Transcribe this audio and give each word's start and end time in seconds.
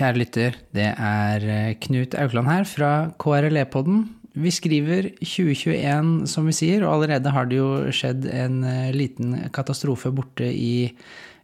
Kjære 0.00 0.16
lytter, 0.16 0.54
det 0.72 0.86
er 0.96 1.42
eh, 1.44 1.74
Knut 1.84 2.14
Aukland 2.16 2.48
her 2.48 2.62
fra 2.64 2.90
KRLE-podden. 3.20 3.98
Vi 4.32 4.48
skriver 4.48 5.10
2021, 5.18 6.22
som 6.30 6.46
vi 6.48 6.54
sier, 6.56 6.86
og 6.86 6.94
allerede 6.94 7.32
har 7.34 7.50
det 7.50 7.58
jo 7.58 7.66
skjedd 7.92 8.24
en 8.32 8.62
eh, 8.64 8.94
liten 8.96 9.34
katastrofe 9.52 10.08
borte 10.16 10.48
i 10.48 10.88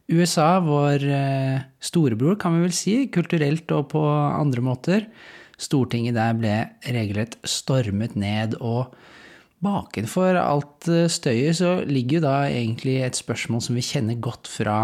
USA. 0.08 0.54
Vår 0.64 1.04
eh, 1.04 1.66
storebror, 1.84 2.38
kan 2.40 2.56
vi 2.56 2.64
vel 2.64 2.72
si, 2.72 2.94
kulturelt 3.12 3.76
og 3.76 3.90
på 3.92 4.00
andre 4.08 4.64
måter. 4.64 5.04
Stortinget 5.60 6.16
der 6.16 6.40
ble 6.40 6.56
regelrett 6.88 7.36
stormet 7.44 8.16
ned, 8.16 8.56
og 8.64 8.96
bakenfor 9.60 10.40
alt 10.40 10.88
støyet 11.12 11.60
så 11.60 11.82
ligger 11.84 12.22
jo 12.22 12.28
da 12.30 12.38
egentlig 12.48 13.02
et 13.04 13.20
spørsmål 13.20 13.68
som 13.68 13.76
vi 13.76 13.84
kjenner 13.84 14.16
godt 14.16 14.48
fra 14.48 14.78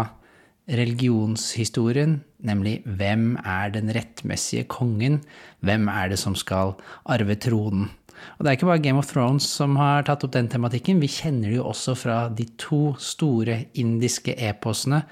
religionshistorien, 0.69 2.19
nemlig 2.47 2.81
hvem 2.85 3.33
er 3.39 3.73
den 3.73 3.91
rettmessige 3.95 4.67
kongen? 4.71 5.21
Hvem 5.65 5.89
er 5.91 6.13
det 6.13 6.19
som 6.21 6.35
skal 6.37 6.75
arve 7.09 7.37
tronen? 7.39 7.89
Og 8.37 8.43
det 8.43 8.49
er 8.49 8.57
ikke 8.57 8.69
bare 8.69 8.83
Game 8.83 8.99
of 9.01 9.09
Thrones 9.09 9.47
som 9.57 9.75
har 9.79 10.05
tatt 10.07 10.23
opp 10.23 10.33
den 10.35 10.47
tematikken, 10.51 11.01
vi 11.03 11.11
kjenner 11.11 11.49
det 11.49 11.57
jo 11.57 11.67
også 11.71 11.95
fra 11.99 12.17
de 12.31 12.45
to 12.61 12.93
store 13.01 13.57
indiske 13.79 14.35
eposene, 14.47 15.03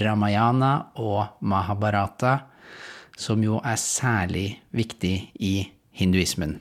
Ramayana 0.00 0.72
og 1.00 1.40
Mahabharata, 1.40 2.36
som 3.16 3.40
jo 3.44 3.60
er 3.64 3.80
særlig 3.80 4.60
viktig 4.76 5.14
i 5.40 5.54
hinduismen. 5.96 6.58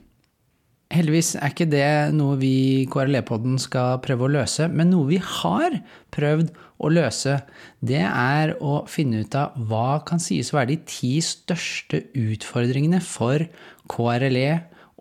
Heldigvis 0.90 1.36
er 1.38 1.52
ikke 1.54 1.68
det 1.70 1.90
noe 2.18 2.34
vi 2.42 2.54
i 2.82 2.86
KRLE-podden 2.90 3.60
skal 3.62 4.00
prøve 4.02 4.26
å 4.26 4.32
løse, 4.40 4.66
men 4.74 4.90
noe 4.90 5.06
vi 5.12 5.20
har 5.22 5.76
prøvd 6.16 6.50
å 6.82 6.90
løse. 6.90 7.36
Det 7.78 8.02
er 8.02 8.56
å 8.58 8.80
finne 8.90 9.22
ut 9.22 9.38
av 9.38 9.54
hva 9.70 10.00
kan 10.08 10.22
sies 10.24 10.50
å 10.50 10.58
være 10.58 10.74
de 10.74 10.80
ti 10.90 11.12
største 11.22 12.08
utfordringene 12.18 13.04
for 13.06 13.46
KRLE 13.94 14.50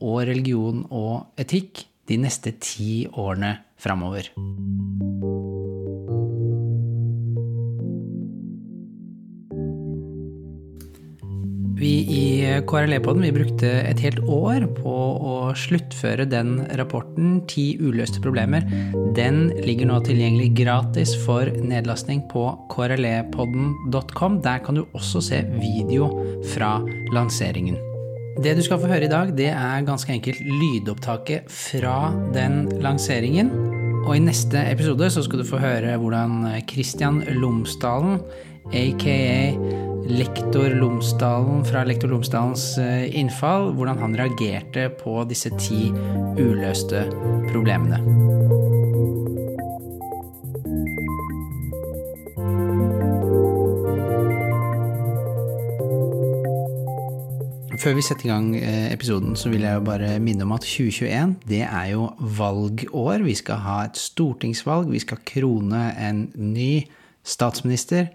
og 0.04 0.20
religion 0.28 0.84
og 0.92 1.40
etikk 1.40 1.86
de 2.08 2.20
neste 2.20 2.52
ti 2.60 3.06
årene 3.08 3.56
framover. 3.80 4.28
Vi 11.78 11.92
i 12.10 12.22
KRLE-podden 12.66 13.28
brukte 13.36 13.68
et 13.86 14.00
helt 14.02 14.18
år 14.26 14.64
på 14.80 14.94
å 15.30 15.34
sluttføre 15.54 16.26
den 16.26 16.56
rapporten, 16.80 17.36
Ti 17.46 17.76
uløste 17.78 18.18
problemer. 18.24 18.66
Den 19.14 19.46
ligger 19.62 19.86
nå 19.86 20.00
tilgjengelig 20.06 20.50
gratis 20.58 21.14
for 21.22 21.46
nedlastning 21.46 22.24
på 22.32 22.48
krlepodden.com. 22.74 24.40
Der 24.42 24.64
kan 24.64 24.80
du 24.80 24.88
også 24.90 25.22
se 25.30 25.44
video 25.54 26.10
fra 26.50 26.80
lanseringen. 27.14 27.78
Det 28.42 28.56
du 28.58 28.62
skal 28.66 28.82
få 28.82 28.90
høre 28.90 29.06
i 29.06 29.14
dag, 29.14 29.30
det 29.38 29.52
er 29.54 29.86
ganske 29.86 30.12
enkelt 30.14 30.42
lydopptaket 30.42 31.46
fra 31.50 32.10
den 32.34 32.64
lanseringen. 32.82 33.54
Og 34.08 34.16
i 34.16 34.22
neste 34.24 34.60
episode 34.70 35.10
så 35.14 35.22
skal 35.22 35.42
du 35.42 35.46
få 35.46 35.62
høre 35.62 35.94
hvordan 36.00 36.42
Kristian 36.70 37.22
Lomsdalen, 37.38 38.22
aka 38.72 39.56
lektor 40.08 40.72
Lomsdalen 40.80 41.64
fra 41.68 41.84
lektor 41.84 42.08
Lomsdalens 42.08 42.78
eh, 42.80 43.08
innfall, 43.20 43.72
hvordan 43.76 44.00
han 44.00 44.16
reagerte 44.16 44.88
på 45.00 45.20
disse 45.28 45.52
ti 45.60 45.88
uløste 46.38 47.04
problemene. 47.50 48.00
Før 57.78 57.94
vi 57.94 58.02
setter 58.02 58.26
i 58.26 58.30
gang 58.32 58.48
eh, 58.58 58.88
episoden, 58.90 59.36
så 59.38 59.52
vil 59.52 59.62
jeg 59.62 59.76
jo 59.76 59.84
bare 59.86 60.16
minne 60.22 60.42
om 60.44 60.56
at 60.56 60.64
2021 60.66 61.36
det 61.48 61.62
er 61.62 61.92
jo 61.92 62.08
valgår. 62.18 63.22
Vi 63.24 63.36
skal 63.38 63.62
ha 63.62 63.76
et 63.86 64.00
stortingsvalg, 64.00 64.90
vi 64.90 65.04
skal 65.04 65.20
krone 65.28 65.84
en 65.94 66.26
ny 66.34 66.88
statsminister. 67.28 68.08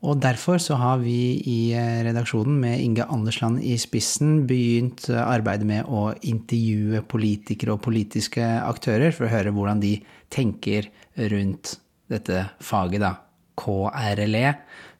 Og 0.00 0.16
derfor 0.16 0.56
så 0.56 0.78
har 0.80 1.02
vi 1.02 1.36
i 1.44 1.58
eh, 1.76 2.00
redaksjonen 2.06 2.56
med 2.62 2.80
Inge 2.80 3.04
Andersland 3.04 3.60
i 3.60 3.74
spissen 3.80 4.46
begynt 4.48 5.10
eh, 5.12 5.20
arbeidet 5.20 5.68
med 5.68 5.90
å 5.92 6.14
intervjue 6.24 7.02
politikere 7.04 7.74
og 7.76 7.82
politiske 7.84 8.44
aktører 8.64 9.12
for 9.12 9.28
å 9.28 9.32
høre 9.32 9.52
hvordan 9.52 9.82
de 9.82 9.98
tenker 10.32 10.88
rundt 11.28 11.76
dette 12.10 12.46
faget, 12.64 13.04
da. 13.04 13.18
KRLE, 13.60 14.54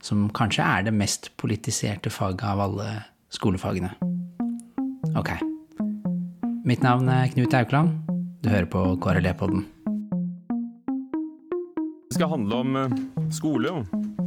som 0.05 0.27
kanskje 0.37 0.61
er 0.61 0.83
det 0.85 0.93
mest 0.93 1.31
politiserte 1.41 2.11
faget 2.13 2.45
av 2.45 2.61
alle 2.61 2.89
skolefagene. 3.33 3.89
Ok. 5.17 5.33
Mitt 6.61 6.85
navn 6.85 7.09
er 7.09 7.31
Knut 7.33 7.57
Aukland. 7.57 7.97
Du 8.45 8.51
hører 8.53 8.69
på 8.69 8.85
KRLE-podden. 9.01 9.65
Det 12.05 12.19
skal 12.19 12.35
handle 12.35 12.61
om 12.61 12.77
eh, 12.83 12.97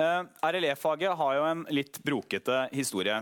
Uh, 0.00 0.24
RLE-faget 0.40 1.12
har 1.12 1.34
jo 1.36 1.42
en 1.44 1.58
litt 1.76 1.98
brokete 2.00 2.62
historie. 2.72 3.18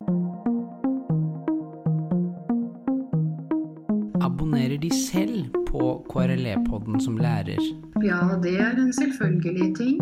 Abonnerer 4.22 4.76
de 4.78 4.90
selv 4.94 5.48
på 5.66 5.88
KRLE-podden 6.06 7.00
som 7.02 7.16
lærer? 7.18 7.58
Ja, 8.06 8.20
det 8.44 8.52
er 8.62 8.78
en 8.78 8.92
selvfølgelig 8.94 9.66
ting. 9.80 9.96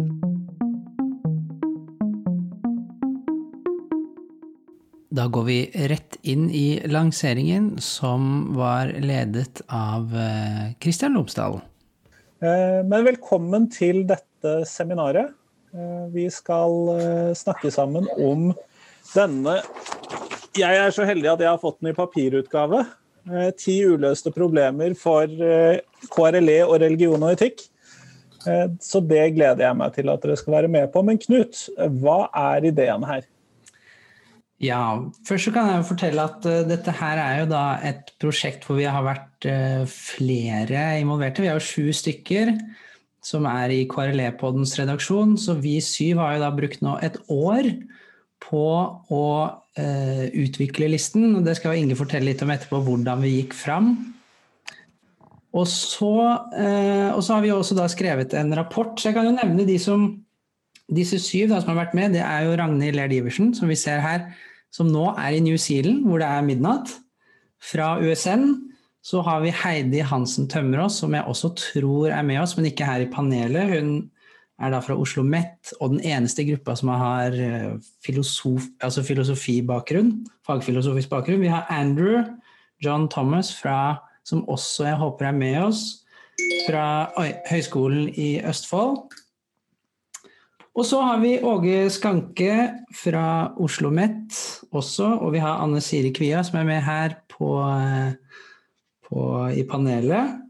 Da 5.16 5.30
går 5.32 5.48
vi 5.48 5.58
rett 5.94 6.20
inn 6.28 6.50
i 6.52 6.66
lanseringen, 6.92 7.78
som 7.80 8.52
var 8.58 8.92
ledet 9.00 9.64
av 9.72 10.12
Kristian 10.84 11.16
Lomsdalen. 11.16 11.64
Men 12.44 13.08
velkommen 13.08 13.70
til 13.72 14.04
dette 14.12 14.58
seminaret. 14.68 15.32
Vi 16.12 16.24
skal 16.32 17.34
snakke 17.36 17.70
sammen 17.74 18.06
om 18.16 18.50
denne 19.12 19.58
Jeg 20.56 20.78
er 20.80 20.94
så 20.94 21.04
heldig 21.04 21.28
at 21.34 21.42
jeg 21.44 21.50
har 21.50 21.60
fått 21.60 21.82
den 21.82 21.90
i 21.90 21.96
papirutgave. 21.96 22.84
Ti 23.60 23.74
uløste 23.84 24.32
problemer 24.32 24.94
for 24.96 25.28
KRLE 26.14 26.58
og 26.64 26.78
religion 26.80 27.20
og 27.20 27.34
etikk. 27.34 27.60
Så 28.80 29.02
det 29.04 29.34
gleder 29.36 29.66
jeg 29.66 29.76
meg 29.76 29.92
til 29.98 30.08
at 30.12 30.24
dere 30.24 30.38
skal 30.40 30.56
være 30.60 30.72
med 30.72 30.88
på. 30.94 31.04
Men 31.04 31.20
Knut, 31.20 31.66
hva 32.00 32.18
er 32.32 32.70
ideen 32.70 33.04
her? 33.04 33.26
Ja, 34.62 34.96
først 35.28 35.50
så 35.50 35.52
kan 35.52 35.68
jeg 35.68 35.82
jo 35.82 35.88
fortelle 35.90 36.24
at 36.24 36.46
uh, 36.48 36.62
dette 36.64 36.92
her 36.96 37.20
er 37.20 37.40
jo 37.42 37.48
da 37.50 37.64
et 37.84 38.12
prosjekt 38.22 38.64
hvor 38.64 38.78
vi 38.78 38.86
har 38.88 39.04
vært 39.04 39.48
uh, 39.50 39.84
flere 39.90 40.86
involverte. 41.02 41.44
Vi 41.44 41.50
er 41.50 41.58
jo 41.58 41.66
sju 41.66 41.92
stykker 41.92 42.54
som 43.26 43.46
er 43.50 43.72
i 43.74 43.84
KRLE-poddens 43.90 44.76
redaksjon, 44.78 45.34
så 45.40 45.56
vi 45.58 45.80
syv 45.82 46.20
har 46.22 46.36
jo 46.36 46.42
da 46.44 46.50
brukt 46.54 46.82
nå 46.84 46.94
et 47.02 47.18
år 47.32 47.72
på 48.46 48.66
å 49.10 49.24
eh, 49.80 50.28
utvikle 50.44 50.90
listen. 50.92 51.32
og 51.34 51.46
Det 51.46 51.56
skal 51.58 51.80
Inge 51.80 51.96
fortelle 51.98 52.30
litt 52.30 52.44
om 52.46 52.52
etterpå, 52.54 52.84
hvordan 52.86 53.24
vi 53.24 53.40
gikk 53.40 53.56
fram. 53.58 53.96
Og 55.56 55.64
så, 55.72 56.12
og 57.16 57.20
så 57.24 57.32
har 57.32 57.40
vi 57.40 57.50
også 57.54 57.74
da 57.78 57.86
skrevet 57.88 58.34
en 58.36 58.52
rapport, 58.58 58.92
så 59.00 59.08
jeg 59.08 59.16
kan 59.16 59.24
jo 59.24 59.38
nevne 59.38 59.64
de 59.64 59.78
som 59.80 60.10
disse 60.92 61.18
syv 61.22 61.50
da, 61.50 61.60
som 61.60 61.72
har 61.72 61.86
vært 61.86 61.96
med, 61.98 62.14
det 62.14 62.22
er 62.22 62.46
jo 62.46 62.54
Ragnhild 62.58 62.98
Laird 62.98 63.14
Iversen, 63.16 63.50
som 63.56 63.70
vi 63.70 63.78
ser 63.78 64.02
her, 64.04 64.28
som 64.74 64.90
nå 64.92 65.08
er 65.16 65.34
i 65.34 65.42
New 65.42 65.56
Zealand, 65.58 66.04
hvor 66.06 66.22
det 66.22 66.28
er 66.28 66.46
midnatt. 66.46 66.92
Fra 67.62 67.96
USN 67.98 68.50
så 69.06 69.22
har 69.22 69.40
vi 69.44 69.54
Heidi 69.54 70.00
Hansen 70.02 70.48
Tømmerås, 70.50 70.98
som 71.02 71.14
jeg 71.14 71.28
også 71.30 71.52
tror 71.60 72.10
er 72.10 72.24
med 72.26 72.40
oss, 72.42 72.56
men 72.56 72.66
ikke 72.66 72.86
her 72.88 73.04
i 73.04 73.10
panelet. 73.12 73.70
Hun 73.70 73.90
er 74.58 74.72
da 74.72 74.80
fra 74.82 74.96
Oslo 74.98 75.22
MET, 75.22 75.70
og 75.80 75.92
den 75.92 76.00
eneste 76.00 76.42
gruppa 76.48 76.74
som 76.74 76.90
har 76.90 77.36
filosof, 78.02 78.66
altså 78.82 79.04
filosofibakgrunn, 79.06 80.10
fagfilosofisk 80.46 81.12
bakgrunn. 81.12 81.44
Vi 81.44 81.52
har 81.52 81.68
Andrew 81.70 82.24
John 82.82 83.06
Thomas, 83.12 83.52
fra, 83.54 84.00
som 84.26 84.42
også 84.48 84.88
jeg 84.88 84.98
håper 85.04 85.30
er 85.30 85.38
med 85.38 85.60
oss, 85.68 85.84
fra 86.66 87.06
Høgskolen 87.50 88.10
i 88.10 88.40
Østfold. 88.42 89.04
Og 90.76 90.84
så 90.84 90.98
har 91.00 91.22
vi 91.22 91.38
Åge 91.40 91.86
Skanke 91.90 92.52
fra 92.92 93.54
Oslo 93.54 93.88
OsloMet 93.88 94.34
også, 94.76 95.06
og 95.22 95.32
vi 95.32 95.40
har 95.40 95.62
Anne 95.62 95.80
Siri 95.80 96.10
Kvia 96.12 96.42
som 96.44 96.58
er 96.60 96.66
med 96.68 96.82
her 96.84 97.14
på, 97.32 97.54
på, 99.06 99.22
i 99.54 99.64
panelet. 99.68 100.42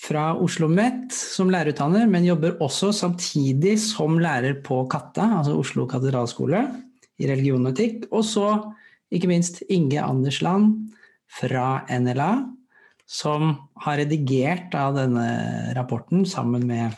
Fra 0.00 0.30
Oslo 0.32 0.64
OsloMet 0.64 1.12
som 1.12 1.50
lærerutdanner, 1.52 2.06
men 2.08 2.24
jobber 2.24 2.56
også 2.64 2.88
samtidig 2.96 3.74
som 3.82 4.16
lærer 4.20 4.62
på 4.64 4.86
Katta, 4.88 5.26
altså 5.40 5.58
Oslo 5.60 5.84
katedralskole, 5.88 6.62
i 7.20 7.28
religion 7.28 7.66
og 7.68 7.74
etikk. 7.74 8.06
Og 8.08 8.24
så 8.24 8.46
ikke 9.12 9.28
minst 9.28 9.60
Inge 9.68 10.00
Andersland 10.00 10.72
fra 11.30 11.82
NLA, 11.92 12.32
som 13.10 13.52
har 13.84 14.00
redigert 14.00 14.72
av 14.78 14.96
denne 14.96 15.26
rapporten 15.76 16.24
sammen 16.28 16.64
med 16.66 16.96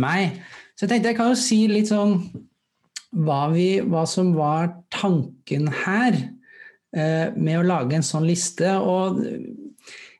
meg. 0.00 0.38
Så 0.74 0.86
jeg 0.86 0.94
tenkte 0.94 1.12
jeg 1.12 1.18
kan 1.18 1.32
jo 1.34 1.38
si 1.38 1.60
litt 1.70 1.90
sånn 1.90 2.18
hva, 3.14 3.46
vi, 3.52 3.78
hva 3.84 4.04
som 4.10 4.32
var 4.34 4.72
tanken 4.94 5.68
her 5.84 6.16
eh, 6.96 7.30
med 7.36 7.60
å 7.60 7.66
lage 7.66 7.98
en 7.98 8.06
sånn 8.06 8.26
liste. 8.26 8.72
Og 8.78 9.20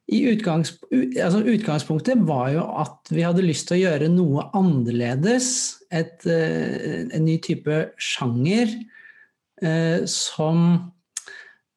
utgangs, 0.05 0.75
altså 0.93 1.41
utgangspunktet 1.41 2.27
var 2.29 2.51
jo 2.53 2.65
at 2.83 3.13
vi 3.13 3.25
hadde 3.25 3.45
lyst 3.47 3.69
til 3.69 3.79
å 3.79 3.83
gjøre 3.87 4.11
noe 4.13 4.49
annerledes. 4.57 5.49
Et, 5.89 6.27
eh, 6.29 7.07
en 7.09 7.25
ny 7.25 7.39
type 7.41 7.79
sjanger 7.97 8.75
eh, 9.63 10.05
som 10.11 10.93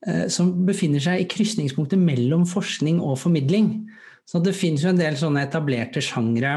Eh, 0.05 0.27
som 0.29 0.51
befinner 0.67 1.01
seg 1.01 1.23
i 1.23 1.29
krysningspunktet 1.29 1.99
mellom 1.99 2.45
forskning 2.47 2.99
og 3.01 3.17
formidling. 3.19 3.71
Så 4.27 4.39
det 4.43 4.55
finnes 4.55 4.83
jo 4.83 4.91
en 4.91 4.99
del 4.99 5.17
sånne 5.17 5.47
etablerte 5.47 6.03
sjangre, 6.03 6.53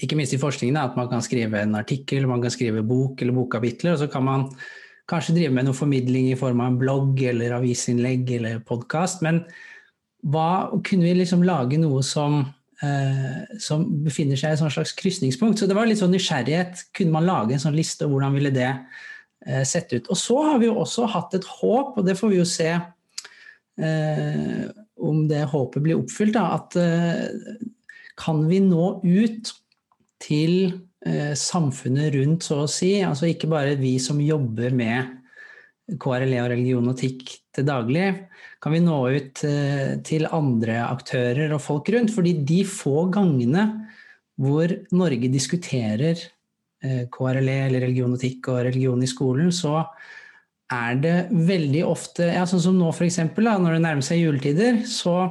ikke 0.00 0.16
minst 0.18 0.34
i 0.36 0.40
forskningen, 0.40 0.78
at 0.80 0.98
man 0.98 1.08
kan 1.10 1.22
skrive 1.24 1.62
en 1.62 1.78
artikkel, 1.78 2.28
man 2.28 2.42
kan 2.42 2.52
skrive 2.52 2.84
bok 2.86 3.20
eller 3.20 3.36
bokkapitler, 3.36 3.94
og 3.94 4.02
så 4.02 4.08
kan 4.12 4.24
man 4.26 4.46
kanskje 5.10 5.34
drive 5.36 5.54
med 5.54 5.66
noe 5.66 5.76
formidling 5.76 6.30
i 6.30 6.38
form 6.38 6.62
av 6.62 6.70
en 6.70 6.78
blogg 6.80 7.20
eller 7.30 7.56
avisinnlegg 7.56 8.30
eller 8.38 8.62
podkast. 8.66 9.24
Men 9.26 9.42
hva 10.26 10.70
kunne 10.84 11.06
vi 11.06 11.14
liksom 11.20 11.44
lage 11.46 11.78
noe 11.80 12.02
som, 12.04 12.42
eh, 12.82 13.44
som 13.62 13.86
befinner 14.04 14.36
seg 14.36 14.52
i 14.52 14.58
et 14.58 14.74
slags 14.74 14.92
krysningspunkt? 14.98 15.58
Så 15.58 15.68
det 15.68 15.76
var 15.78 15.88
litt 15.88 16.02
sånn 16.02 16.12
nysgjerrighet. 16.12 16.90
Kunne 16.96 17.16
man 17.16 17.28
lage 17.28 17.56
en 17.56 17.62
sånn 17.62 17.78
liste, 17.78 18.04
og 18.04 18.16
hvordan 18.16 18.36
ville 18.36 18.52
det 18.54 18.74
Eh, 19.46 19.64
sett 19.64 19.92
ut. 19.92 20.08
Og 20.12 20.18
så 20.20 20.36
har 20.44 20.58
vi 20.60 20.68
jo 20.68 20.76
også 20.82 21.06
hatt 21.08 21.32
et 21.36 21.46
håp, 21.48 21.96
og 21.96 22.04
det 22.04 22.18
får 22.18 22.32
vi 22.32 22.40
jo 22.42 22.48
se 22.48 22.68
eh, 22.76 24.64
om 25.00 25.22
det 25.30 25.46
håpet 25.48 25.84
blir 25.84 25.96
oppfylt, 25.96 26.34
da, 26.36 26.58
at 26.58 26.76
eh, 26.76 27.62
kan 28.20 28.42
vi 28.50 28.58
nå 28.60 28.90
ut 29.00 29.52
til 30.20 30.56
eh, 31.08 31.32
samfunnet 31.32 32.12
rundt, 32.18 32.44
så 32.44 32.66
å 32.66 32.68
si, 32.68 32.98
altså 33.00 33.30
ikke 33.30 33.48
bare 33.48 33.78
vi 33.80 33.94
som 34.02 34.20
jobber 34.20 34.76
med 34.76 35.16
KRLE 35.96 36.42
og 36.44 36.52
religion 36.52 36.92
og 36.92 37.00
TIK 37.00 37.32
til 37.56 37.68
daglig, 37.70 38.10
kan 38.60 38.74
vi 38.76 38.82
nå 38.84 38.98
ut 39.08 39.44
eh, 39.48 39.94
til 40.04 40.28
andre 40.28 40.82
aktører 40.88 41.54
og 41.56 41.62
folk 41.64 41.88
rundt? 41.94 42.12
Fordi 42.12 42.34
de 42.46 42.60
få 42.68 43.06
gangene 43.12 43.68
hvor 44.40 44.72
Norge 44.96 45.28
diskuterer 45.32 46.20
Eh, 46.80 47.04
KRLE 47.12 47.58
eller 47.66 47.82
religion 47.84 48.14
og 48.14 48.60
religion 48.64 49.02
i 49.04 49.08
skolen, 49.08 49.50
så 49.52 49.82
er 50.72 50.96
det 51.02 51.16
veldig 51.28 51.82
ofte 51.84 52.30
ja, 52.30 52.46
Sånn 52.48 52.62
som 52.62 52.78
nå 52.78 52.88
f.eks. 52.88 53.18
når 53.36 53.74
det 53.74 53.82
nærmer 53.84 54.06
seg 54.06 54.22
juletider, 54.22 54.80
så, 54.88 55.28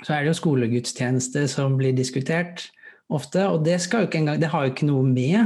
så, 0.00 0.08
er 0.08 0.24
det 0.24 0.32
jo 0.32 0.40
skolegudstjeneste 0.40 1.46
som 1.52 1.76
blir 1.78 1.94
diskutert 1.94 2.66
ofte. 3.06 3.46
Og 3.46 3.62
det, 3.62 3.78
engang, 3.92 4.40
det 4.40 4.50
har 4.50 4.66
jo 4.66 4.74
ikke 4.74 4.88
noe 4.88 5.06
med 5.06 5.38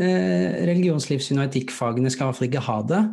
eh, 0.00 0.64
religionslivssyn 0.70 1.42
og 1.42 1.50
etikkfagene 1.50 2.14
skal 2.14 2.24
i 2.24 2.30
hvert 2.30 2.40
fall 2.40 2.48
ikke 2.48 2.66
ha 2.70 2.80
det. 2.88 3.04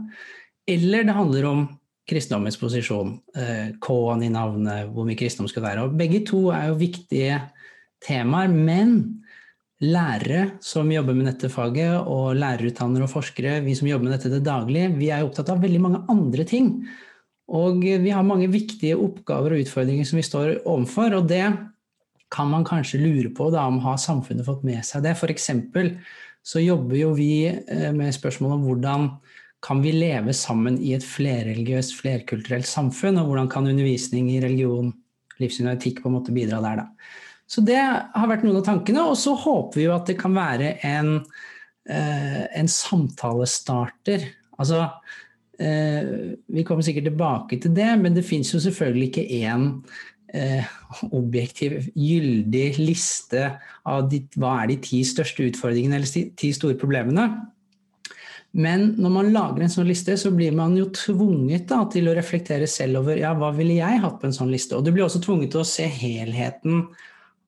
Eller 0.71 1.03
det 1.03 1.17
handler 1.19 1.49
om 1.51 1.67
kristendommens 2.09 2.57
posisjon, 2.59 3.15
eh, 3.37 3.73
K-en 3.81 4.23
i 4.23 4.31
navnet, 4.33 4.89
hvor 4.91 5.05
mye 5.07 5.19
kristendom 5.19 5.49
skal 5.51 5.65
være. 5.65 5.85
Og 5.85 5.97
begge 5.97 6.23
to 6.27 6.49
er 6.51 6.69
jo 6.69 6.79
viktige 6.79 7.39
temaer, 8.03 8.49
men 8.51 9.21
lærere 9.81 10.57
som 10.61 10.89
jobber 10.91 11.15
med 11.17 11.29
dette 11.31 11.49
faget, 11.49 12.01
og 12.05 12.35
lærerutdannere 12.37 13.07
og 13.07 13.13
forskere, 13.13 13.61
vi 13.65 13.75
som 13.77 13.89
jobber 13.89 14.09
med 14.09 14.17
dette 14.17 14.29
til 14.29 14.43
daglig, 14.45 14.89
vi 14.97 15.09
er 15.09 15.25
opptatt 15.25 15.49
av 15.49 15.61
veldig 15.61 15.81
mange 15.81 16.03
andre 16.09 16.45
ting. 16.45 16.75
Og 17.51 17.81
vi 17.83 18.13
har 18.13 18.23
mange 18.23 18.47
viktige 18.47 18.95
oppgaver 18.95 19.55
og 19.55 19.65
utfordringer 19.65 20.07
som 20.07 20.19
vi 20.21 20.23
står 20.23 20.61
overfor. 20.63 21.17
Og 21.17 21.27
det 21.27 21.43
kan 22.31 22.47
man 22.47 22.63
kanskje 22.63 23.01
lure 23.01 23.31
på 23.35 23.49
da, 23.51 23.65
om 23.67 23.81
har 23.83 23.99
samfunnet 23.99 24.47
fått 24.47 24.63
med 24.63 24.85
seg 24.87 25.03
det. 25.03 25.17
F.eks. 25.17 25.49
så 26.47 26.63
jobber 26.63 26.95
jo 26.95 27.11
vi 27.17 27.33
eh, 27.49 27.91
med 27.91 28.15
spørsmål 28.15 28.55
om 28.55 28.63
hvordan 28.69 29.09
kan 29.61 29.81
vi 29.83 29.93
leve 29.93 30.33
sammen 30.33 30.79
i 30.81 30.95
et 30.97 31.05
flerreligiøst, 31.05 31.93
flerkulturelt 31.99 32.65
samfunn, 32.65 33.19
og 33.21 33.29
hvordan 33.29 33.49
kan 33.51 33.69
undervisning 33.69 34.31
i 34.33 34.39
religion, 34.41 34.89
livssyn 35.41 35.69
og 35.69 35.75
etikk 35.75 36.01
på 36.01 36.09
en 36.09 36.17
måte 36.17 36.33
bidra 36.33 36.61
der, 36.63 36.81
da. 36.81 37.11
Så 37.51 37.63
det 37.67 37.79
har 37.81 38.29
vært 38.31 38.45
noen 38.45 38.61
av 38.61 38.67
tankene. 38.67 39.03
Og 39.11 39.17
så 39.19 39.33
håper 39.35 39.81
vi 39.81 39.87
jo 39.89 39.95
at 39.95 40.07
det 40.07 40.15
kan 40.21 40.35
være 40.35 40.77
en, 40.87 41.17
eh, 41.89 42.45
en 42.57 42.69
samtalestarter. 42.71 44.23
Altså 44.55 44.85
eh, 45.59 46.37
Vi 46.47 46.63
kommer 46.63 46.85
sikkert 46.87 47.09
tilbake 47.09 47.59
til 47.59 47.75
det, 47.75 47.91
men 47.99 48.15
det 48.15 48.23
fins 48.27 48.53
jo 48.53 48.61
selvfølgelig 48.63 49.09
ikke 49.09 49.27
én 49.41 49.67
eh, 50.33 50.63
objektiv, 51.11 51.91
gyldig 51.91 52.67
liste 52.79 53.49
av 53.83 54.07
de, 54.07 54.23
hva 54.39 54.61
er 54.61 54.71
de 54.71 54.79
ti 54.87 55.03
største 55.03 55.49
utfordringene 55.51 55.99
eller 55.99 56.07
de 56.07 56.29
ti 56.39 56.53
store 56.55 56.79
problemene. 56.79 57.27
Men 58.51 58.89
når 58.99 59.11
man 59.13 59.29
lager 59.31 59.63
en 59.63 59.71
sånn 59.71 59.87
liste, 59.87 60.17
så 60.19 60.31
blir 60.35 60.51
man 60.55 60.73
jo 60.75 60.89
tvunget 60.91 61.69
da, 61.69 61.85
til 61.91 62.09
å 62.11 62.15
reflektere 62.17 62.67
selv 62.67 62.99
over 62.99 63.19
ja, 63.21 63.31
hva 63.37 63.53
ville 63.55 63.77
jeg 63.77 64.01
hatt 64.03 64.17
på 64.19 64.27
en 64.27 64.35
sånn 64.35 64.51
liste. 64.51 64.75
Og 64.75 64.83
du 64.83 64.91
blir 64.91 65.05
også 65.05 65.21
tvunget 65.23 65.53
til 65.53 65.63
å 65.63 65.67
se 65.67 65.87
helheten 65.87 66.83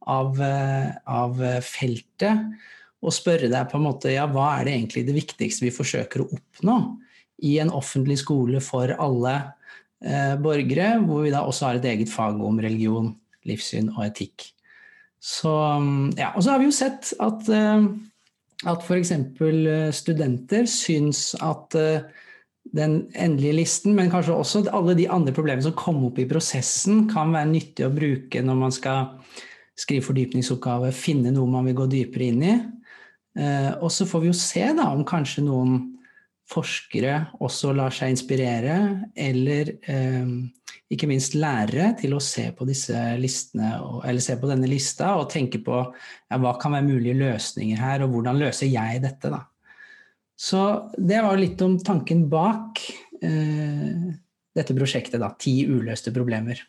av, 0.08 0.40
eh, 0.40 0.94
av, 1.12 1.44
feltet 1.68 2.56
og 3.04 3.12
spørre 3.12 3.50
deg 3.52 3.68
på 3.68 3.80
en 3.80 3.86
måte 3.88 4.14
ja, 4.14 4.30
hva 4.32 4.54
er 4.58 4.68
det 4.68 4.78
egentlig 4.78 5.04
det 5.10 5.18
viktigste 5.18 5.66
vi 5.66 5.76
forsøker 5.76 6.24
å 6.24 6.30
oppnå 6.38 6.78
i 7.44 7.58
en 7.60 7.74
offentlig 7.76 8.22
skole 8.22 8.64
for 8.64 8.96
alle 8.96 9.36
eh, 10.04 10.36
borgere, 10.40 10.96
hvor 11.04 11.26
vi 11.26 11.34
da 11.36 11.44
også 11.44 11.68
har 11.68 11.82
et 11.82 11.90
eget 11.92 12.12
fag 12.12 12.40
om 12.40 12.64
religion, 12.64 13.12
livssyn 13.48 13.92
og 13.98 14.06
etikk. 14.08 14.48
Så, 15.24 15.52
ja, 16.20 16.32
og 16.32 16.44
så 16.44 16.54
har 16.54 16.64
vi 16.64 16.68
jo 16.68 16.76
sett 16.76 17.12
at, 17.24 17.48
eh, 17.52 17.92
at 18.70 18.84
f.eks. 18.84 19.12
Eh, 19.14 19.88
studenter 19.96 20.68
syns 20.70 21.32
at 21.44 21.76
eh, 21.80 22.06
den 22.74 23.00
endelige 23.20 23.58
listen, 23.58 23.96
men 23.98 24.12
kanskje 24.12 24.36
også 24.36 24.64
alle 24.72 24.96
de 24.98 25.10
andre 25.12 25.34
problemene 25.36 25.66
som 25.66 25.76
kom 25.78 26.04
opp 26.08 26.20
i 26.22 26.28
prosessen, 26.30 27.06
kan 27.12 27.34
være 27.36 27.52
nyttig 27.52 27.88
å 27.88 27.94
bruke 27.94 28.42
når 28.44 28.60
man 28.60 28.74
skal 28.74 29.18
skrive 29.80 30.06
fordypningsoppgave, 30.06 30.94
finne 30.96 31.34
noe 31.34 31.50
man 31.50 31.68
vil 31.68 31.78
gå 31.82 31.90
dypere 31.92 32.30
inn 32.30 32.46
i. 32.46 32.56
Eh, 33.40 33.72
og 33.82 33.90
så 33.92 34.08
får 34.10 34.24
vi 34.24 34.32
jo 34.32 34.38
se 34.38 34.66
da 34.78 34.92
om 34.94 35.04
kanskje 35.08 35.46
noen 35.48 35.80
forskere 36.54 37.40
også 37.44 37.72
lar 37.76 37.94
seg 37.96 38.14
inspirere, 38.14 38.78
eller 39.16 39.74
eh, 39.90 40.34
ikke 40.94 41.10
minst 41.10 41.36
lærere, 41.38 41.92
til 42.00 42.16
å 42.16 42.22
se 42.24 42.48
på 42.56 42.68
listene, 42.68 43.72
se 44.22 44.36
på 44.40 44.50
denne 44.50 44.70
lista 44.70 45.14
og 45.20 45.30
tenke 45.34 45.62
på 45.64 45.80
ja, 45.80 46.38
hva 46.40 46.54
kan 46.62 46.76
være 46.76 46.88
mulige 46.88 47.18
løsninger 47.20 47.82
her, 47.82 48.06
og 48.06 48.14
hvordan 48.16 48.42
løser 48.42 48.72
jeg 48.72 49.02
dette, 49.04 49.32
da. 49.34 49.44
Så 50.34 50.62
det 50.98 51.22
var 51.24 51.40
litt 51.40 51.62
om 51.64 51.78
tanken 51.82 52.26
bak 52.32 52.82
eh, 53.22 54.14
dette 54.54 54.78
prosjektet, 54.78 55.22
da. 55.22 55.34
Ti 55.40 55.56
uløste 55.70 56.14
problemer. 56.16 56.62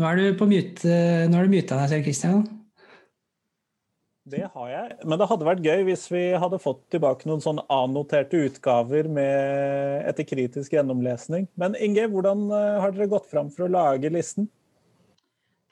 Nå 0.00 0.08
er 0.08 0.18
du 0.18 0.38
på 0.40 0.48
mute, 0.48 0.98
nå 1.28 1.36
har 1.36 1.46
du 1.46 1.52
muta 1.52 1.78
deg 1.82 1.90
selv, 1.92 2.06
Kristian. 2.06 2.44
Det 4.22 4.44
har 4.54 4.66
jeg, 4.70 4.96
men 5.02 5.18
det 5.18 5.26
hadde 5.26 5.46
vært 5.48 5.64
gøy 5.66 5.80
hvis 5.88 6.04
vi 6.12 6.20
hadde 6.38 6.60
fått 6.62 6.84
tilbake 6.94 7.26
noen 7.26 7.40
sånn 7.42 7.58
annoterte 7.66 8.38
utgaver 8.46 9.08
med 9.10 10.06
etter 10.06 10.26
kritisk 10.28 10.76
gjennomlesning. 10.76 11.48
Men 11.58 11.74
Inge, 11.74 12.04
hvordan 12.12 12.44
eh, 12.54 12.76
har 12.78 12.94
dere 12.94 13.10
gått 13.10 13.26
fram 13.32 13.50
for 13.50 13.66
å 13.66 13.72
lage 13.72 14.12
listen? 14.14 14.46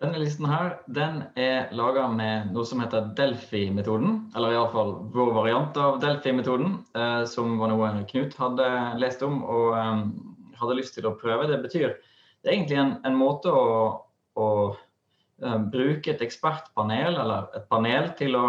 Denne 0.02 0.18
listen 0.18 0.48
her, 0.50 0.80
den 0.90 1.22
er 1.38 1.70
laga 1.76 2.08
med 2.10 2.50
noe 2.50 2.66
som 2.66 2.82
heter 2.82 3.12
Delphi-metoden. 3.14 4.18
Eller 4.34 4.56
iallfall 4.56 4.96
vår 5.14 5.30
variant 5.36 5.78
av 5.78 6.02
Delphi-metoden, 6.02 6.80
eh, 6.98 7.22
som 7.30 7.54
var 7.60 7.70
noe 7.70 7.94
Knut 8.10 8.34
hadde 8.40 8.68
lest 8.98 9.22
om 9.22 9.44
og 9.44 9.78
eh, 9.78 10.04
hadde 10.58 10.78
lyst 10.80 10.98
til 10.98 11.06
å 11.06 11.14
prøve. 11.22 11.46
Det 11.52 11.62
betyr 11.62 11.92
det 11.94 12.48
er 12.48 12.56
egentlig 12.56 12.82
en, 12.82 12.96
en 13.06 13.20
måte 13.20 13.54
å 13.54 13.66
å 14.38 14.46
bruke 15.72 16.12
et 16.12 16.22
ekspertpanel 16.24 17.16
eller 17.16 17.48
et 17.56 17.68
panel 17.70 18.10
til 18.18 18.36
å 18.36 18.44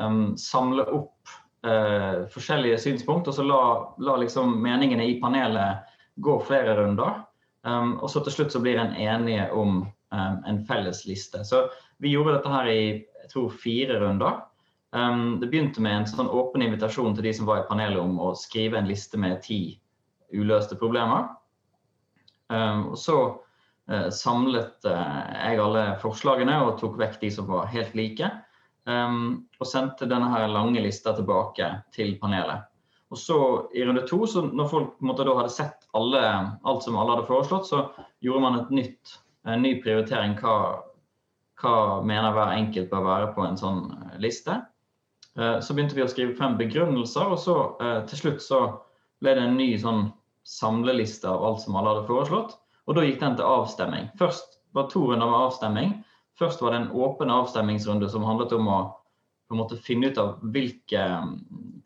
um, 0.00 0.36
samle 0.36 0.86
opp 0.88 1.32
uh, 1.66 2.26
forskjellige 2.32 2.78
synspunkt, 2.78 3.28
og 3.28 3.36
så 3.36 3.44
la, 3.44 3.62
la 3.98 4.16
liksom 4.20 4.56
meningene 4.62 5.06
i 5.06 5.18
panelet 5.20 5.96
gå 6.20 6.38
flere 6.46 6.76
runder. 6.80 7.22
Um, 7.62 7.98
og 8.00 8.08
så 8.10 8.22
til 8.24 8.38
slutt 8.38 8.54
så 8.54 8.62
blir 8.64 8.80
en 8.80 8.96
enige 8.96 9.50
om 9.52 9.82
um, 9.84 10.36
en 10.48 10.62
felles 10.68 11.04
liste. 11.08 11.44
Så 11.44 11.66
vi 12.00 12.14
gjorde 12.14 12.38
dette 12.38 12.54
her 12.54 12.70
i 12.72 12.80
jeg 13.20 13.34
tror 13.34 13.52
fire 13.62 14.00
runder. 14.00 14.40
Det 14.90 15.46
begynte 15.46 15.78
med 15.84 15.92
en 15.94 16.06
sånn 16.08 16.26
åpen 16.34 16.64
invitasjon 16.64 17.12
til 17.14 17.28
de 17.28 17.30
som 17.36 17.46
var 17.46 17.60
i 17.60 17.66
panelet 17.68 18.00
om 18.02 18.16
å 18.18 18.32
skrive 18.34 18.80
en 18.80 18.88
liste 18.88 19.20
med 19.22 19.36
ti 19.44 19.76
uløste 20.34 20.74
problemer. 20.80 21.28
Og 22.50 22.96
så 22.98 23.18
samlet 24.14 24.86
uh, 24.86 25.20
jeg 25.34 25.60
alle 25.62 25.84
forslagene 26.02 26.60
og 26.66 26.76
tok 26.80 26.98
vekk 27.00 27.20
de 27.24 27.30
som 27.34 27.48
var 27.50 27.70
helt 27.72 27.96
like. 27.98 28.28
Um, 28.88 29.46
og 29.60 29.68
sendte 29.68 30.08
denne 30.08 30.30
her 30.32 30.46
lange 30.50 30.82
lista 30.82 31.12
tilbake 31.16 31.68
til 31.94 32.14
panelet. 32.20 32.68
Og 33.10 33.18
så 33.18 33.38
i 33.74 33.82
runde 33.84 34.04
to, 34.06 34.22
så 34.30 34.44
når 34.46 34.70
folk 34.70 35.02
måtte, 35.02 35.26
da 35.26 35.34
hadde 35.36 35.52
sett 35.52 35.88
alle, 35.98 36.22
alt 36.62 36.86
som 36.86 36.96
alle 36.98 37.16
hadde 37.16 37.26
foreslått, 37.26 37.66
så 37.66 37.82
gjorde 38.22 38.44
man 38.44 38.60
et 38.60 38.70
nytt, 38.74 39.16
en 39.50 39.64
ny 39.66 39.74
prioritering. 39.82 40.36
Hva, 40.38 40.54
hva 41.60 41.74
mener 42.06 42.36
hver 42.36 42.54
enkelt 42.54 42.90
bør 42.92 43.08
være 43.08 43.32
på 43.34 43.44
en 43.44 43.58
sånn 43.58 43.82
eh, 43.96 44.14
liste. 44.22 44.60
Så 45.34 45.74
begynte 45.74 45.94
vi 45.94 46.02
å 46.02 46.10
skrive 46.10 46.34
frem 46.38 46.56
begrunnelser, 46.58 47.30
og 47.30 47.38
så 47.38 47.54
til 48.10 48.18
slutt 48.18 48.42
så 48.42 48.58
ble 49.22 49.36
det 49.38 49.44
en 49.46 49.54
ny 49.60 49.68
sånn 49.78 50.08
samleliste 50.46 51.30
av 51.30 51.44
alt 51.46 51.62
som 51.62 51.76
alle 51.78 51.92
hadde 51.92 52.08
foreslått. 52.08 52.56
Og 52.88 52.96
da 52.96 53.04
gikk 53.04 53.20
den 53.20 53.36
til 53.38 53.48
avstemming. 53.48 54.08
Først 54.18 54.60
var 54.76 54.88
to 54.90 55.04
runder 55.10 55.28
med 55.28 55.46
avstemming. 55.48 55.92
Først 56.38 56.62
var 56.62 56.72
det 56.72 56.80
en 56.80 56.92
åpen 56.96 57.30
avstemmingsrunde 57.30 58.08
som 58.08 58.24
handlet 58.24 58.54
om 58.56 58.68
å 58.70 58.80
på 59.50 59.56
en 59.56 59.58
måte 59.64 59.76
finne 59.82 60.12
ut 60.12 60.18
av 60.22 60.36
hvilke 60.54 61.00
mm, 61.02 61.30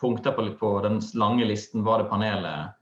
punkter 0.01 0.35
på, 0.37 0.45
på 0.61 0.71
den 0.85 0.99
lange 1.17 1.47
listen 1.49 1.81
var 1.87 2.03
det 2.03 2.11
panelet 2.11 2.75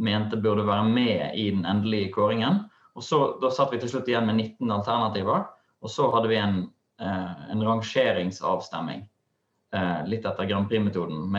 mente 0.00 0.38
burde 0.40 0.64
være 0.64 0.86
med 0.88 1.34
i 1.36 1.50
den 1.50 1.66
endelige 1.68 2.12
kåringen. 2.14 2.62
Og 2.96 3.04
så, 3.04 3.18
Da 3.42 3.50
satt 3.52 3.72
vi 3.74 3.80
til 3.82 3.92
slutt 3.92 4.08
igjen 4.08 4.26
med 4.26 4.40
19 4.40 4.72
alternativer. 4.72 5.44
Og 5.84 5.92
så 5.92 6.08
hadde 6.14 6.28
vi 6.28 6.38
en, 6.40 6.72
eh, 7.00 7.50
en 7.52 7.64
rangeringsavstemming. 7.64 9.04
Eh, 9.72 10.06
litt 10.06 10.24
etter 10.24 10.48
Grand 10.48 10.68
Prix-metoden. 10.68 11.32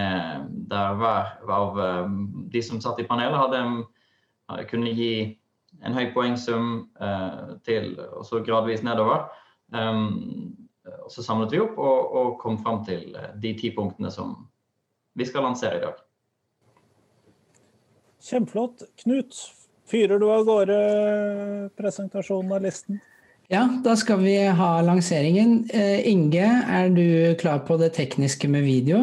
Der 0.70 0.94
hver 0.96 1.50
av 1.50 1.80
eh, 1.80 2.08
de 2.54 2.62
som 2.62 2.82
satt 2.82 3.00
i 3.00 3.08
panelet, 3.10 3.38
hadde, 3.38 4.68
kunne 4.70 4.94
gi 4.94 5.38
en 5.82 5.96
høy 5.98 6.12
poengsum 6.14 6.68
til, 7.66 7.96
og 8.14 8.26
så 8.28 8.42
gradvis 8.46 8.84
nedover. 8.86 9.28
Um, 9.72 10.58
og 11.06 11.12
så 11.14 11.24
samlet 11.24 11.54
vi 11.54 11.62
opp 11.62 11.78
og, 11.80 12.16
og 12.18 12.32
kom 12.42 12.58
fram 12.64 12.82
til 12.88 13.14
eh, 13.16 13.34
de 13.42 13.54
ti 13.60 13.70
punktene 13.76 14.12
som 14.12 14.34
vi 15.18 15.28
skal 15.28 15.46
lansere 15.46 15.78
i 15.78 15.84
dag. 15.84 16.00
Kjempeflott. 18.22 18.86
Knut, 19.04 19.38
fyrer 19.90 20.22
du 20.22 20.28
av 20.32 20.46
gårde 20.48 20.78
presentasjonen 21.78 22.54
av 22.56 22.66
listen? 22.66 23.02
Ja, 23.52 23.66
da 23.84 23.98
skal 24.00 24.22
vi 24.24 24.36
ha 24.56 24.70
lanseringen. 24.86 25.66
Inge, 26.08 26.46
er 26.72 26.94
du 26.94 27.36
klar 27.42 27.66
på 27.68 27.76
det 27.82 27.92
tekniske 27.98 28.48
med 28.48 28.64
video? 28.64 29.02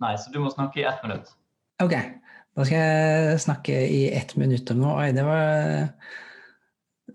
Nei, 0.00 0.14
så 0.16 0.32
du 0.32 0.40
må 0.40 0.50
snakke 0.54 0.80
i 0.80 0.86
ett 0.88 1.02
minutt. 1.04 1.34
Ok, 1.84 1.92
da 2.52 2.66
skal 2.68 2.78
jeg 2.78 3.42
snakke 3.46 3.78
i 3.88 4.02
ett 4.12 4.36
minutt 4.36 4.70
om 4.74 4.82
noe. 4.82 4.98
Oi, 5.00 5.12
det 5.16 5.24
var 5.24 5.92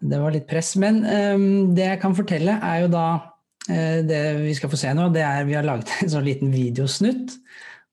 det 0.01 0.19
var 0.21 0.33
litt 0.33 0.47
press. 0.49 0.75
Men 0.79 1.01
um, 1.05 1.73
det 1.77 1.89
jeg 1.91 2.01
kan 2.03 2.15
fortelle, 2.17 2.57
er 2.61 2.83
jo 2.83 2.91
da 2.93 3.07
uh, 3.17 3.99
Det 4.07 4.21
vi 4.43 4.53
skal 4.57 4.71
få 4.71 4.79
se 4.79 4.93
nå, 4.95 5.09
det 5.15 5.25
er 5.25 5.47
vi 5.47 5.57
har 5.57 5.67
laget 5.67 5.93
en 6.01 6.13
sånn 6.17 6.27
liten 6.27 6.53
videosnutt 6.53 7.37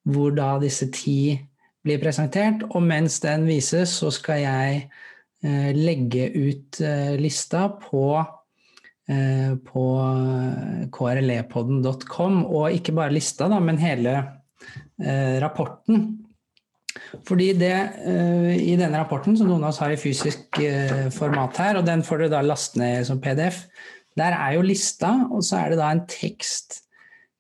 hvor 0.04 0.34
da 0.36 0.58
disse 0.60 0.90
ti 0.92 1.32
blir 1.84 2.00
presentert. 2.02 2.64
Og 2.72 2.84
mens 2.84 3.20
den 3.24 3.46
vises, 3.48 3.94
så 4.00 4.12
skal 4.12 4.42
jeg 4.42 4.82
uh, 5.44 5.70
legge 5.76 6.28
ut 6.32 6.80
uh, 6.84 7.14
lista 7.20 7.68
på 7.82 8.06
på 9.04 9.82
krlepodden.com, 10.96 12.38
og 12.48 12.72
ikke 12.72 12.94
bare 12.96 13.12
lista, 13.12 13.50
da, 13.52 13.58
men 13.60 13.76
hele 13.76 14.14
rapporten. 15.44 16.23
Fordi 17.26 17.50
det 17.58 17.74
uh, 18.04 18.52
i 18.54 18.74
denne 18.78 19.00
rapporten, 19.00 19.36
som 19.38 19.48
noen 19.50 19.64
av 19.64 19.72
oss 19.72 19.80
har 19.82 19.94
i 19.94 20.00
fysisk 20.00 20.60
uh, 20.62 21.08
format 21.14 21.58
her, 21.62 21.80
og 21.80 21.88
den 21.88 22.04
får 22.06 22.24
du 22.24 22.28
da 22.32 22.42
laste 22.44 22.80
ned 22.80 23.06
som 23.08 23.20
PDF, 23.22 23.64
der 24.18 24.36
er 24.36 24.56
jo 24.56 24.66
lista, 24.66 25.10
og 25.34 25.42
så 25.42 25.62
er 25.62 25.74
det 25.74 25.80
da 25.80 25.90
en 25.90 26.04
tekst 26.10 26.80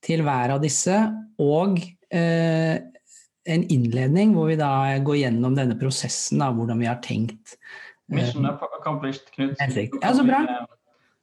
til 0.04 0.24
hver 0.26 0.56
av 0.56 0.62
disse, 0.64 0.96
og 1.42 1.78
uh, 1.78 2.76
en 3.44 3.66
innledning 3.70 4.32
hvor 4.34 4.48
vi 4.48 4.58
da 4.58 4.70
går 5.04 5.20
gjennom 5.20 5.56
denne 5.56 5.76
prosessen 5.80 6.42
av 6.42 6.56
hvordan 6.56 6.80
vi 6.80 6.88
har 6.88 7.02
tenkt. 7.04 7.58
Mission 8.12 8.46
accomplished, 8.48 9.30
Knut. 9.32 9.56
Ja, 9.60 10.12
så 10.16 10.24
bra. 10.26 10.42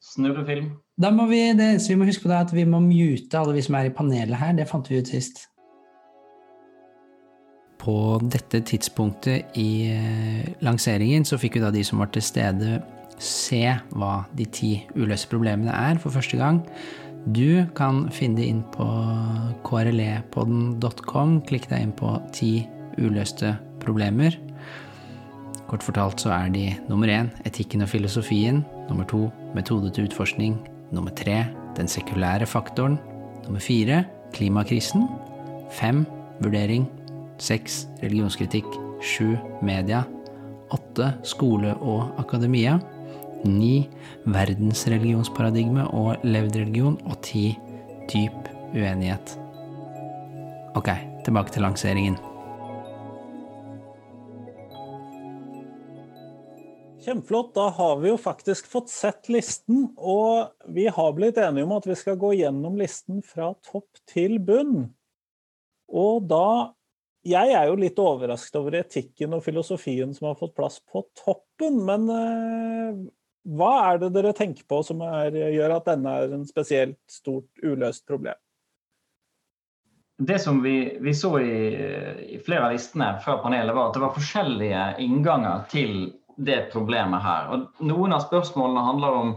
Snurrefilm. 0.02 0.72
Da 0.98 1.12
må 1.14 1.28
vi, 1.30 1.40
det 1.56 1.66
eneste 1.68 1.92
vi 1.92 1.98
må 2.00 2.08
huske 2.08 2.26
på, 2.26 2.32
er 2.32 2.42
at 2.42 2.54
vi 2.54 2.64
må 2.68 2.80
mute 2.82 3.38
alle 3.38 3.54
vi 3.54 3.62
som 3.64 3.76
er 3.78 3.88
i 3.88 3.94
panelet 3.94 4.38
her. 4.38 4.54
Det 4.58 4.66
fant 4.70 4.90
vi 4.90 4.98
ut 4.98 5.10
sist 5.10 5.44
på 7.82 7.96
dette 8.22 8.62
tidspunktet 8.68 9.56
i 9.58 9.90
eh, 9.90 10.42
lanseringen 10.62 11.26
så 11.26 11.38
fikk 11.40 11.58
jo 11.58 11.64
da 11.66 11.72
de 11.74 11.82
som 11.86 12.02
var 12.02 12.12
til 12.14 12.24
stede, 12.24 12.80
se 13.22 13.64
hva 13.94 14.24
de 14.34 14.46
ti 14.50 14.72
uløste 14.98 15.30
problemene 15.30 15.74
er 15.74 15.98
for 16.02 16.14
første 16.14 16.38
gang. 16.38 16.62
Du 17.22 17.62
kan 17.78 18.08
finne 18.10 18.40
det 18.40 18.48
inn 18.50 18.62
på 18.74 18.86
krlepodden.com. 19.66 21.36
Klikk 21.46 21.68
deg 21.70 21.84
inn 21.86 21.94
på 21.94 22.16
ti 22.34 22.64
uløste 22.98 23.54
problemer. 23.82 24.34
Kort 25.70 25.86
fortalt 25.86 26.22
så 26.22 26.32
er 26.34 26.50
de 26.54 26.64
nummer 26.88 27.10
én 27.10 27.30
etikken 27.46 27.86
og 27.86 27.92
filosofien. 27.92 28.64
Nummer 28.90 29.06
to 29.06 29.28
metode 29.54 29.92
til 29.94 30.10
utforskning. 30.10 30.58
Nummer 30.92 31.14
tre 31.14 31.44
den 31.78 31.88
sekulære 31.88 32.48
faktoren. 32.50 32.98
Nummer 33.46 33.62
fire 33.62 34.02
klimakrisen. 34.34 35.06
Fem 35.72 36.02
vurdering 36.42 36.90
6. 37.38 37.88
Religionskritikk. 38.02 38.66
7. 39.00 39.36
Media. 39.62 40.04
8. 40.72 41.12
Skole 41.22 41.74
og 41.80 42.10
akademia. 42.22 42.78
9. 43.44 43.88
Verdensreligionsparadigme 44.24 45.86
og 45.90 46.24
levd 46.24 46.56
religion. 46.62 46.98
Og 47.04 47.16
10. 47.22 47.56
Dyp 48.12 48.52
uenighet. 48.74 49.36
Ok, 50.76 50.88
tilbake 51.24 51.52
til 51.52 51.66
lanseringen. 51.66 52.18
Kjempeflott. 57.02 57.50
Da 57.54 57.66
har 57.74 57.96
vi 57.98 58.12
jo 58.12 58.18
faktisk 58.20 58.68
fått 58.70 58.90
sett 58.92 59.28
listen, 59.32 59.88
og 59.98 60.52
vi 60.70 60.86
har 60.86 61.14
blitt 61.16 61.40
enige 61.42 61.66
om 61.66 61.74
at 61.74 61.88
vi 61.88 61.96
skal 61.98 62.18
gå 62.20 62.30
gjennom 62.38 62.78
listen 62.78 63.24
fra 63.26 63.50
topp 63.66 63.98
til 64.10 64.38
bunn. 64.38 64.86
Og 65.90 66.28
da 66.30 66.72
jeg 67.22 67.54
er 67.54 67.68
jo 67.70 67.78
litt 67.78 67.98
overrasket 68.02 68.58
over 68.58 68.76
etikken 68.80 69.36
og 69.36 69.44
filosofien 69.44 70.14
som 70.14 70.30
har 70.30 70.38
fått 70.40 70.56
plass 70.58 70.80
på 70.90 71.04
toppen, 71.18 71.78
men 71.86 72.08
uh, 72.10 73.02
hva 73.58 73.72
er 73.88 74.00
det 74.02 74.12
dere 74.14 74.32
tenker 74.36 74.66
på 74.70 74.80
som 74.86 75.02
er, 75.06 75.34
gjør 75.54 75.76
at 75.78 75.90
denne 75.90 76.14
er 76.18 76.34
en 76.34 76.46
spesielt 76.46 77.00
stort 77.10 77.50
uløst 77.62 78.06
problem? 78.10 78.38
Det 80.22 80.38
som 80.38 80.60
vi, 80.62 80.98
vi 81.00 81.14
så 81.14 81.38
i, 81.40 81.54
i, 82.34 82.38
flere 82.46 82.68
av 82.68 82.74
listene 82.76 83.08
fra 83.24 83.38
panelet, 83.42 83.74
var 83.74 83.88
at 83.88 83.96
det 83.96 84.02
var 84.04 84.14
forskjellige 84.14 84.82
innganger 85.02 85.64
til 85.72 85.94
det 86.36 86.68
problemet 86.72 87.24
her. 87.24 87.48
Og 87.50 87.86
noen 87.86 88.14
av 88.14 88.26
spørsmålene 88.28 88.84
handler 88.86 89.18
om 89.18 89.32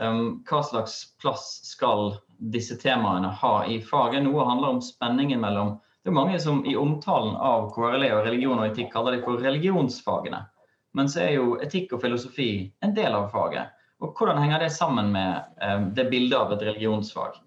um, 0.00 0.22
hva 0.48 0.62
slags 0.64 0.96
plass 1.20 1.46
skal 1.68 2.14
disse 2.54 2.78
temaene 2.80 3.28
ha 3.42 3.54
i 3.68 3.80
faget. 3.84 4.24
Noe 4.24 4.46
handler 4.48 4.78
om 4.78 4.80
spenningen 4.84 5.42
mellom 5.42 5.76
det 6.02 6.10
er 6.10 6.16
mange 6.16 6.38
som 6.42 6.64
i 6.66 6.74
omtalen 6.76 7.36
av 7.38 7.68
KRLE 7.74 8.08
og 8.16 8.24
religion 8.26 8.58
og 8.58 8.66
etikk 8.66 8.90
kaller 8.94 9.16
det 9.16 9.22
for 9.22 9.38
religionsfagene. 9.38 10.40
Men 10.98 11.08
så 11.08 11.22
er 11.24 11.36
jo 11.36 11.54
etikk 11.62 11.94
og 11.94 12.02
filosofi 12.02 12.50
en 12.84 12.94
del 12.96 13.14
av 13.14 13.30
faget. 13.32 13.70
Og 14.02 14.16
hvordan 14.18 14.40
henger 14.42 14.64
det 14.64 14.72
sammen 14.74 15.12
med 15.14 15.44
um, 15.62 15.90
det 15.94 16.08
bildet 16.10 16.38
av 16.38 16.52
et 16.56 16.64
religionsfag? 16.66 17.38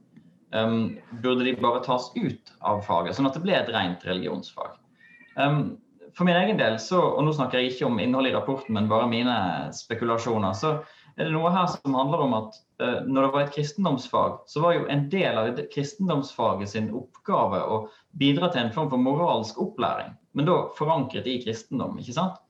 Um, 0.55 0.95
burde 1.21 1.43
de 1.43 1.57
bare 1.59 1.83
tas 1.83 2.07
ut 2.15 2.53
av 2.63 2.79
faget, 2.87 3.17
sånn 3.17 3.27
at 3.27 3.35
det 3.35 3.43
ble 3.43 3.57
et 3.59 3.71
rent 3.75 4.05
religionsfag? 4.07 4.77
Um, 5.35 5.75
for 6.15 6.23
min 6.23 6.39
egen 6.39 6.59
del, 6.61 6.77
så, 6.79 7.01
og 7.11 7.25
nå 7.27 7.33
snakker 7.35 7.59
jeg 7.59 7.73
ikke 7.73 7.89
om 7.89 7.99
innholdet 7.99 8.31
i 8.31 8.37
rapporten, 8.37 8.77
men 8.77 8.87
bare 8.87 9.11
mine 9.11 9.35
spekulasjoner, 9.75 10.55
så 10.55 10.77
er 11.17 11.27
det 11.27 11.35
noe 11.35 11.51
her 11.51 11.67
som 11.73 11.97
handler 11.99 12.23
om 12.23 12.37
at 12.39 12.55
når 12.77 13.21
det 13.21 13.27
var 13.31 13.41
et 13.45 13.53
kristendomsfag, 13.55 14.39
så 14.51 14.61
var 14.63 14.73
jo 14.75 14.87
en 14.91 15.05
del 15.11 15.37
av 15.39 15.59
kristendomsfaget 15.71 16.73
sin 16.73 16.89
oppgave 16.97 17.61
å 17.71 17.77
bidra 18.19 18.49
til 18.51 18.65
en 18.65 18.73
form 18.75 18.89
for 18.91 18.99
moralsk 18.99 19.61
opplæring, 19.63 20.11
men 20.35 20.49
da 20.49 20.57
forankret 20.75 21.29
i 21.31 21.37
kristendom. 21.43 21.95
ikke 22.01 22.17
sant? 22.17 22.41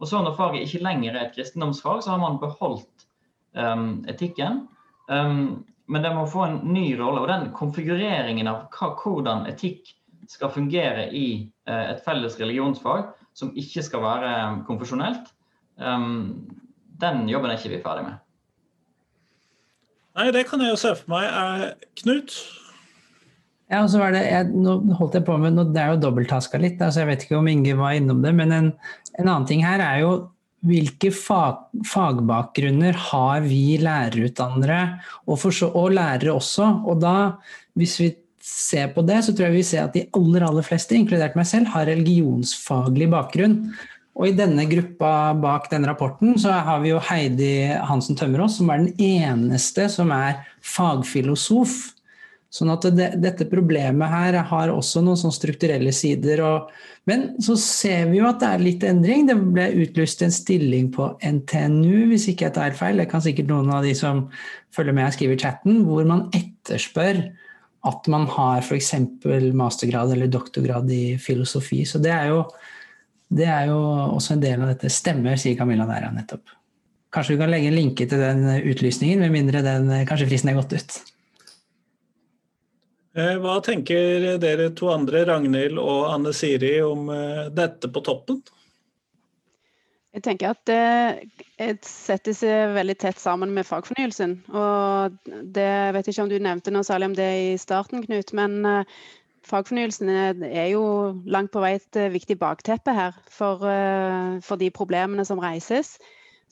Og 0.00 0.08
så 0.08 0.22
Når 0.22 0.36
faget 0.36 0.66
ikke 0.66 0.84
lenger 0.84 1.14
er 1.14 1.26
et 1.26 1.36
kristendomsfag, 1.36 2.02
så 2.02 2.14
har 2.14 2.18
man 2.22 2.40
beholdt 2.42 3.06
um, 3.54 4.04
etikken. 4.08 4.66
Um, 5.08 5.64
men 5.86 6.02
det 6.02 6.14
må 6.14 6.26
få 6.26 6.46
en 6.48 6.58
ny 6.74 6.94
rolle. 6.98 7.22
Og 7.22 7.30
den 7.30 7.52
konfigureringen 7.56 8.48
av 8.50 8.66
hva, 8.74 8.90
hvordan 8.98 9.46
etikk 9.50 9.92
skal 10.28 10.52
fungere 10.52 11.06
i 11.12 11.26
uh, 11.68 11.92
et 11.92 12.02
felles 12.04 12.36
religionsfag, 12.40 13.12
som 13.34 13.54
ikke 13.58 13.84
skal 13.86 14.04
være 14.04 14.34
konfesjonelt, 14.68 15.30
um, 15.78 16.44
den 17.00 17.24
jobben 17.30 17.50
er 17.50 17.58
ikke 17.58 17.76
vi 17.76 17.82
ferdig 17.84 18.08
med. 18.08 18.20
Nei, 20.14 20.28
det 20.34 20.44
kan 20.46 20.62
jeg 20.62 20.74
jo 20.74 20.78
se 20.78 20.92
for 20.98 21.10
meg. 21.10 21.72
Knut? 22.02 22.36
Ja, 23.72 23.80
og 23.80 23.88
så 23.90 23.98
var 23.98 24.12
det, 24.14 24.22
jeg, 24.28 24.50
nå 24.52 24.76
holdt 24.98 25.16
jeg 25.18 25.24
på 25.26 25.36
med, 25.40 25.58
Det 25.74 25.80
er 25.80 25.94
jo 25.94 26.02
dobbelttaska 26.04 26.60
litt, 26.60 26.78
altså 26.84 27.02
jeg 27.02 27.10
vet 27.10 27.24
ikke 27.24 27.40
om 27.40 27.50
Inge 27.50 27.74
var 27.78 27.96
innom 27.96 28.22
det. 28.22 28.34
Men 28.36 28.54
en, 28.54 28.70
en 29.18 29.26
annen 29.26 29.48
ting 29.48 29.64
her 29.66 29.82
er 29.82 30.02
jo 30.04 30.12
hvilke 30.64 31.10
fag, 31.12 31.64
fagbakgrunner 31.88 32.96
har 33.10 33.44
vi 33.44 33.76
lærerutdannere, 33.82 34.80
og, 35.26 35.38
for, 35.42 35.56
og, 35.70 35.90
lærere 35.96 36.32
også. 36.32 36.70
Og 36.88 37.02
da, 37.02 37.16
hvis 37.76 37.98
vi 38.00 38.12
ser 38.44 38.92
på 38.94 39.04
det, 39.04 39.22
så 39.24 39.34
tror 39.34 39.48
jeg 39.48 39.58
vi 39.58 39.66
ser 39.66 39.84
at 39.86 39.96
de 39.96 40.06
aller, 40.16 40.46
aller 40.46 40.64
fleste, 40.64 40.96
inkludert 40.96 41.36
meg 41.36 41.48
selv, 41.48 41.72
har 41.74 41.88
religionsfaglig 41.90 43.10
bakgrunn. 43.12 43.58
Og 44.14 44.28
i 44.28 44.36
denne 44.36 44.66
gruppa 44.70 45.34
bak 45.42 45.66
denne 45.72 45.90
rapporten 45.90 46.36
så 46.38 46.54
har 46.62 46.82
vi 46.84 46.92
jo 46.92 47.02
Heidi 47.02 47.66
Hansen 47.88 48.18
Tømmerås, 48.18 48.60
som 48.60 48.70
er 48.70 48.84
den 48.84 49.02
eneste 49.02 49.88
som 49.90 50.12
er 50.14 50.44
fagfilosof. 50.62 51.74
Sånn 52.54 52.70
at 52.70 52.84
det, 52.94 53.08
dette 53.18 53.48
problemet 53.50 54.12
her 54.12 54.36
har 54.46 54.70
også 54.70 55.00
noen 55.02 55.18
sånn 55.18 55.34
strukturelle 55.34 55.90
sider. 55.90 56.44
Og, 56.46 56.68
men 57.10 57.32
så 57.42 57.56
ser 57.58 58.12
vi 58.12 58.20
jo 58.20 58.28
at 58.28 58.38
det 58.38 58.50
er 58.52 58.62
litt 58.62 58.86
endring. 58.86 59.26
Det 59.26 59.34
ble 59.40 59.64
utlyst 59.82 60.22
en 60.22 60.34
stilling 60.34 60.92
på 60.94 61.08
NTNU, 61.18 62.12
hvis 62.12 62.28
ikke 62.30 62.46
jeg 62.46 62.56
tar 62.60 62.76
feil. 62.78 63.02
Det 63.02 63.08
kan 63.10 63.24
sikkert 63.24 63.50
noen 63.50 63.72
av 63.74 63.82
de 63.82 63.96
som 63.98 64.28
følger 64.74 64.94
med 64.94 65.08
og 65.08 65.16
skriver 65.16 65.42
chatten, 65.42 65.82
hvor 65.88 66.06
man 66.06 66.28
etterspør 66.30 67.24
at 67.84 68.06
man 68.14 68.28
har 68.30 68.62
f.eks. 68.62 68.94
mastergrad 69.58 70.14
eller 70.14 70.30
doktorgrad 70.30 70.86
i 70.94 71.18
filosofi. 71.20 71.82
Så 71.82 71.98
det 71.98 72.14
er 72.14 72.30
jo 72.30 72.44
det 73.34 73.48
er 73.50 73.70
jo 73.70 73.78
også 74.14 74.36
en 74.36 74.44
del 74.44 74.62
av 74.62 74.70
dette. 74.74 74.92
Stemmer, 74.92 75.38
sier 75.40 75.58
Camilla 75.58 75.86
Næra 75.88 76.12
nettopp. 76.14 76.52
Kanskje 77.14 77.34
vi 77.34 77.40
kan 77.40 77.50
legge 77.52 77.70
en 77.70 77.76
linke 77.78 78.06
til 78.10 78.22
den 78.22 78.46
utlysningen, 78.70 79.22
med 79.22 79.34
mindre 79.34 79.62
den, 79.62 79.90
kanskje 80.08 80.28
fristen 80.30 80.50
er 80.50 80.58
gått 80.58 80.74
ut. 80.74 80.96
Eh, 83.14 83.36
hva 83.38 83.60
tenker 83.62 84.34
dere 84.42 84.72
to 84.74 84.90
andre, 84.90 85.22
Ragnhild 85.28 85.78
og 85.78 86.08
Anne 86.10 86.34
Siri, 86.34 86.76
om 86.82 87.06
eh, 87.14 87.46
dette 87.54 87.90
på 87.94 88.02
toppen? 88.02 88.40
Jeg 90.14 90.22
tenker 90.22 90.52
at 90.54 90.62
det 90.66 91.78
setter 91.86 92.34
seg 92.38 92.74
veldig 92.76 92.94
tett 93.02 93.18
sammen 93.18 93.50
med 93.54 93.66
fagfornyelsen. 93.66 94.36
Og 94.54 95.16
det 95.26 95.64
jeg 95.66 95.94
vet 95.96 96.10
ikke 96.10 96.26
om 96.26 96.30
du 96.30 96.36
nevnte 96.38 96.74
noe 96.74 96.86
særlig 96.86 97.10
om 97.10 97.16
det 97.18 97.30
i 97.48 97.48
starten, 97.58 98.02
Knut. 98.06 98.30
Men 98.38 98.60
eh, 98.66 98.98
fagfornyelsen 99.44 100.10
er 100.10 100.68
jo 100.72 100.84
langt 101.26 101.52
på 101.52 101.62
vei 101.62 101.74
et 101.78 101.98
viktig 102.12 102.38
bakteppe 102.40 102.94
her 102.96 103.16
for, 103.30 103.64
eh, 103.68 104.40
for 104.44 104.60
de 104.60 104.70
problemene 104.70 105.24
som 105.24 105.42
reises. 105.42 105.98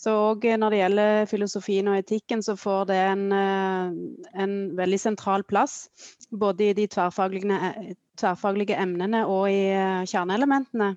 Så 0.03 0.11
òg 0.11 0.45
når 0.59 0.71
det 0.71 0.79
gjelder 0.81 1.27
filosofien 1.31 1.89
og 1.89 1.99
etikken, 2.01 2.43
så 2.43 2.57
får 2.59 2.87
det 2.91 2.97
en, 2.97 3.33
eh, 3.33 4.41
en 4.43 4.77
veldig 4.77 5.01
sentral 5.01 5.45
plass. 5.45 5.89
Både 6.33 6.71
i 6.71 6.73
de 6.73 6.87
tverrfaglige, 6.87 7.97
tverrfaglige 8.17 8.79
emnene 8.79 9.27
og 9.27 9.49
i 9.51 9.71
eh, 9.71 10.05
kjerneelementene. 10.05 10.97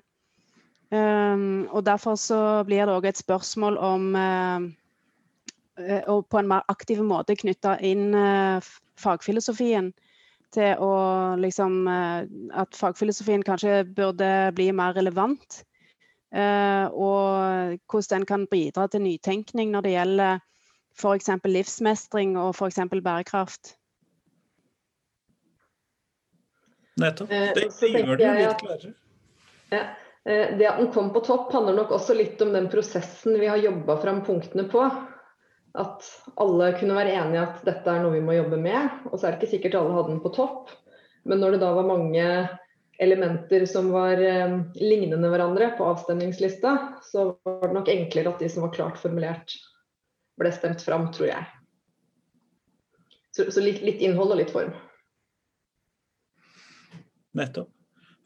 Um, 0.90 1.66
og 1.74 1.82
derfor 1.82 2.14
så 2.14 2.62
blir 2.62 2.86
det 2.86 2.94
òg 2.94 3.08
et 3.08 3.18
spørsmål 3.18 3.76
om 3.82 4.14
uh, 4.14 4.60
og 6.06 6.28
på 6.30 6.38
en 6.38 6.46
mer 6.46 6.62
aktiv 6.70 7.02
måte 7.02 7.34
knytte 7.34 7.72
inn 7.82 8.14
uh, 8.14 8.62
fagfilosofien 8.94 9.90
til 10.54 10.82
å 10.82 10.92
liksom 11.40 11.86
eh, 11.90 12.26
At 12.58 12.76
fagfilosofien 12.76 13.44
kanskje 13.46 13.82
burde 13.96 14.28
bli 14.56 14.70
mer 14.76 14.94
relevant. 14.96 15.62
Eh, 16.34 16.86
og 16.90 17.78
hvordan 17.86 18.22
den 18.22 18.28
kan 18.28 18.46
bidra 18.50 18.88
til 18.90 19.04
nytenkning 19.06 19.72
når 19.72 19.86
det 19.86 19.94
gjelder 19.94 20.40
f.eks. 20.96 21.30
livsmestring 21.44 22.36
og 22.40 22.54
f.eks. 22.56 22.80
bærekraft. 22.94 23.74
Nettopp. 27.00 27.30
Eh, 27.30 27.52
det, 27.56 27.68
det 27.80 27.92
gjør 27.92 28.20
det 28.22 28.34
litt 28.40 28.64
klarere. 28.64 28.96
Ja. 29.74 29.86
Det 30.26 30.66
at 30.66 30.80
den 30.80 30.88
kom 30.90 31.12
på 31.14 31.20
topp, 31.22 31.52
handler 31.54 31.76
nok 31.76 31.92
også 31.94 32.16
litt 32.18 32.40
om 32.42 32.48
den 32.50 32.64
prosessen 32.66 33.36
vi 33.38 33.46
har 33.46 33.60
jobba 33.62 33.94
fram 34.02 34.24
punktene 34.26 34.64
på 34.72 34.82
at 35.76 36.06
alle 36.40 36.70
kunne 36.78 36.96
være 36.96 37.14
enige 37.16 37.42
at 37.44 37.64
dette 37.66 37.92
er 37.92 38.02
noe 38.02 38.14
vi 38.14 38.24
må 38.24 38.36
jobbe 38.36 38.58
med. 38.60 39.02
Og 39.10 39.18
så 39.18 39.26
er 39.26 39.34
det 39.34 39.40
ikke 39.40 39.54
sikkert 39.56 39.78
alle 39.80 39.96
hadde 39.96 40.14
den 40.14 40.22
på 40.24 40.32
topp. 40.36 40.72
Men 41.26 41.42
når 41.42 41.56
det 41.56 41.62
da 41.64 41.72
var 41.76 41.88
mange 41.88 42.26
elementer 43.02 43.66
som 43.68 43.90
var 43.92 44.20
eh, 44.22 44.58
lignende 44.80 45.28
hverandre 45.28 45.72
på 45.76 45.84
avstemningslista, 45.84 46.76
så 47.04 47.28
var 47.44 47.68
det 47.68 47.76
nok 47.76 47.90
enklere 47.92 48.32
at 48.32 48.40
de 48.40 48.48
som 48.52 48.64
var 48.64 48.72
klart 48.76 49.00
formulert, 49.00 49.52
ble 50.40 50.52
stemt 50.52 50.84
fram, 50.84 51.10
tror 51.12 51.30
jeg. 51.30 51.44
Så, 53.36 53.50
så 53.52 53.60
litt, 53.60 53.82
litt, 53.84 54.00
innhold 54.04 54.32
og 54.32 54.40
litt 54.40 54.52
form. 54.52 54.72
Nettopp. 57.36 57.68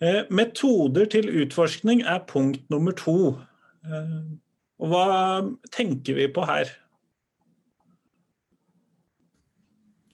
Eh, 0.01 0.23
metoder 0.33 1.09
til 1.13 1.27
utforskning 1.43 2.05
er 2.09 2.23
punkt 2.31 2.63
nummer 2.73 2.95
to. 2.97 3.35
Eh, 3.85 4.15
og 4.81 4.93
hva 4.93 5.09
tenker 5.75 6.17
vi 6.17 6.31
på 6.33 6.47
her? 6.49 6.71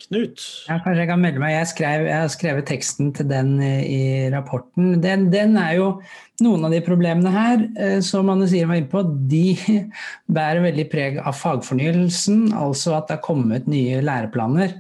Knut? 0.07 0.43
Ja, 0.69 0.77
kanskje 0.85 1.01
jeg 1.01 1.09
kan 1.11 1.23
melde 1.23 1.41
meg. 1.43 1.53
Jeg, 1.57 1.69
skrev, 1.73 2.05
jeg 2.07 2.15
har 2.15 2.29
skrevet 2.31 2.69
teksten 2.69 3.09
til 3.17 3.27
den 3.27 3.57
i 3.59 4.29
rapporten. 4.31 5.01
Den, 5.03 5.29
den, 5.33 5.57
er 5.59 5.77
jo 5.81 5.89
Noen 6.45 6.67
av 6.69 6.75
de 6.75 6.83
problemene 6.85 7.31
her, 7.33 7.63
eh, 7.81 7.99
som 8.05 8.29
Anne 8.29 8.45
Sire 8.51 8.69
var 8.69 8.77
inne 8.77 8.91
på, 8.93 9.01
de 9.31 9.57
bærer 10.37 10.61
veldig 10.67 10.85
preg 10.93 11.17
av 11.23 11.33
fagfornyelsen. 11.39 12.51
Altså 12.61 12.93
at 12.99 13.09
det 13.09 13.17
har 13.17 13.25
kommet 13.25 13.71
nye 13.71 14.03
læreplaner. 14.05 14.77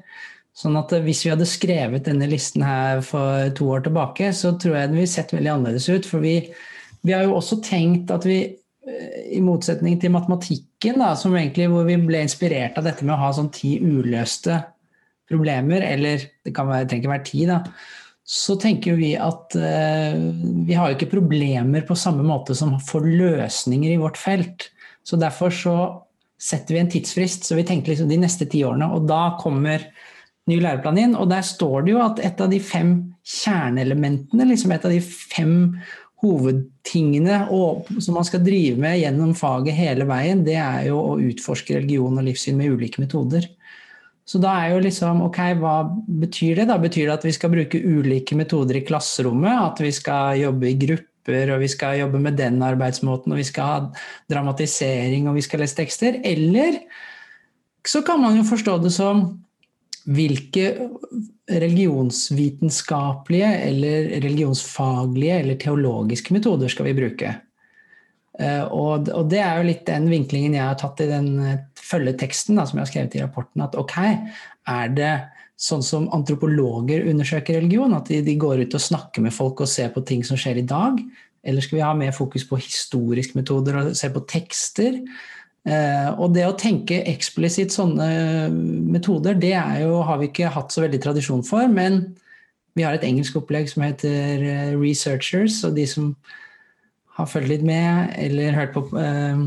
Sånn 0.57 0.77
at 0.79 0.93
hvis 1.05 1.25
vi 1.25 1.33
hadde 1.33 1.49
skrevet 1.49 2.07
denne 2.07 2.29
listen 2.31 2.63
her 2.65 3.03
for 3.05 3.49
to 3.57 3.71
år 3.73 3.87
tilbake, 3.89 4.31
så 4.37 4.55
tror 4.61 4.77
jeg 4.77 4.93
den 4.93 5.01
ville 5.01 5.15
sett 5.15 5.35
veldig 5.35 5.53
annerledes 5.55 5.89
ut. 5.89 6.07
For 6.09 6.23
vi, 6.23 6.39
vi 7.03 7.17
har 7.17 7.27
jo 7.27 7.35
også 7.41 7.59
tenkt 7.65 8.13
at 8.15 8.29
vi 8.29 8.39
eh, 8.45 9.19
i 9.41 9.43
motsetning 9.43 9.99
til 9.99 10.15
matematikken, 10.15 11.03
da, 11.03 11.17
egentlig, 11.17 11.73
hvor 11.73 11.89
vi 11.89 11.99
ble 12.05 12.23
inspirert 12.29 12.79
av 12.79 12.87
dette 12.87 13.03
med 13.03 13.17
å 13.17 13.23
ha 13.25 13.35
sånn 13.35 13.51
ti 13.57 13.79
uløste 13.81 14.61
problemer, 15.31 15.83
eller 15.83 16.25
det 16.45 16.55
kan 16.57 16.69
være, 16.71 16.89
trenger 16.89 17.05
ikke 17.05 17.15
være 17.15 17.29
tid, 17.29 17.53
da, 17.53 17.61
så 18.27 18.57
tenker 18.59 18.97
vi 18.99 19.13
at 19.23 19.55
eh, 19.55 20.17
vi 20.67 20.75
har 20.75 20.91
jo 20.91 20.97
ikke 20.97 21.13
problemer 21.13 21.85
på 21.87 21.95
samme 21.99 22.25
måte 22.27 22.57
som 22.59 22.75
får 22.83 23.07
løsninger 23.07 23.93
i 23.93 24.01
vårt 24.03 24.19
felt. 24.19 24.67
Så 25.07 25.19
derfor 25.21 25.55
så 25.55 25.77
setter 26.43 26.75
vi 26.75 26.81
en 26.83 26.91
tidsfrist, 26.91 27.47
så 27.47 27.55
vi 27.55 27.65
tenker 27.67 27.93
liksom 27.93 28.11
de 28.11 28.19
neste 28.19 28.49
ti 28.51 28.65
årene. 28.67 28.89
Og 28.97 29.07
da 29.07 29.37
kommer 29.39 29.85
ny 30.51 30.59
læreplan 30.63 30.99
inn, 31.03 31.15
og 31.19 31.31
der 31.31 31.47
står 31.47 31.87
det 31.87 31.95
jo 31.95 32.03
at 32.03 32.23
et 32.27 32.43
av 32.43 32.51
de 32.51 32.59
fem 32.63 32.97
kjerneelementene, 33.27 34.49
liksom 34.51 34.75
et 34.75 34.85
av 34.87 34.95
de 34.95 35.01
fem 35.03 35.55
hovedtingene 36.25 37.43
som 38.01 38.17
man 38.17 38.27
skal 38.27 38.43
drive 38.45 38.81
med 38.81 38.99
gjennom 39.01 39.35
faget 39.39 39.77
hele 39.77 40.07
veien, 40.09 40.43
det 40.47 40.57
er 40.59 40.89
jo 40.89 40.99
å 41.03 41.17
utforske 41.23 41.77
religion 41.79 42.19
og 42.19 42.27
livssyn 42.27 42.59
med 42.59 42.75
ulike 42.75 43.03
metoder. 43.03 43.47
Så 44.27 44.41
da 44.43 44.57
er 44.59 44.75
jo 44.75 44.83
liksom 44.83 45.23
Ok, 45.29 45.39
hva 45.61 45.77
betyr 46.23 46.61
det? 46.61 46.69
Da 46.71 46.79
betyr 46.83 47.07
det 47.07 47.19
at 47.21 47.27
vi 47.29 47.35
skal 47.37 47.53
bruke 47.53 47.79
ulike 47.79 48.39
metoder 48.39 48.81
i 48.81 48.85
klasserommet? 48.87 49.55
At 49.55 49.83
vi 49.85 49.93
skal 49.95 50.43
jobbe 50.43 50.71
i 50.71 50.79
grupper, 50.83 51.55
og 51.55 51.63
vi 51.63 51.71
skal 51.71 52.01
jobbe 52.03 52.21
med 52.23 52.39
den 52.39 52.59
arbeidsmåten, 52.63 53.33
og 53.33 53.41
vi 53.41 53.47
skal 53.47 53.71
ha 53.71 54.05
dramatisering, 54.33 55.31
og 55.31 55.39
vi 55.39 55.47
skal 55.47 55.63
lese 55.63 55.79
tekster? 55.79 56.21
Eller 56.27 56.83
så 57.87 58.03
kan 58.03 58.21
man 58.23 58.39
jo 58.39 58.47
forstå 58.47 58.79
det 58.83 58.93
som 58.95 59.29
hvilke 60.07 60.67
religionsvitenskapelige 61.51 63.51
eller 63.69 64.11
religionsfaglige 64.23 65.41
eller 65.43 65.59
teologiske 65.63 66.35
metoder 66.35 66.71
skal 66.71 66.91
vi 66.91 66.99
bruke? 66.99 67.35
Eh, 68.37 68.65
og, 68.69 69.09
det 69.31 69.41
er 69.41 69.61
jo 69.61 69.69
litt 69.71 69.87
den 69.89 70.11
vinklingen 70.13 70.59
jeg 70.59 70.67
har 70.67 70.77
tatt 70.81 71.01
i 71.01 71.09
den 71.09 71.31
eh, 71.41 71.63
følgeteksten 71.81 72.59
da, 72.59 72.67
som 72.69 72.79
jeg 72.79 72.87
har 72.87 72.93
skrevet 72.93 73.17
i 73.17 73.23
rapporten. 73.25 73.65
At 73.65 73.79
ok, 73.79 73.97
er 74.73 74.93
det 74.97 75.15
sånn 75.57 75.85
som 75.85 76.11
antropologer 76.13 77.07
undersøker 77.09 77.57
religion? 77.61 77.97
At 77.97 78.11
de, 78.13 78.21
de, 78.27 78.37
går 78.41 78.67
ut 78.67 78.77
og 78.77 78.85
snakker 78.89 79.25
med 79.25 79.35
folk 79.35 79.65
og 79.65 79.73
ser 79.73 79.95
på 79.95 80.05
ting 80.09 80.27
som 80.27 80.41
skjer 80.41 80.61
i 80.61 80.69
dag? 80.69 81.01
Eller 81.47 81.65
skal 81.65 81.79
vi 81.79 81.87
ha 81.87 81.95
mer 81.97 82.13
fokus 82.13 82.45
på 82.49 82.59
historiske 82.61 83.39
metoder 83.39 83.81
og 83.81 83.97
se 83.97 84.11
på 84.13 84.25
tekster? 84.29 85.01
Eh, 85.67 86.09
og 86.15 86.35
det 86.37 86.45
å 86.47 86.55
tenke 86.59 87.01
eksplisitt 87.11 87.73
sånne 87.75 88.07
metoder, 88.53 89.39
det 89.39 89.57
jo, 89.81 90.01
har 90.07 90.21
vi 90.21 90.31
ikke 90.31 90.53
hatt 90.55 90.75
så 90.75 90.85
veldig 90.85 91.01
tradisjon 91.03 91.47
for. 91.47 91.67
Men 91.73 92.03
vi 92.77 92.85
har 92.85 92.95
et 92.95 93.07
engelsk 93.07 93.39
opplegg 93.41 93.71
som 93.73 93.87
heter 93.87 94.45
eh, 94.45 94.75
Researchers, 94.77 95.63
og 95.65 95.79
de 95.79 95.87
som 95.89 96.13
har 97.17 97.31
fulgt 97.31 97.51
litt 97.51 97.65
med 97.67 98.13
eller 98.21 98.57
hørt 98.57 98.75
på 98.77 98.85
eh, 99.01 99.47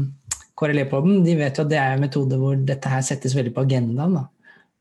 KRLE-poden, 0.59 1.21
de 1.23 1.37
vet 1.39 1.59
jo 1.59 1.65
at 1.65 1.71
det 1.71 1.79
er 1.79 1.95
en 1.95 2.03
metode 2.03 2.39
hvor 2.39 2.57
dette 2.57 2.91
her 2.91 3.03
settes 3.05 3.35
veldig 3.37 3.53
på 3.55 3.63
agendaen. 3.67 4.17
Da. 4.17 4.25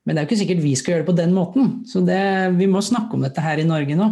Men 0.05 0.16
det 0.16 0.20
er 0.20 0.24
jo 0.24 0.31
ikke 0.31 0.40
sikkert 0.40 0.64
vi 0.64 0.72
skal 0.79 0.94
gjøre 0.94 1.05
det 1.05 1.11
på 1.11 1.18
den 1.20 1.37
måten. 1.37 1.68
Så 1.87 2.03
det, 2.07 2.22
vi 2.59 2.66
må 2.70 2.83
snakke 2.85 3.14
om 3.14 3.27
dette 3.27 3.44
her 3.44 3.61
i 3.61 3.68
Norge 3.68 3.98
nå. 3.98 4.09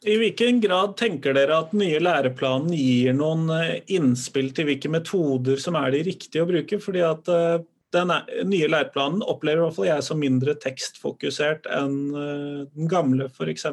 I 0.00 0.14
hvilken 0.16 0.62
grad 0.62 0.94
tenker 0.96 1.34
dere 1.36 1.58
at 1.60 1.74
nye 1.76 1.98
læreplanen 2.00 2.72
gir 2.72 3.12
noen 3.16 3.50
eh, 3.52 3.82
innspill 3.92 4.48
til 4.56 4.70
hvilke 4.70 4.88
metoder 4.92 5.60
som 5.60 5.76
er 5.76 5.92
de 5.92 6.06
riktige 6.06 6.44
å 6.44 6.48
bruke? 6.48 6.78
Fordi 6.80 7.02
at 7.04 7.28
eh, 7.28 7.58
den 7.92 8.12
nye 8.48 8.70
læreplanen 8.70 9.24
opplever 9.26 9.60
i 9.60 9.66
hvert 9.66 9.76
fall 9.76 9.90
jeg 9.90 10.06
som 10.06 10.22
mindre 10.22 10.54
tekstfokusert 10.62 11.68
enn 11.76 11.98
eh, 12.12 12.62
den 12.76 12.88
gamle, 12.92 13.28
f.eks. 13.28 13.66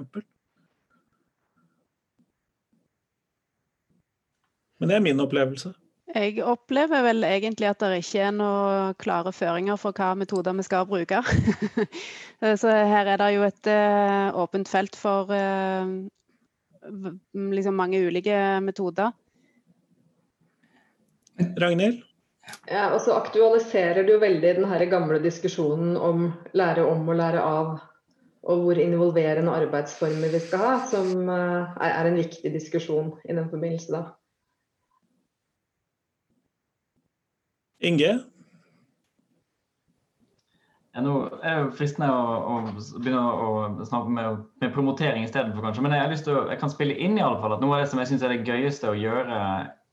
Men 4.80 4.90
det 4.90 4.98
er 4.98 5.06
min 5.06 5.22
opplevelse. 5.24 5.74
Jeg 6.16 6.40
opplever 6.48 7.04
vel 7.04 7.26
egentlig 7.28 7.68
at 7.68 7.82
det 7.84 8.00
ikke 8.00 8.22
er 8.30 8.36
noen 8.36 8.96
klare 9.02 9.34
føringer 9.36 9.76
for 9.80 9.96
hva 9.98 10.14
metoder 10.16 10.56
vi 10.56 10.64
skal 10.66 10.88
bruke. 10.88 11.20
Så 12.62 12.72
her 12.72 13.12
er 13.12 13.20
det 13.20 13.32
jo 13.36 13.44
et 13.44 13.70
uh, 13.70 14.38
åpent 14.40 14.70
felt 14.72 14.96
for 14.96 15.34
uh, 15.34 15.90
liksom 17.36 17.76
mange 17.76 18.00
ulike 18.08 18.38
metoder. 18.64 19.12
Ragnhild? 21.60 22.00
Ja, 22.72 22.88
og 22.96 23.02
så 23.04 23.18
aktualiserer 23.18 24.06
det 24.08 24.14
jo 24.14 24.22
veldig 24.22 24.54
den 24.62 24.70
her 24.72 24.86
gamle 24.88 25.20
diskusjonen 25.20 25.98
om 26.00 26.30
lære 26.56 26.86
om 26.88 27.04
og 27.04 27.18
lære 27.20 27.42
av, 27.44 27.74
og 28.48 28.62
hvor 28.64 28.80
involverende 28.80 29.52
arbeidsformer 29.52 30.32
vi 30.32 30.40
skal 30.46 30.64
ha, 30.64 30.78
som 30.88 31.28
uh, 31.28 31.76
er 31.84 32.08
en 32.08 32.16
viktig 32.16 32.54
diskusjon 32.54 33.12
i 33.28 33.36
den 33.36 33.52
forbindelse. 33.52 33.92
da. 33.92 34.06
Inge? 37.86 38.12
Ja, 40.98 41.04
nå 41.06 41.14
er 41.46 41.60
det 41.60 41.76
fristende 41.78 42.10
å, 42.10 42.22
å 42.50 42.54
begynne 42.98 43.22
å 43.22 43.50
snakke 43.86 44.10
med, 44.10 44.40
med 44.64 44.72
promotering 44.74 45.28
istedenfor, 45.28 45.68
kanskje. 45.68 45.84
Men 45.86 45.94
jeg 45.94 46.24
å, 46.34 46.48
jeg 46.50 46.58
kan 46.58 46.74
spille 46.74 46.96
inn 46.98 47.20
i 47.20 47.26
alle 47.26 47.38
fall 47.44 47.54
at 47.54 47.62
noe 47.62 47.78
av 47.78 47.84
det 47.84 47.92
som 47.92 48.02
jeg 48.02 48.10
syns 48.10 48.26
er 48.26 48.34
det 48.34 48.48
gøyeste 48.50 48.90
å 48.90 48.98
gjøre 48.98 49.42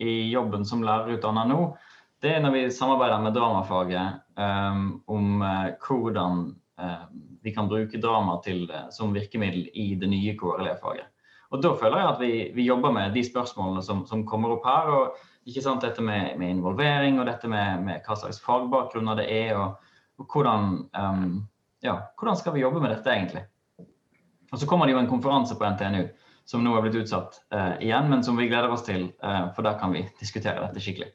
i 0.00 0.14
jobben 0.32 0.64
som 0.64 0.84
lærerutdanner 0.86 1.50
nå, 1.50 1.58
det 2.24 2.32
er 2.32 2.40
når 2.40 2.54
vi 2.54 2.62
samarbeider 2.72 3.20
med 3.20 3.36
dramafaget 3.36 4.22
um, 4.40 4.86
om 5.12 5.42
uh, 5.44 5.74
hvordan 5.84 6.46
uh, 6.80 7.04
vi 7.44 7.52
kan 7.52 7.68
bruke 7.68 8.00
drama 8.00 8.38
til, 8.46 8.64
uh, 8.72 8.86
som 8.94 9.12
virkemiddel 9.12 9.68
i 9.76 9.90
det 10.00 10.08
nye 10.08 10.32
KRLE-faget. 10.40 11.10
Og 11.52 11.60
Da 11.62 11.74
føler 11.78 12.00
jeg 12.00 12.08
at 12.08 12.22
vi, 12.22 12.32
vi, 12.56 12.64
jobber 12.66 12.96
med 12.96 13.12
de 13.14 13.22
spørsmålene 13.28 13.84
som, 13.84 14.06
som 14.08 14.24
kommer 14.26 14.56
opp 14.56 14.64
her. 14.66 14.88
og 14.88 15.20
Dette 15.44 16.02
med, 16.02 16.38
med 16.40 16.50
involvering 16.50 17.18
og 17.20 17.26
dette 17.28 17.48
med, 17.48 17.82
med, 17.84 18.04
hva 18.06 18.16
slags 18.16 18.40
fagbakgrunner 18.40 19.18
det 19.20 19.26
er. 19.28 19.56
og, 19.58 19.74
og 20.18 20.28
hvordan, 20.32 20.78
um, 20.96 21.42
ja, 21.84 21.98
hvordan, 22.18 22.38
skal 22.40 22.54
vi 22.54 22.62
jobbe 22.62 22.80
med 22.80 22.94
dette 22.94 23.12
egentlig? 23.12 23.44
Og 24.52 24.58
Så 24.58 24.66
kommer 24.66 24.86
det 24.86 24.94
jo 24.94 25.02
en 25.02 25.10
konferanse 25.10 25.56
på 25.58 25.66
NTNU 25.74 26.06
som 26.48 26.64
nå 26.64 26.72
er 26.76 26.84
blitt 26.84 26.96
utsatt 27.02 27.42
uh, 27.52 27.76
igjen, 27.80 28.08
men 28.08 28.24
som 28.24 28.36
vi 28.36 28.48
gleder 28.48 28.72
oss 28.72 28.84
til. 28.86 29.10
Uh, 29.24 29.52
for 29.56 29.66
da 29.66 29.74
kan 29.80 29.92
vi 29.92 30.06
diskutere 30.20 30.64
dette 30.64 30.80
skikkelig. 30.80 31.10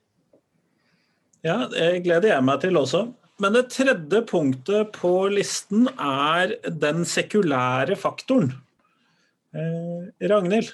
Ja, 1.45 1.63
det 1.71 2.03
gleder 2.03 2.33
jeg 2.33 2.45
meg 2.45 2.61
til 2.61 2.77
også. 2.77 3.07
Men 3.39 3.55
det 3.55 3.69
tredje 3.71 4.19
punktet 4.27 4.91
på 4.97 5.13
listen 5.31 5.87
er 5.95 6.57
den 6.67 7.05
sekulære 7.07 7.95
faktoren. 7.95 8.51
Eh, 9.55 10.27
Ragnhild? 10.27 10.73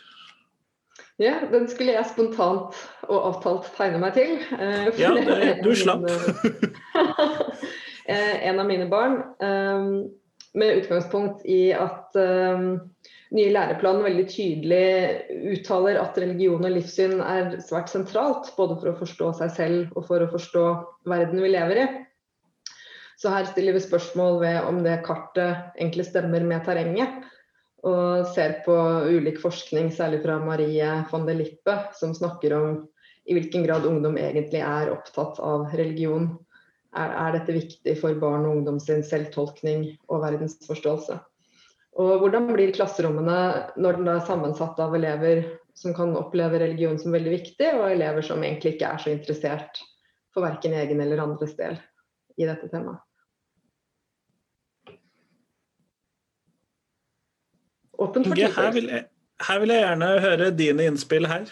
Ja, 1.21 1.37
den 1.47 1.67
skulle 1.71 1.95
jeg 1.95 2.09
spontant 2.09 2.75
og 3.07 3.27
avtalt 3.31 3.69
tegne 3.77 4.01
meg 4.03 4.17
til. 4.17 4.35
Uh, 4.51 4.89
ja, 4.99 5.13
det, 5.15 5.57
du 5.63 5.71
slapp. 5.77 6.05
Eh, 8.05 8.35
en 8.45 8.59
av 8.61 8.67
mine 8.69 8.85
barn. 8.85 9.15
um, 9.41 10.11
med 10.53 10.77
utgangspunkt 10.77 11.41
i 11.49 11.73
at 11.73 12.13
nye 13.33 13.51
læreplanen 13.51 14.05
veldig 14.05 14.25
tydelig 14.29 15.55
uttaler 15.55 15.97
at 15.99 16.17
religion 16.21 16.63
og 16.63 16.75
livssyn 16.75 17.17
er 17.25 17.57
svært 17.65 17.89
sentralt, 17.91 18.51
både 18.55 18.77
for 18.79 18.91
å 18.91 18.99
forstå 18.99 19.31
seg 19.41 19.55
selv 19.57 19.97
og 19.97 20.05
for 20.07 20.23
å 20.23 20.29
forstå 20.31 20.65
verden 21.09 21.41
vi 21.43 21.51
lever 21.51 21.81
i. 21.81 21.87
Så 23.19 23.31
her 23.31 23.47
stiller 23.47 23.75
vi 23.75 23.83
spørsmål 23.83 24.41
ved 24.43 24.57
om 24.67 24.81
det 24.85 24.99
kartet 25.05 25.75
egentlig 25.79 26.07
stemmer 26.09 26.43
med 26.47 26.65
terrenget 26.67 27.23
og 27.85 28.25
ser 28.33 28.59
på 28.65 28.75
ulik 29.13 29.37
forskning, 29.43 29.91
særlig 29.93 30.23
fra 30.23 30.39
Marie 30.41 30.87
von 31.11 31.27
de 31.27 31.35
Lippe, 31.37 31.75
som 31.93 32.15
snakker 32.17 32.55
om 32.57 32.79
i 33.25 33.35
hvilken 33.37 33.65
grad 33.65 33.85
ungdom 33.85 34.17
egentlig 34.21 34.61
er 34.65 34.91
opptatt 34.93 35.39
av 35.41 35.69
religion. 35.77 36.31
Er, 36.95 37.11
er 37.11 37.37
dette 37.37 37.55
viktig 37.55 37.95
for 37.99 38.17
barn 38.21 38.45
og 38.47 38.59
ungdom 38.59 38.79
sin 38.81 39.03
selvtolkning 39.05 39.87
og 40.09 40.23
verdensforståelse? 40.23 41.19
Og 42.01 42.19
hvordan 42.21 42.49
blir 42.51 42.73
klasserommene 42.75 43.39
når 43.79 43.99
den 44.01 44.11
er 44.11 44.25
sammensatt 44.27 44.79
av 44.83 44.95
elever 44.97 45.45
som 45.77 45.95
kan 45.95 46.15
oppleve 46.17 46.59
religion 46.59 46.97
som 46.99 47.13
veldig 47.15 47.33
viktig, 47.37 47.69
og 47.77 47.89
elever 47.91 48.25
som 48.25 48.43
egentlig 48.43 48.75
ikke 48.75 48.89
er 48.89 49.03
så 49.03 49.13
interessert 49.13 49.81
for 50.33 50.43
verken 50.43 50.75
egen 50.75 51.03
eller 51.03 51.23
andres 51.23 51.55
del 51.59 51.77
i 52.39 52.47
dette 52.47 52.71
temaet? 52.71 53.04
Åpen 58.01 58.25
for 58.27 58.35
her 58.35 58.73
vil, 58.75 58.89
jeg, 58.91 59.05
her 59.47 59.61
vil 59.61 59.73
jeg 59.73 59.85
gjerne 59.85 60.11
høre 60.25 60.51
dine 60.55 60.89
innspill 60.89 61.27
her. 61.29 61.47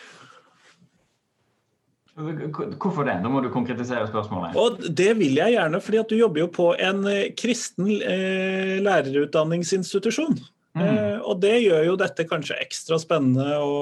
Hvorfor 2.13 3.07
det? 3.07 3.15
Nå 3.23 3.29
må 3.33 3.41
du 3.41 3.49
konkretisere 3.49 4.05
spørsmålet. 4.05 4.57
Og 4.59 4.83
Det 4.97 5.13
vil 5.17 5.39
jeg 5.39 5.55
gjerne, 5.55 5.79
fordi 5.81 6.01
at 6.03 6.11
du 6.11 6.17
jobber 6.17 6.43
jo 6.43 6.49
på 6.53 6.67
en 6.77 7.07
eh, 7.09 7.31
kristen 7.37 7.89
eh, 7.89 8.77
lærerutdanningsinstitusjon. 8.85 10.37
Mm. 10.77 10.83
Eh, 10.83 11.17
og 11.21 11.41
det 11.41 11.55
gjør 11.63 11.87
jo 11.87 11.95
dette 11.97 12.27
kanskje 12.29 12.59
ekstra 12.61 12.99
spennende 13.01 13.57
å 13.61 13.73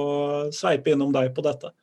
sveipe 0.55 0.93
innom 0.93 1.11
deg 1.15 1.33
på 1.35 1.43
dette. 1.43 1.73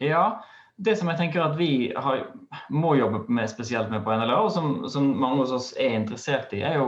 Ja, 0.00 0.40
det 0.80 0.96
som 0.96 1.10
jeg 1.12 1.20
tenker 1.20 1.44
at 1.44 1.58
vi 1.60 1.90
har, 1.92 2.24
må 2.72 2.94
jobbe 2.96 3.26
med, 3.28 3.50
spesielt 3.52 3.92
med 3.92 4.04
på 4.06 4.16
NLA, 4.16 4.40
og 4.40 4.52
som, 4.54 4.78
som 4.88 5.10
mange 5.20 5.44
hos 5.44 5.52
oss 5.52 5.72
er 5.76 5.98
interessert 5.98 6.54
i, 6.56 6.62
er 6.64 6.78
jo 6.80 6.86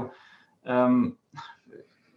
um, 0.64 1.10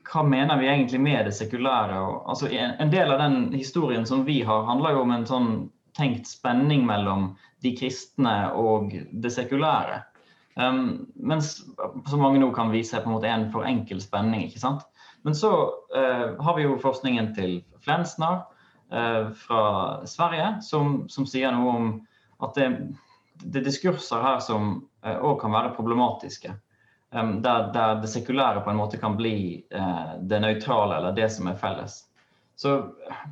hva 0.06 0.24
mener 0.24 0.58
vi 0.60 0.68
egentlig 0.70 1.00
med 1.02 1.26
det 1.26 1.34
sekulære? 1.38 1.98
Altså, 2.30 2.50
en 2.52 2.92
del 2.92 3.12
av 3.12 3.20
den 3.20 3.54
historien 3.54 4.06
som 4.06 4.26
vi 4.26 4.42
har, 4.46 4.66
handler 4.70 4.96
jo 4.96 5.06
om 5.06 5.14
en 5.16 5.26
sånn 5.30 5.50
tenkt 5.96 6.28
spenning 6.28 6.84
mellom 6.86 7.32
de 7.64 7.72
kristne 7.78 8.36
og 8.60 8.94
det 9.12 9.32
sekulære. 9.34 10.04
Um, 10.56 11.08
mens 11.16 11.58
så 12.08 12.18
mange 12.20 12.40
nå 12.40 12.52
kan 12.56 12.72
vise 12.72 13.02
på 13.02 13.10
en 13.10 13.16
måte 13.18 13.32
en 13.32 13.50
for 13.52 13.68
enkel 13.68 14.00
spenning. 14.04 14.46
ikke 14.48 14.62
sant? 14.62 14.86
Men 15.28 15.36
så 15.36 15.52
uh, 15.96 16.28
har 16.40 16.58
vi 16.58 16.68
jo 16.68 16.78
forskningen 16.80 17.34
til 17.36 17.58
Flensner 17.84 18.44
uh, 18.94 19.32
fra 19.36 19.64
Sverige, 20.08 20.54
som, 20.64 21.02
som, 21.12 21.28
sier 21.28 21.52
noe 21.56 21.74
om 21.76 21.90
at 22.46 22.56
det, 22.60 22.70
det 23.44 23.64
er 23.64 23.68
diskurser 23.68 24.24
her 24.24 24.40
som 24.44 24.86
òg 25.04 25.34
uh, 25.34 25.42
kan 25.42 25.56
være 25.56 25.76
problematiske. 25.76 26.54
Um, 27.16 27.42
der, 27.42 27.70
der, 27.72 28.02
det 28.02 28.10
sekulære 28.12 28.60
på 28.66 28.70
en 28.70 28.76
måte 28.76 28.98
kan 29.00 29.14
bli 29.16 29.64
uh, 29.72 30.16
det 30.20 30.42
nøytrale 30.44 30.98
eller 30.98 31.14
det 31.16 31.30
som 31.32 31.48
er 31.48 31.56
felles. 31.56 32.02
Så 32.60 32.74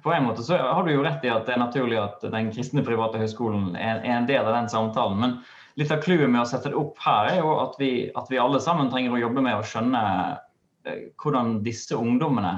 på 0.03 0.11
en 0.13 0.23
måte 0.23 0.43
så 0.43 0.55
har 0.57 0.83
du 0.83 0.91
jo 0.93 1.03
rett 1.03 1.23
i 1.25 1.31
at 1.31 1.43
det 1.47 1.55
er 1.55 1.59
naturlig 1.59 1.97
at 1.99 2.23
den 2.31 2.51
kristne 2.51 2.83
private 2.83 3.19
høyskolen 3.19 3.73
er, 3.75 3.99
er 4.03 4.21
en 4.21 4.27
del 4.29 4.43
av 4.45 4.55
den 4.55 4.69
samtalen. 4.71 5.19
Men 5.19 5.33
litt 5.79 5.91
av 5.91 5.99
clouet 6.03 6.31
med 6.31 6.43
å 6.43 6.47
sette 6.47 6.71
det 6.71 6.79
opp 6.79 7.01
her 7.03 7.31
er 7.33 7.41
jo 7.41 7.57
at 7.59 7.75
vi, 7.79 7.89
at 8.15 8.31
vi, 8.31 8.39
alle 8.39 8.61
sammen 8.63 8.91
trenger 8.91 9.17
å 9.17 9.23
jobbe 9.25 9.43
med 9.43 9.57
å 9.57 9.65
skjønne 9.67 10.03
uh, 10.31 11.01
hvordan 11.23 11.57
disse 11.65 11.97
ungdommene 11.99 12.53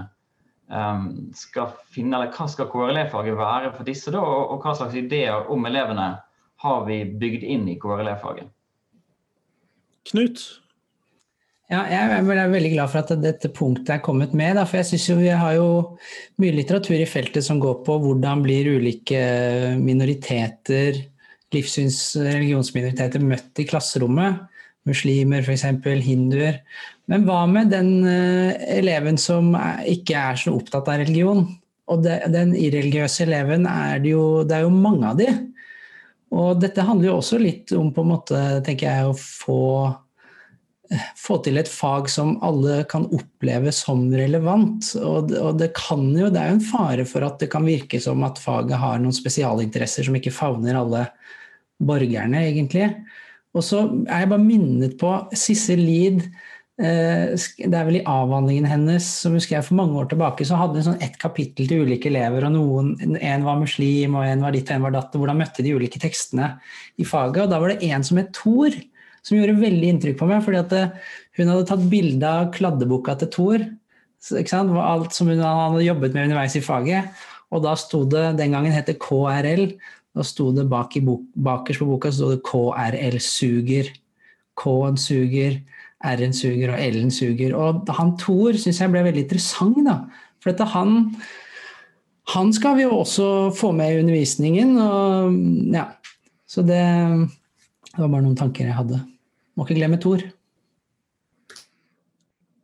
um, 0.70 1.08
skal 1.38 1.74
finne, 1.94 2.20
eller 2.20 2.34
hva 2.36 2.46
skal 2.50 2.70
KRLE-faget 2.70 3.40
være 3.40 3.72
for 3.78 3.88
disse, 3.88 4.14
da, 4.14 4.22
og, 4.22 4.54
og 4.54 4.66
hva 4.66 4.76
slags 4.78 4.98
ideer 5.02 5.50
om 5.54 5.66
elevene 5.70 6.12
har 6.66 6.86
vi 6.86 7.02
bygd 7.18 7.50
inn 7.56 7.66
i 7.74 7.80
KRLE-faget. 7.82 8.54
Knut, 10.06 10.46
ja, 11.72 11.82
jeg 11.90 12.22
er 12.22 12.52
veldig 12.52 12.72
glad 12.76 12.92
for 12.92 13.02
at 13.02 13.24
dette 13.24 13.50
punktet 13.50 13.96
er 13.96 14.04
kommet 14.06 14.36
med. 14.38 14.60
For 14.68 14.78
jeg 14.78 14.90
synes 14.92 15.08
jo 15.10 15.16
Vi 15.18 15.32
har 15.34 15.56
jo 15.58 15.70
mye 16.42 16.54
litteratur 16.54 16.98
i 17.00 17.10
feltet 17.10 17.46
som 17.46 17.60
går 17.60 17.80
på 17.88 17.98
hvordan 18.04 18.44
blir 18.46 18.70
ulike 18.78 19.22
minoriteter, 19.82 21.02
livssyns- 21.56 22.20
religionsminoriteter 22.22 23.24
møtt 23.24 23.64
i 23.64 23.66
klasserommet. 23.66 24.46
Muslimer 24.86 25.42
f.eks., 25.42 25.66
hinduer. 26.06 26.62
Men 27.10 27.26
hva 27.26 27.42
med 27.50 27.74
den 27.74 28.06
uh, 28.06 28.54
eleven 28.70 29.18
som 29.18 29.56
ikke 29.90 30.22
er 30.22 30.38
så 30.38 30.54
opptatt 30.54 30.92
av 30.92 31.02
religion? 31.02 31.48
Og 31.90 32.06
den 32.06 32.54
irreligiøse 32.58 33.26
eleven 33.26 33.66
er 33.70 34.00
det 34.02 34.14
jo 34.14 34.44
Det 34.46 34.58
er 34.58 34.66
jo 34.66 34.74
mange 34.74 35.10
av 35.10 35.18
de. 35.18 35.30
Og 36.36 36.62
dette 36.62 36.86
handler 36.86 37.10
jo 37.10 37.20
også 37.20 37.42
litt 37.42 37.74
om 37.74 37.90
på 37.94 38.06
en 38.06 38.12
måte, 38.14 38.40
tenker 38.66 38.90
jeg, 38.90 39.10
å 39.10 39.18
få 39.18 39.62
få 41.18 41.40
til 41.46 41.60
et 41.60 41.70
fag 41.70 42.10
som 42.12 42.36
alle 42.46 42.84
kan 42.90 43.08
oppleve 43.14 43.72
som 43.76 44.06
relevant. 44.14 44.92
Og, 45.02 45.32
det, 45.60 45.72
kan 45.78 46.08
jo, 46.16 46.30
det 46.32 46.42
er 46.42 46.52
jo 46.52 46.58
en 46.60 46.66
fare 46.72 47.06
for 47.10 47.26
at 47.28 47.40
det 47.42 47.52
kan 47.54 47.68
virke 47.68 48.02
som 48.04 48.24
at 48.28 48.42
faget 48.42 48.78
har 48.82 49.02
noen 49.02 49.16
spesialinteresser 49.16 50.08
som 50.08 50.18
ikke 50.18 50.34
favner 50.36 50.80
alle 50.80 51.06
borgerne, 51.82 52.46
egentlig. 52.48 52.90
Og 53.56 53.64
så 53.64 53.86
er 54.06 54.26
jeg 54.26 54.32
bare 54.34 54.44
minnet 54.44 54.98
på 55.00 55.12
Sissel 55.36 55.82
Lid. 55.84 56.26
Eh, 56.76 57.32
det 57.36 57.72
er 57.72 57.86
vel 57.88 58.02
i 58.02 58.08
avhandlingen 58.10 58.68
hennes 58.68 59.06
som 59.22 59.36
husker 59.38 59.58
jeg 59.58 59.68
for 59.70 59.80
mange 59.80 59.96
år 60.02 60.10
tilbake, 60.12 60.48
så 60.48 60.60
hadde 60.60 60.82
hun 60.82 60.90
sånn 60.90 61.04
ett 61.06 61.16
kapittel 61.22 61.70
til 61.70 61.86
ulike 61.88 62.12
elever. 62.12 62.48
og 62.48 62.56
noen, 62.56 62.96
En 63.22 63.46
var 63.48 63.62
muslim, 63.62 64.16
og 64.16 64.28
en 64.28 64.44
var 64.44 64.52
ditt 64.52 64.70
og 64.70 64.76
en 64.76 64.88
var 64.88 64.98
datt. 64.98 65.16
og 65.16 65.24
Hvordan 65.24 65.40
møtte 65.40 65.64
de 65.64 65.76
ulike 65.76 66.00
tekstene 66.00 66.60
i 67.00 67.08
faget. 67.08 67.44
og 67.46 67.50
Da 67.50 67.60
var 67.60 67.70
det 67.70 67.84
en 67.84 68.04
som 68.04 68.18
het 68.18 68.34
Thor 68.34 68.72
som 69.26 69.38
gjorde 69.38 69.58
veldig 69.58 69.92
inntrykk 69.94 70.20
på 70.20 70.30
meg. 70.30 70.44
fordi 70.46 70.62
at 70.62 70.76
eh, 70.78 71.12
hun 71.40 71.52
hadde 71.52 71.68
tatt 71.70 71.90
bilde 71.92 72.30
av 72.30 72.52
kladdeboka 72.56 73.18
til 73.20 73.32
Thor. 73.34 73.66
Alt 74.26 75.14
som 75.14 75.30
hun 75.30 75.42
hadde 75.44 75.86
jobbet 75.86 76.14
med 76.14 76.30
underveis 76.30 76.58
i 76.58 76.64
faget. 76.66 77.12
Og 77.54 77.64
da 77.66 77.76
sto 77.78 78.04
det, 78.10 78.38
den 78.40 78.56
gangen 78.56 78.74
het 78.74 78.90
det 78.90 79.00
KRL. 79.02 79.68
Da 80.16 80.24
sto 80.26 80.52
det 80.56 80.68
bak 80.72 80.96
bok, 81.04 81.26
bakerst 81.36 81.82
på 81.82 81.90
boka 81.90 82.12
sto 82.14 82.32
det 82.32 82.44
KRL 82.48 83.18
suger. 83.22 83.92
K-en 84.56 84.96
suger, 84.96 85.58
R-en 86.06 86.34
suger 86.34 86.72
og 86.72 86.80
L-en 86.80 87.12
suger. 87.12 87.56
Og 87.58 87.90
han 87.98 88.14
Thor 88.22 88.56
syns 88.62 88.80
jeg 88.80 88.94
ble 88.94 89.04
veldig 89.04 89.26
interessant, 89.26 89.82
da. 89.84 90.00
For 90.40 90.54
dette 90.54 90.70
han 90.76 91.02
han 92.34 92.50
skal 92.56 92.80
vi 92.80 92.86
jo 92.88 93.02
også 93.04 93.26
få 93.54 93.70
med 93.76 93.92
i 93.94 94.00
undervisningen. 94.02 94.78
Og, 94.82 95.36
ja. 95.76 95.90
Så 96.50 96.64
det, 96.66 96.82
det 97.92 98.00
var 98.00 98.10
bare 98.10 98.26
noen 98.26 98.38
tanker 98.40 98.66
jeg 98.66 98.78
hadde. 98.80 99.02
Må 99.56 99.66
ikke 99.66 99.78
glemme 99.80 100.00
Thor. 100.02 100.24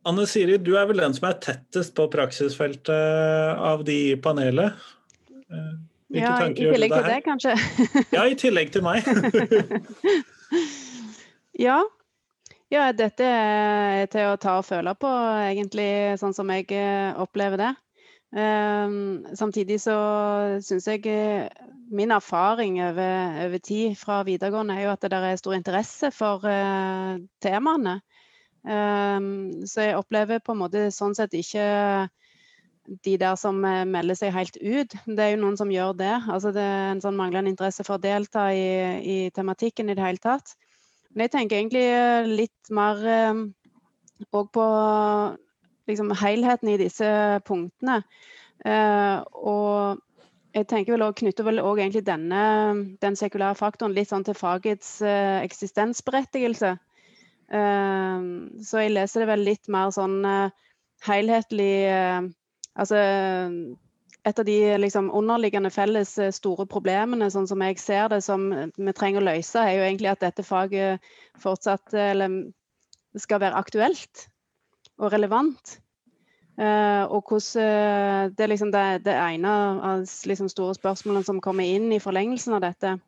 Anne 0.08 0.26
Siri, 0.26 0.58
du 0.58 0.74
er 0.74 0.88
vel 0.90 0.98
den 0.98 1.14
som 1.14 1.28
er 1.28 1.38
tettest 1.42 1.94
på 1.94 2.08
praksisfeltet 2.10 3.60
av 3.70 3.84
de 3.86 3.98
i 4.10 4.16
panelet? 4.20 4.74
Eh, 5.30 5.72
hvilke 6.12 6.26
ja, 6.26 6.48
i 6.50 6.56
tillegg 6.58 6.94
til 6.96 7.08
det, 7.08 7.18
kanskje? 7.24 7.54
ja, 8.16 8.24
i 8.26 8.36
tillegg 8.38 8.72
til 8.74 8.84
meg. 8.84 9.06
ja. 11.66 11.78
ja. 12.74 12.88
dette 12.98 13.30
er 13.30 14.10
til 14.12 14.32
å 14.32 14.40
ta 14.42 14.58
og 14.58 14.66
føle 14.66 14.96
på, 14.98 15.12
egentlig, 15.46 16.18
sånn 16.20 16.34
som 16.36 16.50
jeg 16.52 16.66
eh, 16.74 17.14
opplever 17.22 17.62
det. 17.62 17.72
Um, 18.32 19.26
samtidig 19.36 19.76
så 19.82 19.94
syns 20.64 20.86
jeg 20.88 21.04
eh, 21.12 21.50
min 21.92 22.14
erfaring 22.14 22.78
over, 22.80 23.34
over, 23.44 23.58
tid 23.60 23.92
fra 24.00 24.22
videregående 24.24 24.78
er 24.78 24.86
jo 24.86 24.92
at 24.94 25.04
det 25.04 25.18
er 25.18 25.36
stor 25.36 25.52
interesse 25.52 26.08
for 26.16 26.46
uh, 26.48 27.20
temaene. 27.44 27.98
Um, 28.64 29.66
så 29.68 29.84
jeg 29.84 29.98
opplever 29.98 30.40
på 30.40 30.54
en 30.54 30.62
måte 30.62 30.86
sånn 30.94 31.16
sett 31.18 31.34
ikke 31.36 31.66
de 33.04 33.18
der 33.20 33.36
som 33.36 33.60
eh, 33.68 33.84
melder 33.84 34.16
seg 34.18 34.32
helt 34.34 34.56
ut. 34.56 34.96
Det 35.06 35.20
er 35.20 35.34
jo 35.34 35.42
noen 35.44 35.60
som 35.60 35.70
gjør 35.70 35.92
det. 36.00 36.14
Altså 36.32 36.54
det 36.56 36.64
er 36.64 36.88
en 36.94 37.04
sånn 37.04 37.18
manglende 37.18 37.52
interesse 37.52 37.84
for 37.84 37.98
å 37.98 38.02
delta 38.02 38.48
i, 38.56 38.66
i 39.04 39.16
tematikken 39.34 39.92
i 39.92 39.98
det 39.98 40.06
hele 40.06 40.22
tatt. 40.22 40.56
Men 41.12 41.26
jeg 41.26 41.34
tenker 41.36 41.60
egentlig 41.60 41.86
litt 42.32 42.72
mer 42.72 43.04
òg 44.32 44.40
um, 44.40 44.52
på 44.56 44.66
liksom 45.90 46.12
helheten 46.20 46.72
i 46.72 46.78
disse 46.80 47.08
punktene. 47.48 48.02
Uh, 48.62 49.24
og 49.34 50.02
jeg 50.54 50.68
tenker 50.70 50.94
vel 50.94 51.06
også, 51.08 51.18
knytter 51.22 51.48
vel 51.48 51.62
òg 51.64 51.80
egentlig 51.80 52.04
denne, 52.06 52.44
den 53.02 53.18
sekulære 53.18 53.58
faktoren 53.58 53.94
litt 53.96 54.12
sånn 54.12 54.26
til 54.26 54.38
fagets 54.38 54.98
uh, 55.02 55.40
eksistensberettigelse. 55.42 56.76
Ehm, 57.52 58.62
så 58.64 58.80
jeg 58.80 58.94
leser 58.94 59.22
det 59.22 59.28
vel 59.28 59.44
litt 59.44 59.68
mer 59.72 59.92
sånn 59.92 60.22
eh, 60.24 60.52
helhetlig 61.08 61.74
eh, 61.90 62.30
Altså 62.72 62.96
et 64.24 64.38
av 64.40 64.46
de 64.48 64.54
liksom, 64.80 65.10
underliggende 65.12 65.68
felles 65.74 66.14
eh, 66.16 66.30
store 66.32 66.64
problemene, 66.64 67.26
sånn 67.28 67.48
som 67.50 67.60
jeg 67.66 67.76
ser 67.82 68.06
det, 68.08 68.22
som 68.24 68.46
vi 68.48 68.94
trenger 68.96 69.20
å 69.20 69.26
løse, 69.26 69.60
er 69.60 69.74
jo 69.76 69.82
egentlig 69.84 70.08
at 70.14 70.22
dette 70.24 70.46
faget 70.46 71.04
fortsatt 71.42 71.92
eller, 71.92 72.38
skal 73.20 73.42
være 73.42 73.60
aktuelt 73.60 74.22
og 75.02 75.12
relevant. 75.12 75.78
Uh, 76.60 77.08
og 77.08 77.24
hvordan 77.28 78.34
Det 78.36 78.44
er 78.44 78.50
liksom 78.50 78.72
det, 78.72 79.04
det 79.06 79.14
ene 79.16 79.52
av 79.82 80.04
liksom 80.28 80.50
store 80.52 80.74
spørsmålene 80.76 81.24
som 81.24 81.40
kommer 81.40 81.64
inn 81.64 81.92
i 81.92 82.00
forlengelsen 82.02 82.54
av 82.54 82.62
dette. 82.66 82.98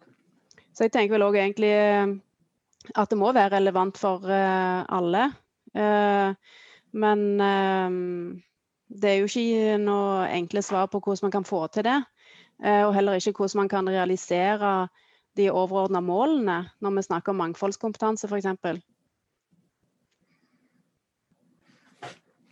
Så 0.74 0.86
jeg 0.86 0.94
tenker 0.94 1.14
vel 1.14 1.26
òg 1.28 1.36
egentlig 1.38 1.74
at 2.92 3.10
det 3.10 3.18
må 3.18 3.32
være 3.32 3.56
relevant 3.56 3.98
for 4.00 4.24
uh, 4.28 4.84
alle. 4.92 5.28
Uh, 5.74 6.34
men 6.94 7.22
uh, 7.40 8.34
det 8.88 9.10
er 9.10 9.20
jo 9.20 9.30
ikke 9.30 9.78
noe 9.82 10.26
enkle 10.34 10.62
svar 10.62 10.90
på 10.90 11.00
hvordan 11.00 11.28
man 11.28 11.36
kan 11.38 11.48
få 11.48 11.66
til 11.72 11.86
det. 11.88 12.02
og 12.64 12.94
heller 12.94 13.18
ikke 13.18 13.32
hvordan 13.34 13.58
man 13.58 13.68
kan 13.68 13.88
realisere 13.88 14.88
de 15.36 15.50
overordna 15.50 16.00
målene 16.00 16.70
når 16.80 16.90
vi 16.94 17.02
snakker 17.02 17.32
om 17.32 17.40
mangfoldskompetanse 17.42 18.28
f.eks. 18.28 18.46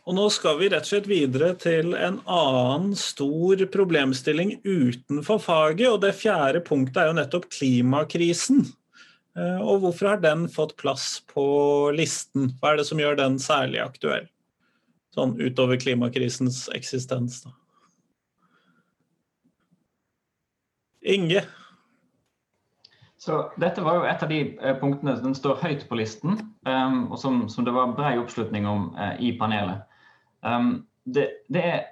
Og 0.02 0.16
nå 0.18 0.24
skal 0.34 0.56
vi 0.58 0.66
rett 0.72 0.82
og 0.82 0.90
slett 0.90 1.06
videre 1.06 1.52
til 1.62 1.92
en 1.94 2.16
annen 2.26 2.94
stor 2.98 3.60
problemstilling 3.70 4.56
utenfor 4.66 5.38
faget. 5.38 5.86
Og 5.92 6.00
det 6.02 6.16
fjerde 6.18 6.62
punktet 6.66 6.98
er 6.98 7.10
jo 7.10 7.18
nettopp 7.20 7.46
klimakrisen. 7.54 8.64
Eh, 9.38 9.60
og 9.62 9.84
hvorfor 9.84 10.10
har 10.10 10.24
den 10.24 10.48
fått 10.50 10.74
plass 10.80 11.20
på 11.30 11.44
listen? 11.94 12.50
Hva 12.58 12.72
er 12.72 12.82
det 12.82 12.88
som 12.90 12.98
gjør 12.98 13.20
den 13.20 13.38
særlig 13.42 13.78
aktuell? 13.84 14.26
Sånn 15.14 15.36
utover 15.38 15.78
klimakrisens 15.78 16.64
eksistens, 16.74 17.44
da. 17.46 17.54
Inge? 21.02 21.44
Så 23.22 23.38
Dette 23.62 23.82
var 23.86 24.00
jo 24.00 24.10
et 24.10 24.22
av 24.22 24.30
de 24.34 24.42
eh, 24.58 24.76
punktene 24.82 25.14
som 25.20 25.38
står 25.38 25.62
høyt 25.62 25.86
på 25.86 25.98
listen, 26.00 26.42
um, 26.66 27.04
og 27.12 27.16
som, 27.22 27.44
det 27.46 27.74
var 27.74 27.94
bred 27.94 28.18
oppslutning 28.18 28.66
om 28.66 28.88
i 29.22 29.30
panelet. 29.38 29.86
Um, 30.42 30.86
det, 31.04 31.28
det, 31.48 31.62
er, 31.62 31.82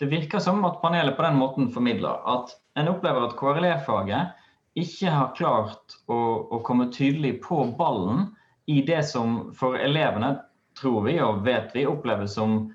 det, 0.00 0.08
virker 0.12 0.40
som 0.40 0.64
at 0.64 0.80
panelet 0.82 1.16
på 1.16 1.24
den 1.24 1.38
måten 1.40 1.72
formidler 1.72 2.22
at 2.28 2.54
en 2.80 2.90
opplever 2.92 3.26
at 3.26 3.36
KRLE-faget 3.36 4.38
ikke 4.80 5.12
har 5.12 5.34
klart 5.36 5.98
å, 6.08 6.18
å, 6.48 6.60
komme 6.64 6.88
tydelig 6.92 7.38
på 7.44 7.64
ballen 7.76 8.30
i 8.72 8.80
det 8.86 9.02
som 9.04 9.50
for 9.56 9.76
elevene, 9.76 10.38
tror 10.78 11.04
vi 11.04 11.18
og 11.20 11.42
vet 11.44 11.74
vi, 11.76 11.84
oppleves 11.88 12.38
som 12.38 12.70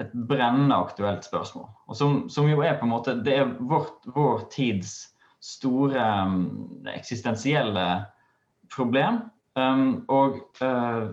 et 0.00 0.12
brennende 0.12 0.78
aktuelt 0.80 1.26
spørsmål. 1.26 1.68
Og 1.88 1.98
som, 1.98 2.22
som 2.32 2.48
jo 2.48 2.62
er 2.64 2.78
på 2.80 2.88
en 2.88 2.94
måte 2.94 3.18
Det 3.24 3.34
er 3.42 3.52
vårt, 3.60 4.00
vår 4.14 4.46
tids 4.54 5.12
store 5.44 6.00
um, 6.24 6.80
eksistensielle 6.94 7.86
problem. 8.72 9.20
Um, 9.58 10.04
og 10.08 10.40
uh, 10.62 11.12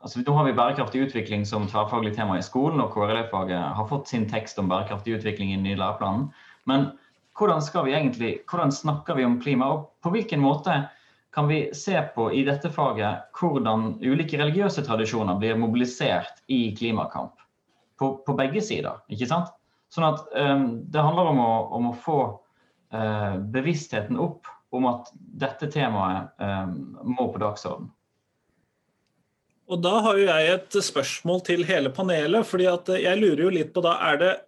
altså, 0.00 0.22
Nå 0.22 0.34
har 0.36 0.46
vi 0.46 0.56
bærekraftig 0.56 1.02
utvikling 1.08 1.46
som 1.46 1.66
tverrfaglig 1.70 2.14
tema 2.16 2.38
i 2.38 2.44
skolen, 2.44 2.80
og 2.84 2.92
KRLE-faget 2.94 3.74
har 3.78 3.88
fått 3.90 4.10
sin 4.10 4.28
tekst 4.30 4.58
om 4.60 4.70
bærekraftig 4.70 5.18
utvikling 5.18 5.52
i 5.52 5.58
den 5.58 5.66
nye 5.66 5.80
læreplanen. 5.80 6.28
Men 6.68 6.90
hvordan, 7.38 7.62
egentlig, 7.86 8.38
hvordan 8.50 8.72
snakker 8.72 9.14
vi 9.18 9.24
om 9.24 9.40
klima, 9.40 9.70
og 9.72 9.90
på 10.02 10.12
hvilken 10.14 10.42
måte 10.42 10.80
kan 11.34 11.48
vi 11.48 11.68
se 11.76 12.00
på 12.14 12.30
i 12.32 12.42
dette 12.46 12.70
faget 12.72 13.28
hvordan 13.38 13.98
ulike 14.02 14.38
religiøse 14.40 14.82
tradisjoner 14.86 15.38
blir 15.38 15.58
mobilisert 15.60 16.42
i 16.46 16.74
klimakamp? 16.76 17.34
På, 17.98 18.16
på 18.22 18.34
begge 18.38 18.62
sider, 18.62 19.00
ikke 19.10 19.26
sant? 19.26 19.50
Sånn 19.90 20.06
at 20.06 20.20
um, 20.36 20.66
Det 20.86 21.02
handler 21.02 21.32
om 21.32 21.40
å, 21.42 21.52
om 21.78 21.88
å 21.90 21.96
få 21.98 22.18
uh, 22.94 23.34
bevisstheten 23.54 24.18
opp 24.20 24.46
om 24.70 24.86
at 24.90 25.10
dette 25.14 25.70
temaet 25.72 26.30
um, 26.38 26.74
må 27.16 27.30
på 27.32 27.40
dagsordenen. 27.42 27.90
Og 29.68 29.82
Da 29.84 29.98
har 30.00 30.16
jo 30.16 30.24
jeg 30.24 30.52
et 30.54 30.76
spørsmål 30.80 31.42
til 31.44 31.64
hele 31.68 31.90
panelet. 31.90 32.46
fordi 32.46 32.66
at 32.66 32.88
jeg 32.88 33.20
lurer 33.20 33.42
jo 33.42 33.50
litt 33.50 33.72
på 33.74 33.82
da, 33.82 33.98
Er 34.00 34.16
det 34.16 34.40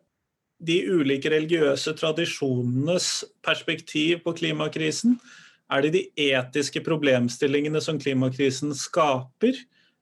de 0.65 0.85
ulike 0.89 1.31
religiøse 1.31 1.95
tradisjonenes 1.97 3.25
perspektiv 3.43 4.25
på 4.25 4.33
klimakrisen? 4.33 5.19
Er 5.71 5.83
det 5.83 5.93
de 5.93 6.11
etiske 6.17 6.81
problemstillingene 6.81 7.81
som 7.81 7.99
klimakrisen 7.99 8.75
skaper? 8.75 9.55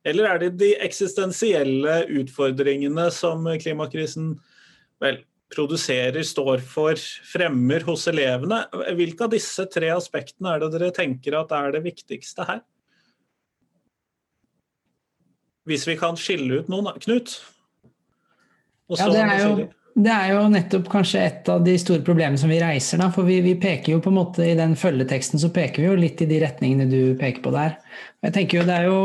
Eller 0.05 0.25
er 0.25 0.39
det 0.39 0.59
de 0.59 0.75
eksistensielle 0.81 2.07
utfordringene 2.09 3.11
som 3.11 3.45
klimakrisen 3.45 4.39
vel, 5.03 5.25
produserer, 5.51 6.23
står 6.23 6.61
for, 6.61 6.95
fremmer 7.33 7.81
hos 7.81 8.07
elevene? 8.07 8.67
Hvilke 8.95 9.25
av 9.25 9.31
disse 9.33 9.67
tre 9.67 9.89
aspektene 9.89 10.55
er 10.55 10.61
det 10.61 10.73
dere 10.77 10.91
tenker 10.93 11.39
at 11.41 11.53
er 11.53 11.73
det 11.73 11.85
viktigste 11.87 12.47
her? 12.49 12.63
Hvis 15.69 15.85
vi 15.89 15.97
kan 16.01 16.17
skille 16.17 16.63
ut 16.63 16.71
noen, 16.73 16.89
Knut? 17.05 17.39
ja, 18.97 19.09
det 19.13 19.25
er 19.25 19.43
jo 19.43 19.69
det 19.99 20.13
er 20.15 20.29
jo 20.31 20.43
nettopp 20.53 20.89
kanskje 20.93 21.23
et 21.27 21.49
av 21.51 21.65
de 21.67 21.75
store 21.81 22.05
problemene 22.07 22.39
som 22.39 22.51
vi 22.53 22.61
reiser. 22.63 23.01
Da, 23.01 23.09
for 23.15 23.27
vi, 23.27 23.41
vi, 23.43 23.57
peker 23.59 23.97
jo 23.97 24.03
på 24.03 24.13
en 24.13 24.19
måte 24.21 24.45
I 24.47 24.55
den 24.59 24.77
følgeteksten 24.79 25.43
så 25.43 25.51
peker 25.55 25.83
vi 25.83 25.89
jo 25.89 25.97
litt 25.99 26.23
i 26.23 26.29
de 26.31 26.39
retningene 26.45 26.87
du 26.91 27.01
peker 27.19 27.43
på 27.43 27.53
der. 27.55 27.75
Jeg 28.23 28.37
tenker 28.37 28.61
jo 28.61 28.69
det 28.69 28.77
er 28.77 28.87
jo 28.87 29.01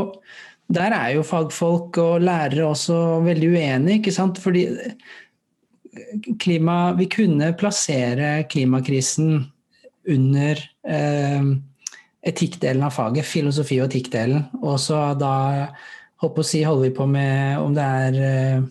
Der 0.73 0.93
er 0.95 1.10
jo 1.15 1.26
fagfolk 1.28 1.97
og 2.02 2.21
lærere 2.23 2.69
også 2.69 2.99
veldig 3.26 3.49
uenige, 3.56 3.97
ikke 3.99 4.13
sant. 4.15 4.39
Fordi 4.41 4.67
klima 6.39 6.93
Vi 6.97 7.10
kunne 7.10 7.54
plassere 7.58 8.45
klimakrisen 8.49 9.43
under 10.10 10.62
eh, 10.86 11.52
etikkdelen 12.23 12.84
av 12.84 12.93
faget, 12.95 13.26
filosofi- 13.26 13.82
og 13.82 13.89
etikkdelen. 13.89 14.45
Og 14.62 14.80
så 14.80 15.13
da 15.19 15.36
håper 16.24 16.44
å 16.44 16.48
si, 16.48 16.64
holder 16.66 16.90
vi 16.90 16.96
på 16.96 17.08
med 17.10 17.60
om 17.62 17.76
det 17.76 17.86
er 18.08 18.20
eh, 18.28 18.66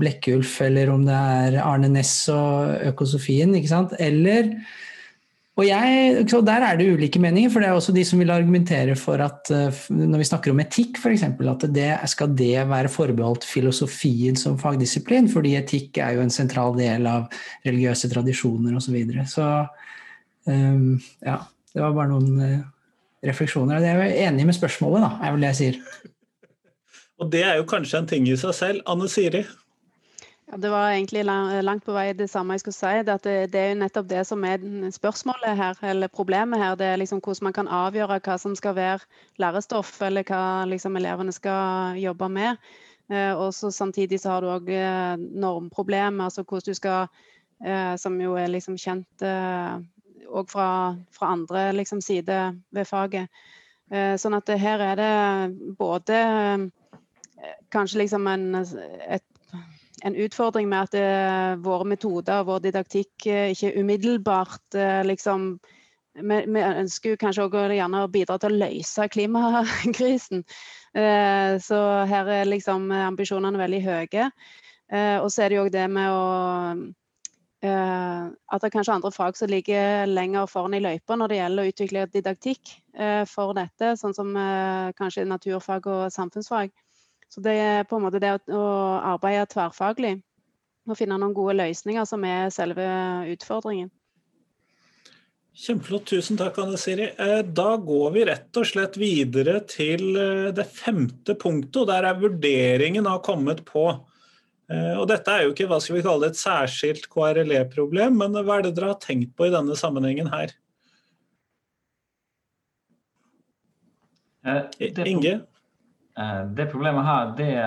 Blekkulf, 0.00 0.60
eller 0.64 0.92
om 0.92 1.02
det 1.06 1.16
er 1.16 1.58
Arne 1.62 1.90
Næss 1.92 2.14
og 2.32 2.86
Økosofien. 2.92 3.52
ikke 3.56 3.72
sant? 3.72 3.96
Eller 4.00 4.54
Og 5.58 5.66
jeg, 5.66 6.24
Der 6.30 6.62
er 6.64 6.76
det 6.78 6.86
ulike 6.88 7.20
meninger, 7.20 7.50
for 7.50 7.60
det 7.60 7.68
er 7.68 7.76
også 7.76 7.92
de 7.92 8.04
som 8.04 8.18
vil 8.18 8.30
argumentere 8.30 8.94
for 8.96 9.20
at 9.20 9.50
uh, 9.50 9.68
når 9.92 10.22
vi 10.22 10.24
snakker 10.24 10.54
om 10.54 10.60
etikk 10.62 10.96
f.eks., 10.96 11.22
at 11.22 11.66
det, 11.74 11.90
skal 12.08 12.32
det 12.32 12.68
være 12.70 12.88
forbeholdt 12.88 13.44
filosofien 13.44 14.36
som 14.36 14.56
fagdisiplin, 14.58 15.28
fordi 15.28 15.56
etikk 15.58 15.98
er 15.98 16.16
jo 16.16 16.22
en 16.24 16.32
sentral 16.32 16.72
del 16.78 17.04
av 17.06 17.28
religiøse 17.66 18.08
tradisjoner 18.08 18.72
osv. 18.72 18.86
Så, 18.86 18.94
videre. 18.94 19.26
så 19.28 19.48
um, 20.46 20.96
ja, 21.26 21.42
det 21.74 21.82
var 21.82 21.98
bare 21.98 22.14
noen 22.14 22.40
uh, 22.40 22.64
refleksjoner. 23.26 23.84
Jeg 23.84 24.00
er 24.00 24.30
enig 24.30 24.48
med 24.48 24.56
spørsmålet, 24.56 25.04
da, 25.04 25.12
er 25.20 25.34
vel 25.34 25.44
det 25.44 25.52
jeg 25.52 25.60
sier. 25.60 26.09
Og 27.20 27.28
det 27.32 27.42
er 27.44 27.58
jo 27.60 27.68
kanskje 27.68 28.00
en 28.00 28.08
ting 28.08 28.28
i 28.28 28.36
seg 28.40 28.54
selv. 28.56 28.84
Anne 28.88 29.08
Siri? 29.12 29.44
Ja, 30.50 30.56
det 30.56 30.70
var 30.72 30.90
egentlig 30.90 31.22
langt 31.62 31.84
på 31.84 31.92
vei 31.94 32.08
det 32.16 32.30
samme 32.32 32.56
jeg 32.56 32.64
skulle 32.64 32.78
si. 32.78 33.02
Det, 33.06 33.16
det, 33.52 33.60
er 33.60 33.68
jo 33.74 33.80
nettopp 33.82 34.08
det 34.10 34.22
som 34.26 34.44
er 34.48 34.64
spørsmålet 34.90 35.58
her, 35.58 35.82
eller 35.92 36.10
problemet 36.10 36.58
her. 36.58 36.78
Det 36.80 36.88
er 36.88 36.98
liksom 36.98 37.20
hvordan 37.20 37.50
man 37.50 37.56
kan 37.58 37.68
avgjøre 37.68 38.18
hva 38.24 38.38
som 38.40 38.56
skal 38.58 38.74
være 38.78 39.04
lærestoff, 39.38 39.92
eller 40.02 40.24
hva 40.26 40.64
liksom 40.66 40.96
elevene 40.96 41.36
skal 41.36 42.00
jobbe 42.00 42.30
med. 42.32 42.72
Eh, 43.12 43.34
og 43.36 43.52
Samtidig 43.54 44.20
så 44.22 44.34
har 44.34 44.42
du 44.42 44.50
òg 44.54 44.72
eh, 44.72 45.14
normproblemet, 45.20 46.24
altså 46.24 46.42
hvordan 46.42 46.72
du 46.72 46.74
skal 46.74 47.06
eh, 47.64 47.94
Som 48.00 48.20
jo 48.20 48.34
er 48.40 48.48
liksom 48.48 48.78
kjent 48.80 49.22
òg 50.30 50.50
fra, 50.50 50.96
fra, 51.12 51.32
andre 51.34 51.72
liksom, 51.76 52.00
sider 52.00 52.54
ved 52.70 52.86
faget. 52.86 53.28
Sånn 53.90 54.36
at 54.36 54.46
her 54.54 54.78
er 54.78 55.00
det 55.00 55.74
både 55.74 56.18
kanskje 57.72 58.02
liksom 58.04 58.26
en, 58.30 58.48
et 58.60 59.26
en 60.02 60.16
utfordring 60.16 60.68
med 60.68 60.88
at 60.88 60.94
det, 60.94 61.08
våre 61.64 61.86
metoder 61.88 62.40
og 62.40 62.48
vår 62.50 62.64
didaktikk 62.68 63.28
uh, 63.28 63.50
ikke 63.52 63.74
umiddelbart 63.80 64.78
uh, 64.78 65.02
liksom 65.06 65.54
vi, 66.20 66.40
vi, 66.46 66.60
ønsker 66.60 67.18
kanskje 67.20 67.46
gjerne 67.76 68.02
å 68.02 68.10
bidra 68.10 68.36
til 68.40 68.50
å 68.50 68.60
løse 68.64 69.04
klimakrisen. 69.14 70.42
så 71.68 71.78
her 72.10 72.30
er 72.34 72.50
liksom 72.50 72.90
ambisjonene 72.90 73.60
veldig 73.60 73.78
høye. 73.84 74.24
og 75.22 75.28
så 75.30 75.44
er 75.44 75.48
det 75.48 75.56
jo 75.56 75.62
òg 75.68 75.70
det 75.70 75.84
med 75.86 76.10
å 76.10 76.24
At 77.62 78.58
det 78.58 78.66
er 78.66 78.74
kanskje 78.74 78.96
andre 78.96 79.12
fag 79.14 79.38
som 79.38 79.52
ligger 79.54 80.10
lenger 80.10 80.50
foran 80.50 80.74
i 80.74 80.82
løypa 80.82 81.14
når 81.14 81.28
det 81.28 81.38
gjelder 81.38 81.62
å 81.62 81.72
utvikle 81.72 82.06
didaktikk 82.10 82.74
for 83.30 83.54
dette, 83.54 83.94
sånn 84.02 84.16
som 84.18 84.34
kanskje 84.98 85.28
naturfag 85.30 85.86
og 85.86 86.08
samfunnsfag. 86.10 86.74
Så 87.30 87.42
det 87.44 87.54
er 87.62 87.86
på 87.86 87.98
en 87.98 88.04
måte 88.08 88.20
det 88.22 88.32
å, 88.50 88.64
arbeide 89.14 89.46
tverrfaglig 89.52 90.16
og 90.90 90.98
finne 90.98 91.18
noen 91.20 91.34
gode 91.36 91.54
løsninger 91.60 92.06
som 92.08 92.24
er 92.26 92.50
selve 92.54 92.86
utfordringen. 93.30 93.90
Kjempeflott. 95.60 96.06
Tusen 96.08 96.38
takk, 96.40 96.58
Anne 96.62 96.78
Siri. 96.80 97.10
Eh, 97.20 97.40
da 97.44 97.74
går 97.76 98.14
vi 98.14 98.24
rett 98.28 98.58
og 98.58 98.66
slett 98.66 98.96
videre 98.98 99.58
til 99.68 100.14
eh, 100.16 100.48
det 100.56 100.64
femte 100.72 101.34
punktet, 101.38 101.82
og 101.82 101.90
der 101.90 102.06
er 102.08 102.20
vurderingen 102.22 103.06
har 103.10 103.20
kommet 103.26 103.64
på. 103.68 103.84
Eh, 104.70 104.94
og 104.94 105.08
dette 105.10 105.34
er 105.34 105.44
jo 105.44 105.52
ikke 105.52 105.66
hva 105.70 105.80
skal 105.82 105.98
vi 105.98 106.04
kalle 106.06 106.30
det, 106.30 106.32
et 106.32 106.40
særskilt 106.40 107.10
KRLE-problem, 107.12 108.18
men 108.22 108.38
hva 108.40 108.58
er 108.58 108.66
det 108.68 108.74
dere 108.78 108.94
har 108.94 109.02
tenkt 109.02 109.34
på 109.36 109.50
i 109.50 109.54
denne 109.54 109.76
sammenhengen 109.78 110.30
her? 110.32 110.54
Inge? 115.04 115.34
Eh, 116.20 116.44
det 116.44 116.66
problemet 116.66 117.04
her, 117.04 117.34
det 117.36 117.58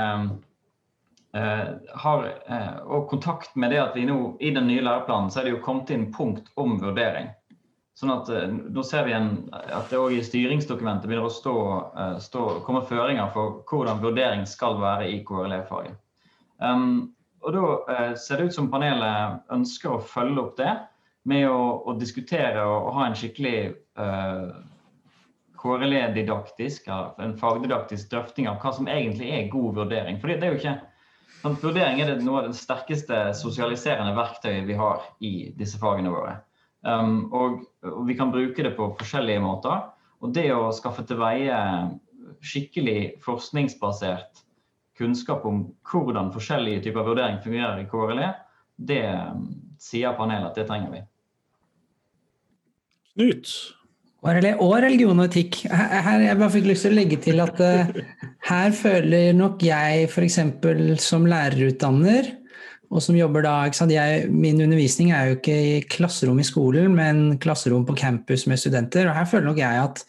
eh, 1.42 1.66
har 1.89 2.26
eh, 2.46 2.78
Og 2.86 3.10
kontakt 3.10 3.56
med 3.56 3.72
det 3.72 3.82
at 3.82 3.96
vi 3.96 4.06
nå 4.06 4.38
i 4.39 4.52
den 4.54 4.68
nye 4.68 4.84
læreplanen 4.84 5.32
så 5.32 5.42
er 5.42 5.48
det 5.48 5.56
jo 5.56 5.63
kommet 5.66 5.94
inn 5.94 6.12
punkt 6.13 6.52
om 6.60 6.78
vurdering. 6.82 7.32
Sånn 7.98 8.10
at 8.13 8.30
Nå 8.74 8.84
ser 8.86 9.06
vi 9.06 9.13
en, 9.13 9.28
at 9.54 9.92
det 9.92 10.00
òg 10.02 10.16
i 10.18 10.24
styringsdokumentet 10.26 11.06
begynner 11.06 11.30
å 11.30 11.34
stå, 11.34 11.58
stå, 12.26 12.46
komme 12.66 12.82
føringer 12.89 13.30
for 13.36 13.60
hvordan 13.70 14.02
vurdering 14.02 14.48
skal 14.50 14.80
være 14.82 15.12
i 15.13 15.20
KRLE-faget. 15.28 16.00
Um, 16.58 17.13
og 17.46 17.54
Da 17.54 18.16
ser 18.18 18.42
det 18.42 18.50
ut 18.50 18.56
som 18.56 18.72
panelet 18.74 19.46
ønsker 19.54 19.94
å 19.94 20.02
følge 20.10 20.42
opp 20.42 20.58
det 20.58 20.74
med 21.30 21.46
å, 21.46 21.86
å 21.86 21.94
diskutere 22.00 22.66
og, 22.66 22.88
og 22.88 22.98
ha 22.98 23.06
en 23.12 23.20
skikkelig 23.20 23.58
uh, 24.02 24.58
KRLE-didaktisk, 25.63 26.89
en 27.23 27.38
fagdidaktisk 27.39 28.10
drøfting 28.12 28.49
av 28.52 28.60
hva 28.62 28.73
som 28.76 28.89
egentlig 28.91 29.30
er 29.32 29.52
god 29.52 29.78
vurdering. 29.80 30.19
For 30.19 30.32
det 30.32 30.43
er 30.43 30.52
jo 30.52 30.60
ikke 30.60 30.73
sånn, 31.41 31.58
Vurdering 31.60 31.99
er 31.99 32.13
noe 32.23 32.41
av 32.41 32.49
det 32.49 32.60
sterkeste 32.60 33.19
sosialiserende 33.36 34.15
verktøyet 34.15 34.67
vi 34.67 34.78
har 34.80 35.04
i 35.23 35.34
disse 35.60 35.80
fagene 35.80 36.12
våre. 36.13 36.38
Um, 36.84 37.30
og, 37.36 37.62
og, 37.88 38.02
vi 38.08 38.15
kan 38.19 38.32
bruke 38.32 38.63
det 38.63 38.73
på 38.78 38.89
forskjellige 38.99 39.43
måter. 39.43 39.89
Og 40.23 40.32
det 40.36 40.49
å 40.56 40.71
skaffe 40.76 41.04
til 41.08 41.19
veie 41.19 41.58
skikkelig 42.43 43.21
forskningsbasert 43.23 44.43
kunnskap 44.99 45.43
om 45.47 45.65
hvordan 45.89 46.32
forskjellige 46.36 46.86
typer 46.88 47.08
vurdering 47.08 47.39
fungerer 47.43 47.82
i 47.82 47.88
KRLE, 47.91 48.30
det 48.80 49.04
um, 49.12 49.47
sier 49.82 50.15
panelet 50.19 50.52
at 50.52 50.60
det 50.60 50.67
trenger 50.69 50.93
vi. 50.95 51.04
Knut, 53.13 53.52
og 54.24 54.78
religion 54.80 55.20
og 55.20 55.26
etikk. 55.28 55.66
Her, 55.68 56.22
jeg 56.24 56.40
bare 56.40 56.54
fikk 56.54 56.70
lyst 56.70 56.86
til 56.88 56.94
å 56.94 57.00
legge 57.00 57.18
til 57.24 57.42
at 57.44 57.60
uh, 57.60 57.90
her 58.48 58.76
føler 58.76 59.34
nok 59.36 59.66
jeg 59.66 60.08
f.eks. 60.08 60.40
som 61.04 61.28
lærerutdanner, 61.28 62.30
og 62.94 63.04
som 63.04 63.18
jobber 63.18 63.44
da 63.44 63.56
jeg, 63.90 64.30
Min 64.30 64.62
undervisning 64.62 65.12
er 65.12 65.28
jo 65.32 65.38
ikke 65.40 65.58
i 65.58 65.76
klasserom 65.90 66.40
i 66.40 66.48
skolen, 66.48 66.96
men 66.96 67.38
klasserom 67.42 67.84
på 67.88 67.98
campus 68.00 68.46
med 68.48 68.62
studenter. 68.62 69.10
Og 69.10 69.18
her 69.18 69.28
føler 69.28 69.50
nok 69.50 69.60
jeg 69.60 69.84
at 69.84 70.04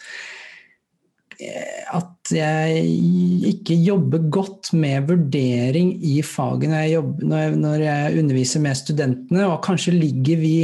eh, 1.40 1.82
at 1.94 2.32
jeg 2.32 2.84
ikke 3.50 3.74
jobber 3.82 4.22
godt 4.32 4.70
med 4.78 5.10
vurdering 5.10 5.90
i 6.06 6.20
faget 6.24 6.70
når 6.70 7.18
når 7.20 7.58
når 7.60 7.82
jeg 7.82 8.22
underviser 8.22 8.62
med 8.64 8.78
studentene, 8.78 9.48
og 9.48 9.62
kanskje 9.64 9.96
ligger 9.96 10.40
vi 10.40 10.56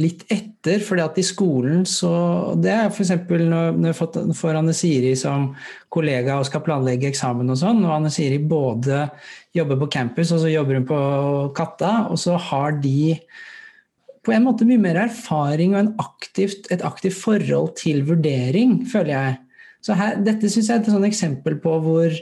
litt 0.00 0.24
etter. 0.30 0.82
fordi 0.84 1.02
at 1.04 1.18
i 1.18 1.24
skolen 1.24 1.84
så 1.86 2.54
Det 2.60 2.70
er 2.70 2.90
f.eks. 2.90 3.12
når, 3.30 3.78
jeg 3.88 4.34
får 4.36 4.58
Anne 4.58 4.74
Siri 4.76 5.14
som 5.16 5.54
kollega 5.88 6.38
og 6.38 6.46
skal 6.48 6.64
planlegge 6.66 7.08
eksamen 7.08 7.48
og 7.50 7.60
sånn, 7.60 7.84
og 7.84 7.94
Anne 7.94 8.10
Siri 8.10 8.38
både 8.38 9.06
jobber 9.56 9.78
på 9.80 9.90
campus 9.98 10.32
og 10.32 10.42
så 10.42 10.50
jobber 10.52 10.80
hun 10.80 10.88
på 10.88 11.02
Katta, 11.56 12.08
og 12.10 12.18
så 12.20 12.36
har 12.36 12.78
de 12.82 13.16
på 14.26 14.34
en 14.34 14.44
måte 14.44 14.66
mye 14.68 14.80
mer 14.82 14.98
erfaring 15.06 15.76
og 15.78 15.94
aktivt, 16.02 16.68
et 16.74 16.84
aktivt 16.84 17.16
forhold 17.16 17.76
til 17.80 18.02
vurdering, 18.08 18.82
føler 18.90 19.14
jeg. 19.14 19.38
Så 19.80 19.96
her, 19.96 20.18
Dette 20.20 20.50
syns 20.50 20.68
jeg 20.68 20.74
er 20.76 20.82
et 20.82 20.90
sånn 20.92 21.06
eksempel 21.08 21.56
på 21.62 21.78
hvor 21.84 22.12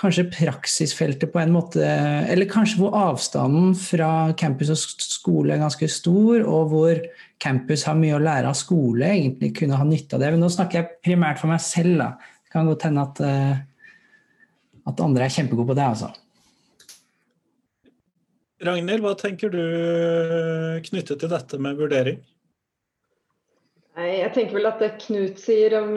kanskje 0.00 0.28
praksisfeltet 0.32 1.32
på 1.32 1.40
en 1.42 1.52
måte 1.52 1.84
Eller 1.84 2.48
kanskje 2.48 2.80
hvor 2.80 2.94
avstanden 2.96 3.74
fra 3.76 4.32
campus 4.38 4.72
og 4.72 4.80
skole 5.04 5.54
er 5.54 5.62
ganske 5.62 5.88
stor, 5.92 6.44
og 6.46 6.72
hvor 6.72 7.02
campus 7.40 7.84
har 7.88 7.98
mye 7.98 8.16
å 8.16 8.22
lære 8.22 8.50
av 8.50 8.56
skole, 8.58 9.04
egentlig 9.06 9.52
kunne 9.60 9.78
ha 9.80 9.86
nytte 9.86 10.16
av 10.16 10.24
det. 10.24 10.32
Men 10.34 10.44
nå 10.44 10.50
snakker 10.52 10.80
jeg 10.80 10.96
primært 11.04 11.40
for 11.40 11.52
meg 11.52 11.62
selv, 11.64 11.96
da. 12.00 12.10
Det 12.44 12.52
kan 12.52 12.68
godt 12.68 12.88
hende 12.88 13.04
at, 13.06 13.22
eh, 13.24 13.62
at 14.90 15.04
andre 15.04 15.24
er 15.26 15.36
kjempegode 15.36 15.70
på 15.70 15.78
det, 15.78 15.86
altså. 15.86 16.10
Ragnhild, 18.60 19.00
hva 19.00 19.14
tenker 19.16 19.52
du 19.52 19.62
knyttet 20.84 21.22
til 21.22 21.32
dette 21.32 21.60
med 21.60 21.80
vurdering? 21.80 22.20
Nei, 24.00 24.22
Jeg 24.22 24.32
tenker 24.32 24.56
vel 24.56 24.68
at 24.70 24.80
det 24.80 24.94
Knut 25.02 25.40
sier 25.42 25.74
om 25.76 25.90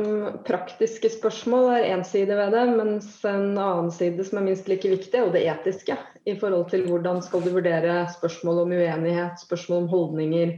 praktiske 0.43 1.07
spørsmål 1.13 1.69
er 1.77 1.85
én 1.93 2.01
side 2.07 2.35
ved 2.35 2.51
det, 2.51 2.63
mens 2.75 3.07
en 3.27 3.53
annen 3.55 3.91
side 3.95 4.25
som 4.27 4.41
er 4.41 4.47
minst 4.49 4.67
like 4.67 4.89
viktig, 4.91 5.13
er 5.15 5.23
jo 5.23 5.31
det 5.31 5.45
etiske. 5.47 5.95
I 6.27 6.35
forhold 6.39 6.67
til 6.71 6.83
hvordan 6.89 7.21
skal 7.23 7.43
du 7.45 7.53
vurdere 7.53 8.01
spørsmål 8.11 8.63
om 8.65 8.73
uenighet, 8.75 9.39
spørsmål 9.39 9.85
om 9.85 9.87
holdninger, 9.91 10.51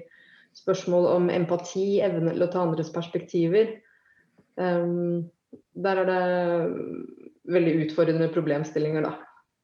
spørsmål 0.58 1.10
om 1.12 1.30
empati, 1.34 2.00
evne 2.06 2.34
til 2.34 2.46
å 2.48 2.50
ta 2.50 2.64
andres 2.64 2.90
perspektiver. 2.96 3.76
Um, 4.58 5.28
der 5.78 6.02
er 6.02 6.10
det 6.10 6.24
veldig 7.54 7.76
utfordrende 7.84 8.32
problemstillinger, 8.34 9.06
da, 9.06 9.14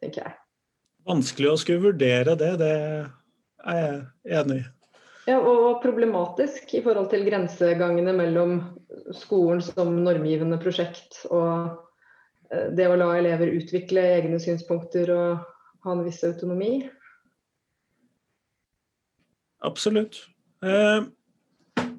tenker 0.03 0.28
jeg. 0.28 0.38
Vanskelig 1.10 1.49
å 1.49 1.58
skulle 1.58 1.88
vurdere 1.88 2.38
det, 2.38 2.51
det 2.62 2.76
er 2.78 3.82
jeg 3.82 4.38
enig 4.43 4.60
i. 4.62 4.68
Ja, 5.32 5.38
og 5.40 5.80
problematisk 5.84 6.74
i 6.76 6.82
forhold 6.84 7.08
til 7.12 7.24
grensegangene 7.24 8.12
mellom 8.18 8.58
skolen 9.16 9.62
som 9.64 9.94
normgivende 10.04 10.58
prosjekt 10.60 11.22
og 11.30 11.78
eh, 12.52 12.68
det 12.76 12.90
å 12.90 12.98
la 13.00 13.14
elever 13.20 13.54
utvikle 13.56 14.04
egne 14.18 14.42
synspunkter 14.44 15.14
og 15.16 15.46
ha 15.86 15.94
en 15.94 16.04
viss 16.04 16.20
autonomi. 16.28 16.82
Absolutt. 19.64 20.20
Eh, 20.66 21.08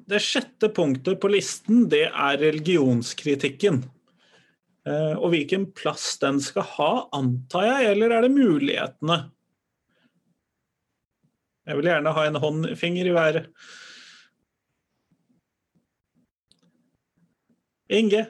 det 0.03 0.21
sjette 0.21 0.69
punktet 0.75 1.17
på 1.23 1.31
listen 1.31 1.87
det 1.89 2.05
er 2.11 2.41
religionskritikken. 2.43 3.81
Eh, 4.83 5.13
og 5.15 5.31
hvilken 5.33 5.71
plass 5.73 6.11
den 6.21 6.41
skal 6.43 6.67
ha, 6.75 6.91
antar 7.15 7.69
jeg, 7.69 7.93
eller 7.95 8.13
er 8.13 8.27
det 8.27 8.35
mulighetene? 8.35 9.23
Jeg 11.63 11.79
vil 11.79 11.87
gjerne 11.87 12.11
ha 12.15 12.23
en 12.27 12.39
håndfinger 12.43 13.07
i 13.07 13.15
været. 13.15 13.49
Inge? 17.93 18.25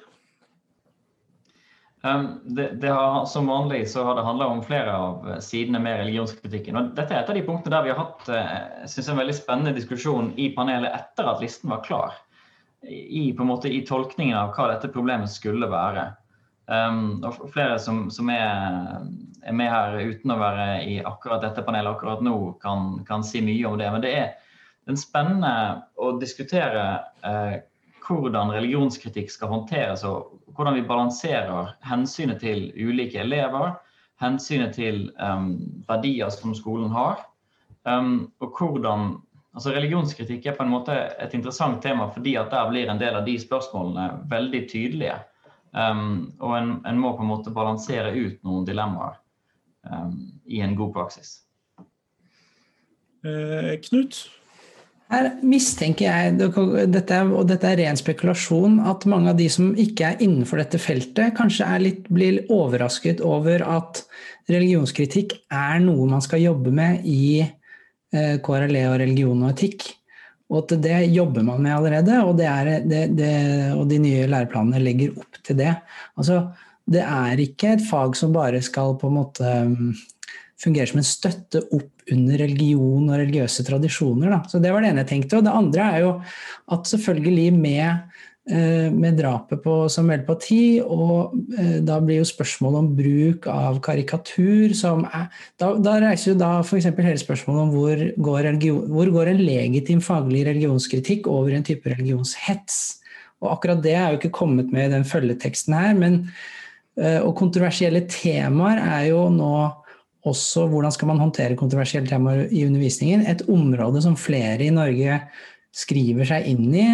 Um, 2.03 2.41
det, 2.43 2.69
det 2.83 2.89
har, 2.91 3.25
som 3.25 3.47
vanlig 3.47 3.89
så 3.89 4.03
har 4.03 4.15
det 4.15 4.25
handla 4.27 4.45
om 4.51 4.63
flere 4.63 4.91
av 4.91 5.27
sidene 5.39 5.79
med 5.79 6.01
religionskritikken. 6.01 6.75
og 6.75 6.89
Dette 6.97 7.15
er 7.15 7.23
et 7.23 7.29
av 7.31 7.37
de 7.37 7.45
punktene 7.47 7.71
der 7.71 7.85
vi 7.85 7.93
har 7.93 8.01
hatt 8.01 8.27
uh, 8.27 8.87
synes 8.91 9.07
en 9.13 9.21
veldig 9.21 9.35
spennende 9.37 9.75
diskusjon 9.77 10.33
i 10.35 10.49
panelet 10.57 10.91
etter 10.91 11.31
at 11.31 11.39
listen 11.41 11.71
var 11.71 11.79
klar. 11.87 12.17
I, 12.83 13.31
på 13.31 13.45
en 13.45 13.49
måte, 13.53 13.71
i 13.71 13.85
tolkningen 13.87 14.35
av 14.35 14.51
hva 14.57 14.67
dette 14.73 14.91
problemet 14.91 15.31
skulle 15.31 15.69
være. 15.71 16.09
Um, 16.65 17.19
og 17.27 17.49
Flere 17.51 17.75
som, 17.79 18.05
som 18.13 18.29
er, 18.31 19.01
er, 19.43 19.55
med 19.55 19.67
her 19.67 19.97
uten 19.99 20.31
å 20.31 20.39
være 20.39 20.67
i 20.87 20.95
akkurat 21.03 21.43
dette 21.43 21.63
panelet 21.65 21.91
akkurat 21.91 22.23
nå, 22.23 22.37
kan, 22.63 23.01
kan 23.07 23.25
si 23.27 23.41
mye 23.43 23.67
om 23.67 23.77
det. 23.81 23.89
Men 23.91 24.05
det 24.05 24.13
er, 24.15 24.29
det 24.87 24.95
spennende 24.99 25.53
å 25.95 26.13
diskutere 26.19 26.85
eh, 27.23 27.57
hvordan 28.03 28.51
religionskritikk 28.51 29.31
skal 29.31 29.51
håndteres, 29.51 30.03
og 30.03 30.33
hvordan 30.55 30.75
vi 30.75 30.87
balanserer 30.87 31.73
hensynet 31.87 32.41
til 32.43 32.65
ulike 32.75 33.21
elever, 33.23 33.77
hensynet 34.21 34.75
til 34.75 35.05
um, 35.19 35.55
verdier 35.87 36.31
som 36.35 36.51
skolen 36.55 36.91
har, 36.93 37.23
um, 37.87 38.27
og 38.43 38.59
hvordan 38.59 39.13
altså 39.53 39.73
Religionskritikk 39.75 40.47
er 40.49 40.57
på 40.57 40.65
en 40.65 40.73
måte 40.73 40.95
et 41.21 41.33
interessant 41.37 41.77
tema 41.83 42.07
fordi 42.13 42.35
at 42.41 42.51
der 42.53 42.69
blir 42.71 42.89
en 42.89 43.01
del 43.01 43.19
av 43.19 43.27
de 43.27 43.35
spørsmålene 43.39 44.25
veldig 44.31 44.63
tydelige. 44.71 45.19
Um, 45.73 46.33
og 46.37 46.53
en, 46.57 46.75
en, 46.85 46.99
må 47.01 47.15
på 47.17 47.25
en 47.25 47.31
måte 47.31 47.53
balansere 47.53 48.11
ut 48.13 48.37
noen 48.45 48.65
dilemmaer 48.67 49.17
um, 49.89 50.13
i 50.45 50.61
en 50.61 50.75
god 50.77 50.93
praksis. 50.93 51.39
Eh, 53.25 53.73
Knut? 53.87 54.19
Her 55.13 55.29
mistenker 55.45 56.07
jeg, 56.07 56.35
dette 56.93 57.15
er, 57.15 57.29
og 57.29 57.47
dette 57.49 57.69
er 57.69 57.77
ren 57.81 57.97
spekulasjon, 57.99 58.79
at 58.89 59.05
mange 59.09 59.33
av 59.33 59.37
de 59.37 59.49
som 59.51 59.73
ikke 59.77 60.07
er 60.07 60.23
innenfor 60.25 60.61
dette 60.61 60.79
feltet, 60.81 61.35
kanskje 61.37 61.67
litt, 61.81 62.07
blir 62.13 62.41
overrasket 62.53 63.21
over 63.25 63.65
at 63.65 64.03
religionskritikk 64.49 65.35
er 65.53 65.83
noe 65.83 66.07
man 66.09 66.23
skal 66.23 66.41
jobbe 66.41 66.73
med 66.73 67.05
i 67.09 67.43
eh, 67.43 68.39
KRLE 68.43 68.87
og 68.89 68.97
religion 69.03 69.45
og 69.45 69.53
etikk. 69.53 69.85
Og 70.53 70.59
at 70.61 70.75
det 70.83 70.99
jobber 71.09 71.45
man 71.45 71.63
med 71.65 71.73
allerede, 71.73 72.19
og, 72.21 72.37
det 72.37 72.45
er, 72.45 72.71
det, 72.85 73.03
det, 73.17 73.33
og 73.73 73.87
de 73.89 73.97
nye 74.03 74.27
læreplanene 74.29 74.81
legger 74.83 75.15
opp 75.17 75.39
til 75.41 75.57
det. 75.57 75.71
Altså, 76.19 76.43
det 76.93 77.01
er 77.01 77.41
ikke 77.41 77.73
et 77.73 77.85
fag 77.87 78.17
som 78.19 78.35
bare 78.35 78.61
skal 78.61 78.93
på 79.01 79.09
en 79.09 79.17
måte 79.17 79.53
mm, 79.71 79.93
fungere 80.61 80.89
som 80.91 81.01
en 81.01 81.07
støtte 81.07 81.63
opp 81.73 81.89
under 82.11 82.41
religion 82.43 83.07
og 83.07 83.17
religiøse 83.17 83.65
tradisjoner. 83.65 84.29
Da. 84.35 84.41
Så 84.51 84.61
Det 84.61 84.73
var 84.73 84.83
det 84.83 84.91
ene 84.91 85.03
jeg 85.05 85.11
tenkte. 85.13 85.39
Og 85.39 85.47
det 85.47 85.55
andre 85.55 85.87
er 85.89 86.03
jo 86.03 86.13
at 86.75 86.91
selvfølgelig 86.91 87.49
med, 87.55 88.19
med 88.91 89.15
drapet 89.15 89.61
på 89.63 89.73
Samuel 89.87 90.25
Paty, 90.27 90.81
og 90.83 91.35
eh, 91.55 91.77
da 91.85 91.99
blir 92.03 92.19
jo 92.19 92.27
spørsmålet 92.27 92.81
om 92.81 92.89
bruk 92.97 93.47
av 93.47 93.79
karikatur 93.85 94.73
som 94.75 95.05
er, 95.07 95.29
Da, 95.59 95.69
da 95.79 95.93
reiser 96.03 96.33
jo 96.33 96.39
da 96.41 96.57
f.eks. 96.59 96.89
hele 96.91 97.21
spørsmålet 97.21 97.61
om 97.63 97.71
hvor 97.71 98.03
går, 98.27 98.41
religion, 98.49 98.81
hvor 98.91 99.13
går 99.15 99.31
en 99.31 99.45
legitim 99.45 100.03
faglig 100.03 100.43
religionskritikk 100.49 101.31
over 101.31 101.55
en 101.55 101.63
type 101.63 101.87
religionshets? 101.87 102.99
Og 103.43 103.53
akkurat 103.55 103.83
det 103.83 103.95
er 103.95 104.11
jo 104.11 104.19
ikke 104.19 104.35
kommet 104.35 104.75
med 104.75 104.89
i 104.89 104.93
den 104.97 105.07
følgeteksten 105.07 105.79
her. 105.79 105.95
men 105.95 106.19
eh, 106.99 107.21
og 107.23 107.37
kontroversielle 107.39 108.03
temaer 108.11 108.83
er 108.83 109.07
jo 109.13 109.29
nå 109.31 109.55
også 110.27 110.67
hvordan 110.71 110.91
skal 110.91 111.09
man 111.11 111.19
håndtere 111.19 111.59
kontroversielle 111.59 112.07
temaer 112.07 112.47
i 112.51 112.63
undervisningen. 112.67 113.25
Et 113.27 113.43
område 113.47 114.03
som 114.03 114.15
flere 114.19 114.63
i 114.63 114.71
Norge 114.71 115.19
skriver 115.75 116.27
seg 116.27 116.47
inn 116.51 116.67
i. 116.75 116.87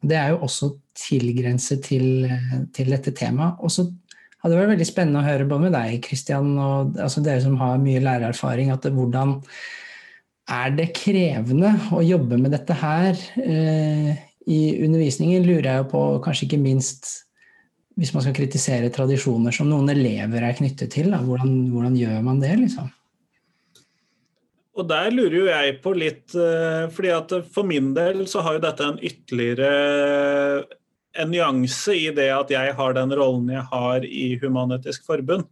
Eh, 0.00 0.08
det 0.08 0.16
er 0.16 0.32
jo 0.32 0.44
også 0.46 0.72
tilgrenset 0.96 1.84
til, 1.84 2.26
til 2.74 2.90
dette 2.92 3.12
temaet. 3.16 3.60
Og 3.60 3.72
så 3.72 3.86
hadde 4.40 4.54
det 4.54 4.60
vært 4.62 4.74
veldig 4.74 4.88
spennende 4.88 5.20
å 5.20 5.28
høre 5.28 5.48
både 5.48 5.66
med 5.66 5.76
deg, 5.76 6.00
Kristian, 6.04 6.54
og 6.58 6.96
altså 7.00 7.22
dere 7.24 7.42
som 7.44 7.58
har 7.60 7.80
mye 7.82 8.00
lærererfaring, 8.04 8.72
at 8.72 8.88
hvordan 8.88 9.36
er 10.50 10.70
det 10.74 10.90
krevende 10.96 11.74
å 11.94 12.00
jobbe 12.02 12.38
med 12.40 12.54
dette 12.56 12.76
her 12.80 13.18
eh, 13.44 14.14
i 14.50 14.60
undervisningen? 14.80 15.44
Lurer 15.44 15.74
jeg 15.74 15.90
på 15.92 16.04
kanskje 16.24 16.48
ikke 16.48 16.62
minst 16.62 17.10
hvis 18.00 18.14
man 18.14 18.24
skal 18.24 18.32
kritisere 18.36 18.88
tradisjoner 18.94 19.52
som 19.52 19.68
noen 19.68 19.90
elever 19.92 20.46
er 20.46 20.56
knyttet 20.56 20.94
til, 20.94 21.12
hvordan, 21.12 21.52
hvordan, 21.74 21.98
gjør 21.98 22.22
man 22.24 22.40
det, 22.40 22.54
liksom? 22.62 22.88
Og 24.78 24.86
der 24.86 25.10
lurer 25.10 25.36
jo 25.36 25.46
jeg 25.48 25.78
på 25.82 25.92
litt, 25.98 26.34
eh, 26.38 26.84
fordi 26.94 27.10
at 27.14 27.32
for 27.52 27.66
min 27.66 27.90
del 27.96 28.22
så 28.30 28.44
har 28.46 28.56
jo 28.56 28.66
dette 28.66 28.86
en 28.86 29.00
ytterligere 29.02 29.70
en 31.18 31.32
nyanse 31.32 31.96
i 31.98 32.12
det 32.14 32.28
at 32.30 32.52
jeg 32.54 32.76
har 32.78 32.94
den 32.94 33.10
rollen 33.18 33.48
jeg 33.50 33.64
har 33.72 34.06
i 34.06 34.36
Human-Etisk 34.38 35.08
Forbund. 35.08 35.48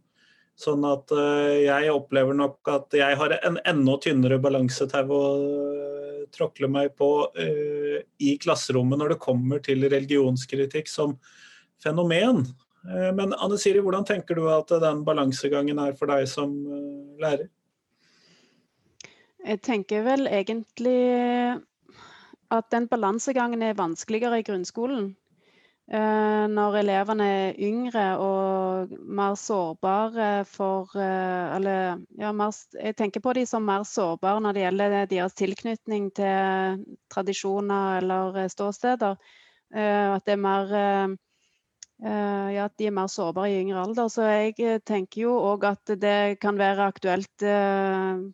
Sånn 0.59 0.85
at 0.87 1.11
eh, 1.15 1.65
jeg 1.65 1.91
opplever 1.91 2.35
nok 2.35 2.71
at 2.71 2.95
jeg 2.95 3.19
har 3.19 3.35
en 3.41 3.59
enda 3.67 3.97
tynnere 4.03 4.39
balansetau 4.43 5.03
å 5.11 5.25
eh, 5.35 6.23
tråkle 6.35 6.69
meg 6.71 6.93
på 6.99 7.09
i 8.21 8.35
klasserommet 8.37 8.99
når 9.01 9.15
det 9.15 9.23
kommer 9.23 9.61
til 9.65 9.87
religionskritikk 9.89 10.91
som 10.91 11.15
fenomen. 11.83 12.43
Eh, 12.87 13.11
men 13.15 13.33
Anne 13.33 13.57
Siri, 13.57 13.81
hvordan 13.83 14.07
tenker 14.07 14.37
du 14.37 14.47
at 14.51 14.71
den 14.81 15.03
balansegangen 15.07 15.81
er 15.83 15.95
for 15.99 16.11
deg 16.11 16.27
som 16.31 16.53
eh, 16.65 17.23
lærer? 17.23 17.49
Jeg 19.45 19.61
tenker 19.63 20.03
vel 20.03 20.27
egentlig 20.27 20.99
at 22.51 22.69
den 22.73 22.87
balansegangen 22.91 23.61
er 23.63 23.77
vanskeligere 23.77 24.41
i 24.41 24.45
grunnskolen. 24.45 25.13
Eh, 25.89 26.45
når 26.53 26.75
elevene 26.83 27.25
er 27.25 27.55
yngre 27.65 28.03
og 28.21 28.91
mer 29.09 29.33
sårbare 29.41 30.43
for 30.45 30.91
Eller 31.01 32.03
ja, 32.13 32.29
mer, 32.31 32.53
jeg 32.77 32.95
tenker 32.95 33.23
på 33.25 33.33
de 33.33 33.45
som 33.49 33.65
mer 33.65 33.87
sårbare 33.89 34.43
når 34.43 34.53
det 34.53 34.65
gjelder 34.67 35.07
deres 35.09 35.33
tilknytning 35.33 36.11
til 36.13 36.85
tradisjoner 37.09 38.03
eller 38.03 38.37
ståsteder. 38.53 39.17
At 39.73 40.25
det 40.25 40.33
er 40.33 40.43
mer 40.45 41.17
ja, 41.99 42.69
de 42.77 42.85
er 42.87 42.93
mer 42.95 43.09
sårbare 43.11 43.49
i 43.49 43.57
yngre 43.63 43.81
alder. 43.81 44.07
Så 44.13 44.29
jeg 44.29 44.53
eh, 44.61 44.79
tenker 44.85 45.25
jo 45.25 45.33
òg 45.49 45.65
at 45.73 45.95
det 45.99 46.39
kan 46.39 46.57
være 46.57 46.85
aktuelt 46.93 47.47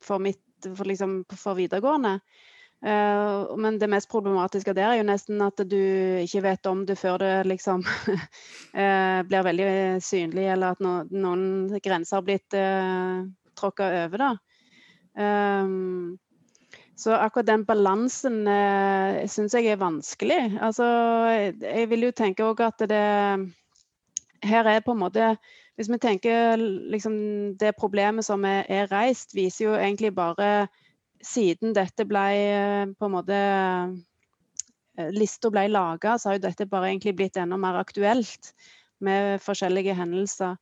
for, 0.03 0.19
mitt, 0.19 0.43
for, 0.63 0.85
liksom, 0.87 1.23
for 1.35 1.57
videregående. 1.59 2.19
Uh, 2.85 3.55
men 3.57 3.79
det 3.81 3.89
mest 3.89 4.11
problematiske 4.11 4.75
der 4.77 4.91
er 4.91 4.99
jo 4.99 5.05
nesten 5.07 5.39
at 5.41 5.61
du 5.65 5.79
ikke 6.21 6.43
vet 6.45 6.67
om 6.69 6.83
det 6.85 6.97
før 6.99 7.17
det 7.23 7.31
liksom 7.47 7.85
blir 9.29 9.47
veldig 9.47 9.69
synlig, 10.05 10.49
eller 10.53 10.75
at 10.75 10.83
no, 10.83 10.99
noen 11.09 11.79
grenser 11.81 12.19
har 12.19 12.27
blitt 12.27 12.57
uh, 12.59 13.25
tråkka 13.57 13.89
over. 14.03 14.27
da. 14.27 14.35
Um, 15.15 16.19
så 16.95 17.11
akkurat 17.11 17.45
den 17.45 17.65
balansen 17.67 18.47
eh, 18.47 19.25
syns 19.27 19.53
jeg 19.53 19.67
er 19.67 19.81
vanskelig. 19.81 20.39
Altså, 20.63 20.85
jeg 21.59 21.89
vil 21.91 22.07
jo 22.07 22.15
tenke 22.15 22.47
òg 22.47 22.63
at 22.63 22.85
det 22.87 23.03
Her 24.45 24.67
er 24.69 24.83
på 24.85 24.93
en 24.93 25.01
måte 25.01 25.35
Hvis 25.75 25.89
vi 25.91 25.99
tenker 25.99 26.55
liksom 26.91 27.15
det 27.59 27.75
problemet 27.75 28.25
som 28.25 28.45
er, 28.47 28.63
er 28.71 28.91
reist, 28.91 29.35
viser 29.35 29.69
jo 29.69 29.77
egentlig 29.77 30.13
bare 30.15 30.67
Siden 31.25 31.73
dette 31.73 32.05
ble 32.05 32.23
eh, 32.37 32.89
på 32.99 33.07
en 33.07 33.13
måte 33.15 33.37
eh, 33.39 35.07
Lista 35.15 35.49
ble 35.49 35.63
laga, 35.71 36.19
så 36.19 36.29
har 36.29 36.35
jo 36.37 36.43
dette 36.43 36.67
bare 36.69 36.91
egentlig 36.91 37.15
blitt 37.17 37.39
enda 37.41 37.57
mer 37.57 37.79
aktuelt 37.79 38.51
med 39.01 39.41
forskjellige 39.41 39.95
hendelser. 39.97 40.53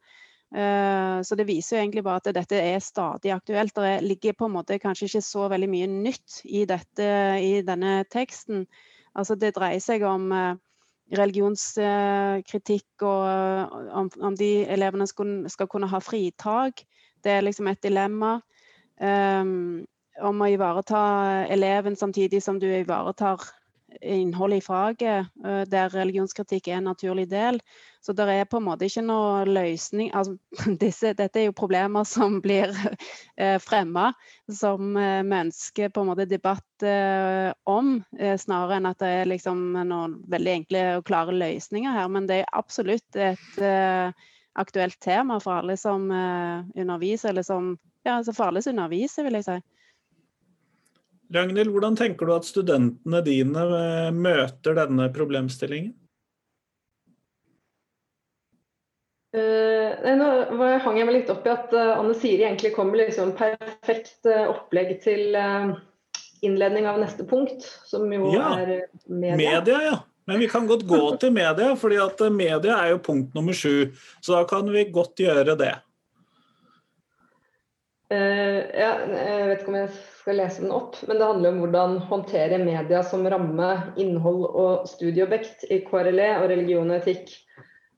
Eh, 0.55 1.18
så 1.26 1.36
det 1.36 1.47
viser 1.49 1.76
jo 1.76 1.82
egentlig 1.82 2.05
bare 2.05 2.22
at 2.22 2.32
dette 2.38 2.61
er 2.61 2.80
stadig 2.86 3.34
aktuelt. 3.36 3.76
Det 3.76 4.05
ligger 4.05 4.38
på 4.39 4.47
en 4.47 4.55
måte 4.55 4.80
kanskje 4.80 5.09
ikke 5.09 5.24
så 5.26 5.49
veldig 5.51 5.70
mye 5.74 5.89
nytt 5.91 6.39
i, 6.45 6.64
dette, 6.70 7.09
i 7.43 7.59
denne 7.66 8.05
teksten. 8.14 8.64
Altså 9.18 9.36
det 9.36 9.55
dreier 9.57 9.84
seg 9.84 10.05
om 10.07 10.32
religionskritikk 11.18 13.05
og 13.05 13.24
eh, 13.30 13.64
om, 14.01 14.09
om 14.22 14.38
de 14.38 14.51
elevene 14.72 15.07
skal, 15.09 15.43
skal, 15.51 15.70
kunne 15.72 15.89
ha 15.91 15.99
fritak. 16.03 16.84
Det 17.24 17.32
er 17.32 17.45
liksom 17.45 17.68
et 17.72 17.84
dilemma. 17.84 18.39
Um, 19.01 19.84
om 20.22 20.41
å 20.45 20.47
ivareta 20.53 20.99
eleven 21.51 21.95
samtidig 21.97 22.43
som 22.45 22.59
du 22.61 22.68
ivaretar 22.70 23.41
innholdet 24.02 24.62
i 24.62 24.66
faget, 24.66 25.34
der 25.70 25.94
religionskritikk 25.94 26.68
er 26.72 26.80
en 26.80 26.89
naturlig 26.91 27.28
del. 27.32 27.60
Så 28.06 28.12
det 28.14 28.26
er 28.28 28.48
på 28.52 28.60
en 28.60 28.66
måte 28.66 28.88
ikke 28.89 29.02
noe 29.06 29.46
løsning 29.48 30.10
altså, 30.12 30.36
disse, 30.82 31.14
Dette 31.16 31.39
er 31.39 31.48
jo 31.48 31.56
problemer 31.56 32.04
som 32.08 32.41
blir 32.44 32.74
eh, 33.39 33.56
fremma, 33.64 34.10
som 34.52 34.98
eh, 35.00 35.22
vi 35.24 35.39
ønsker 35.39 35.94
på 35.94 36.04
en 36.04 36.10
måte 36.12 36.28
debatt 36.28 36.84
eh, 36.84 37.54
om, 37.70 37.96
eh, 38.20 38.36
snarere 38.39 38.82
enn 38.82 38.89
at 38.91 39.00
det 39.00 39.12
er 39.22 39.32
liksom 39.32 39.64
noen 39.88 40.18
veldig 40.34 40.56
enkle 40.58 40.84
og 40.98 41.08
klare 41.08 41.38
løsninger 41.38 41.96
her. 41.96 42.12
Men 42.12 42.28
det 42.28 42.41
er 42.41 42.52
absolutt 42.60 43.16
et 43.16 43.64
eh, 43.64 44.28
aktuelt 44.60 45.00
tema 45.00 45.39
for 45.44 45.62
alle 45.62 45.80
som 45.80 46.12
eh, 46.12 46.82
underviser, 46.84 47.32
eller 47.32 47.48
som 47.48 47.78
ja, 48.04 48.18
altså 48.18 48.36
for 48.36 48.52
alle 48.52 48.66
som 48.66 48.76
underviser, 48.76 49.24
vil 49.24 49.39
jeg 49.39 49.48
si. 49.48 49.62
Ragnhild, 51.34 51.71
hvordan 51.74 51.95
tenker 51.97 52.28
du 52.28 52.34
at 52.36 52.45
studentene 52.47 53.21
dine 53.26 53.63
møter 54.13 54.76
denne 54.78 55.07
problemstillingen? 55.13 55.93
Uh, 59.34 59.97
nå 60.13 60.28
hang 60.84 60.99
jeg 60.99 61.07
meg 61.07 61.15
litt 61.15 61.30
opp 61.34 61.47
i 61.47 61.51
at 61.55 61.71
uh, 61.74 61.95
Anne 61.97 62.13
Siri 62.13 62.43
egentlig 62.45 62.69
kom 62.76 62.91
med 62.91 63.01
liksom 63.01 63.32
perfekt 63.34 64.28
uh, 64.30 64.51
opplegg 64.51 64.99
til 65.01 65.34
innledning 66.45 66.86
av 66.86 66.99
neste 67.01 67.26
punkt, 67.26 67.65
som 67.89 68.05
jo 68.13 68.30
ja, 68.36 68.51
er 68.59 68.74
media. 69.07 69.39
Media, 69.39 69.80
ja. 69.88 69.95
Men 70.30 70.38
vi 70.39 70.51
kan 70.51 70.67
godt 70.69 70.86
gå 70.86 71.01
til 71.24 71.34
media, 71.34 71.71
fordi 71.80 71.97
at 72.03 72.21
media 72.36 72.78
er 72.84 72.93
jo 72.93 73.01
punkt 73.09 73.34
nummer 73.34 73.57
sju. 73.57 73.89
Så 74.21 74.36
da 74.36 74.43
kan 74.47 74.69
vi 74.69 74.86
godt 74.93 75.26
gjøre 75.26 75.57
det. 75.57 75.74
ja, 78.13 78.91
jeg 79.09 79.45
vet 79.49 79.63
ikke 79.63 79.71
om 79.71 79.78
jeg 79.80 79.89
skal 80.24 80.38
lese 80.39 80.61
den 80.63 80.71
opp, 80.71 80.95
men 81.07 81.17
det 81.19 81.26
handler 81.28 81.51
om 81.51 81.57
hvordan 81.59 81.97
håndtere 82.07 82.57
media 82.63 83.01
som 83.03 83.26
ramme, 83.28 83.69
innhold 83.99 84.45
og 84.47 84.86
studieobjekt 84.88 85.65
i 85.67 85.82
KRLE 85.84 86.30
og 86.38 86.47
religion 86.47 86.93
og 86.93 87.01
etikk. 87.01 87.34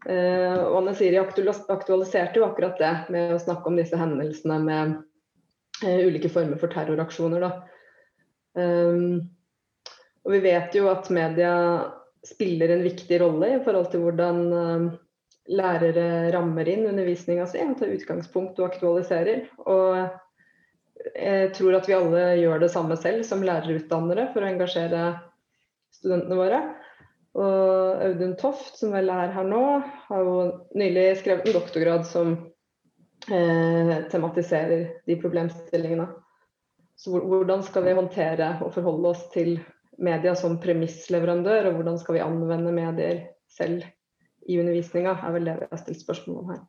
Uh, 0.05 0.57
og 0.71 0.79
Anne 0.79 0.95
Siri 0.97 1.19
aktualiserte 1.21 2.41
jo 2.41 2.47
akkurat 2.47 2.81
det 2.81 2.91
med 3.13 3.35
å 3.35 3.41
snakke 3.41 3.69
om 3.69 3.77
disse 3.77 3.97
hendelsene 3.97 4.57
med 4.65 4.95
uh, 5.83 6.01
ulike 6.01 6.33
former 6.33 6.57
for 6.61 6.73
terroraksjoner. 6.73 7.45
Um, 8.57 9.21
og 10.25 10.33
vi 10.33 10.41
vet 10.47 10.73
jo 10.77 10.89
at 10.89 11.13
media 11.13 11.53
spiller 12.25 12.73
en 12.73 12.85
viktig 12.85 13.21
rolle 13.21 13.53
i 13.53 13.61
forhold 13.61 13.91
til 13.93 14.01
hvordan 14.01 14.43
uh, 14.49 14.91
lærere 15.45 16.09
rammer 16.33 16.73
inn 16.73 16.87
undervisninga 16.89 17.45
si, 17.45 17.61
tar 17.77 17.97
utgangspunkt 17.99 18.57
og 18.57 18.71
aktualiserer. 18.71 19.45
Og 19.69 20.23
jeg 21.13 21.51
tror 21.55 21.77
at 21.77 21.87
vi 21.89 21.95
alle 21.97 22.23
gjør 22.39 22.63
det 22.63 22.71
samme 22.73 22.97
selv 22.97 23.25
som 23.27 23.43
lærerutdannere 23.45 24.29
for 24.33 24.43
å 24.43 24.49
engasjere 24.49 25.03
studentene 25.93 26.39
våre. 26.39 26.59
Og 27.35 28.01
Audun 28.05 28.35
Toft, 28.39 28.77
som 28.79 28.93
vel 28.95 29.11
er 29.11 29.33
her 29.35 29.47
nå, 29.47 29.63
har 30.07 30.23
jo 30.23 30.35
nylig 30.79 31.07
skrevet 31.19 31.49
en 31.49 31.57
doktorgrad 31.57 32.05
som 32.07 32.31
eh, 33.27 33.95
tematiserer 34.11 34.85
de 35.05 35.17
problemstillingene. 35.19 36.07
Så 36.95 37.11
hvordan 37.19 37.63
skal 37.67 37.83
vi 37.89 37.97
håndtere 37.97 38.53
og 38.63 38.71
forholde 38.77 39.11
oss 39.11 39.25
til 39.33 39.57
media 39.99 40.31
som 40.35 40.55
premissleverandør, 40.63 41.69
og 41.69 41.79
hvordan 41.79 41.99
skal 41.99 42.17
vi 42.17 42.23
anvende 42.23 42.71
medier 42.75 43.25
selv 43.51 43.83
i 44.47 44.59
undervisninga, 44.61 45.17
er 45.19 45.35
vel 45.35 45.47
det 45.49 45.57
vi 45.59 45.67
har 45.71 45.81
stilt 45.81 46.03
spørsmål 46.03 46.39
om 46.39 46.53
her. 46.53 46.63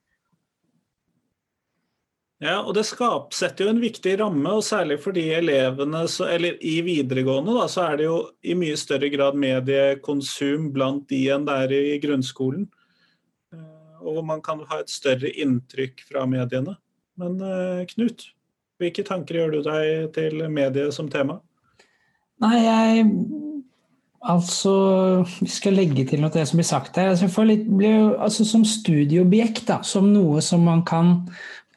Ja, 2.43 2.59
og 2.61 2.74
Det 2.76 2.84
setter 2.84 3.64
jo 3.64 3.70
en 3.72 3.80
viktig 3.80 4.18
ramme, 4.20 4.51
og 4.59 4.64
særlig 4.64 4.99
for 5.01 5.16
de 5.16 5.24
elevene 5.39 6.03
så, 6.09 6.26
eller 6.34 6.59
i 6.61 6.82
videregående 6.84 7.55
da, 7.57 7.64
så 7.72 7.87
er 7.87 7.97
det 7.97 8.09
jo 8.11 8.18
i 8.45 8.57
mye 8.59 8.76
større 8.76 9.09
grad 9.09 9.39
mediekonsum 9.41 10.68
blant 10.74 11.09
de 11.09 11.22
enn 11.32 11.47
det 11.49 11.57
er 11.64 11.72
i 11.78 11.97
grunnskolen. 12.03 12.66
Eh, 13.57 14.05
og 14.05 14.20
man 14.28 14.45
kan 14.45 14.61
ha 14.68 14.82
et 14.82 14.93
større 14.93 15.32
inntrykk 15.32 16.05
fra 16.11 16.26
mediene. 16.28 16.76
Men 17.16 17.41
uh, 17.41 17.80
Knut, 17.95 18.26
hvilke 18.76 19.07
tanker 19.09 19.41
gjør 19.41 19.57
du 19.57 19.61
deg 19.64 20.12
til 20.12 20.45
medie 20.53 20.91
som 20.93 21.09
tema? 21.09 21.41
Nei, 22.45 22.57
jeg 22.61 23.11
Altså, 24.26 24.72
vi 25.39 25.47
skal 25.47 25.76
legge 25.78 26.03
til 26.09 26.18
noe 26.18 26.32
til 26.34 26.41
det 26.41 26.49
som 26.51 26.59
blir 26.59 26.66
sagt 26.66 26.97
her. 26.99 27.12
Altså, 27.12 27.45
litt, 27.47 27.68
blir, 27.70 28.16
altså, 28.18 28.43
som 28.49 28.64
studieobjekt, 28.66 29.68
da, 29.68 29.76
som 29.87 30.09
noe 30.11 30.43
som 30.43 30.64
man 30.66 30.82
kan 30.89 31.28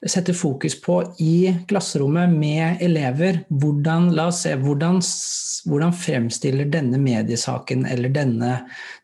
setter 0.08 0.36
fokus 0.38 0.78
på 0.80 1.02
i 1.20 1.52
klasserommet 1.68 2.32
med 2.32 2.84
elever. 2.84 3.42
Hvordan, 3.50 4.12
la 4.16 4.30
oss 4.32 4.46
se, 4.46 4.54
hvordan, 4.60 5.02
hvordan 5.68 5.96
fremstiller 5.96 6.70
denne 6.72 7.02
mediesaken 7.02 7.86
eller 7.90 8.14
denne 8.16 8.54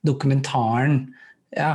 dokumentaren 0.08 1.02
ja, 1.56 1.74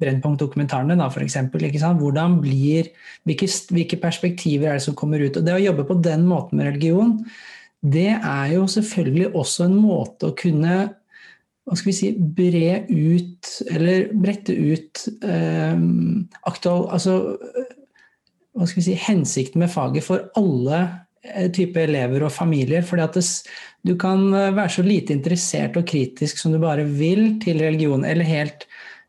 Brennpunkt-dokumentarene, 0.00 0.96
da, 0.98 1.08
sant 1.10 1.54
Hvordan 2.00 2.38
blir, 2.42 2.90
hvilke, 3.26 3.48
hvilke, 3.74 3.98
perspektiver 4.00 4.70
er 4.70 4.78
det 4.78 4.86
som 4.86 4.94
kommer 4.98 5.22
ut? 5.22 5.36
Og 5.36 5.46
Det 5.46 5.54
å 5.54 5.62
jobbe 5.62 5.86
på 5.88 5.98
den 6.02 6.26
måten 6.28 6.58
med 6.58 6.70
religion, 6.70 7.18
det 7.80 8.12
er 8.14 8.54
jo 8.54 8.66
selvfølgelig 8.68 9.34
også 9.34 9.66
en 9.66 9.76
måte 9.80 10.30
å 10.30 10.36
kunne 10.36 10.94
hva 11.68 11.76
skal 11.78 11.90
vi 11.90 11.94
si, 11.94 12.08
bre 12.18 12.80
ut, 12.88 13.48
eller 13.70 14.08
brette 14.16 14.54
ut 14.56 15.02
eh, 15.22 15.82
aktual, 16.50 16.88
altså 16.90 17.36
hva 18.56 18.66
skal 18.66 18.80
vi 18.80 18.88
si, 18.88 18.98
hensikten 18.98 19.62
med 19.62 19.72
faget 19.72 20.06
for 20.06 20.28
alle 20.38 20.80
eh, 21.24 21.48
typer 21.54 21.86
elever 21.86 22.26
og 22.26 22.34
familier. 22.34 22.82
fordi 22.86 23.06
at 23.06 23.18
det, 23.18 23.24
du 23.86 23.96
kan 24.00 24.28
eh, 24.34 24.52
være 24.56 24.74
så 24.76 24.84
lite 24.86 25.14
interessert 25.16 25.78
og 25.78 25.88
kritisk 25.88 26.38
som 26.40 26.52
du 26.52 26.60
bare 26.62 26.84
vil 26.84 27.40
til 27.42 27.62
religion, 27.62 28.04
eller 28.04 28.26
helt 28.26 28.66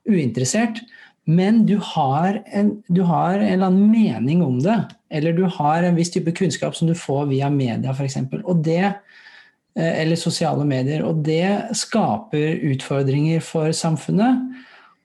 uinteressert. 0.10 0.82
Men 1.30 1.66
du 1.66 1.78
har, 1.78 2.42
en, 2.46 2.82
du 2.88 3.04
har 3.06 3.38
en 3.38 3.46
eller 3.46 3.70
annen 3.70 3.92
mening 3.92 4.42
om 4.44 4.58
det. 4.62 4.80
Eller 5.12 5.36
du 5.38 5.46
har 5.46 5.84
en 5.84 5.98
viss 5.98 6.12
type 6.14 6.34
kunnskap 6.38 6.76
som 6.76 6.90
du 6.90 6.96
får 6.98 7.28
via 7.30 7.50
media 7.54 7.94
f.eks. 7.94 8.18
Eh, 8.18 10.02
eller 10.02 10.20
sosiale 10.20 10.66
medier. 10.66 11.06
Og 11.06 11.22
det 11.26 11.78
skaper 11.78 12.58
utfordringer 12.74 13.44
for 13.46 13.72
samfunnet. 13.76 14.42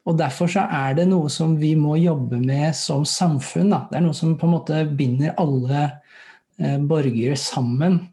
Og 0.06 0.18
Derfor 0.18 0.50
så 0.50 0.66
er 0.70 0.94
det 0.94 1.08
noe 1.10 1.30
som 1.32 1.56
vi 1.58 1.74
må 1.78 1.96
jobbe 1.98 2.38
med 2.38 2.76
som 2.78 3.04
samfunn. 3.08 3.72
Da. 3.74 3.86
Det 3.90 3.98
er 3.98 4.04
noe 4.04 4.14
som 4.14 4.36
på 4.38 4.46
en 4.46 4.54
måte 4.54 4.84
binder 4.98 5.34
alle 5.42 5.80
eh, 6.60 6.78
borgere 6.78 7.34
sammen. 7.40 8.04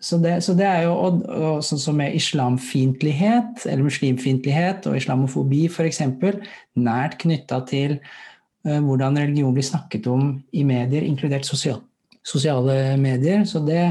Så 0.00 0.16
det, 0.22 0.38
så 0.46 0.54
det, 0.56 0.64
er 0.64 0.86
jo 0.86 0.94
og, 0.94 1.20
og 1.28 1.64
sånn 1.66 1.82
som 1.82 1.98
med 2.00 2.14
islamfiendtlighet, 2.16 3.66
eller 3.66 3.84
muslimfiendtlighet 3.84 4.86
og 4.88 4.96
islamofobi 4.96 5.66
f.eks., 5.68 6.00
nært 6.80 7.18
knytta 7.20 7.60
til 7.68 7.98
eh, 7.98 8.78
hvordan 8.80 9.18
religion 9.20 9.52
blir 9.56 9.66
snakket 9.66 10.08
om 10.08 10.32
i 10.56 10.64
medier, 10.64 11.04
inkludert 11.04 11.44
sosial, 11.48 11.82
sosiale 12.24 12.94
medier. 13.02 13.44
Så 13.50 13.60
det, 13.66 13.82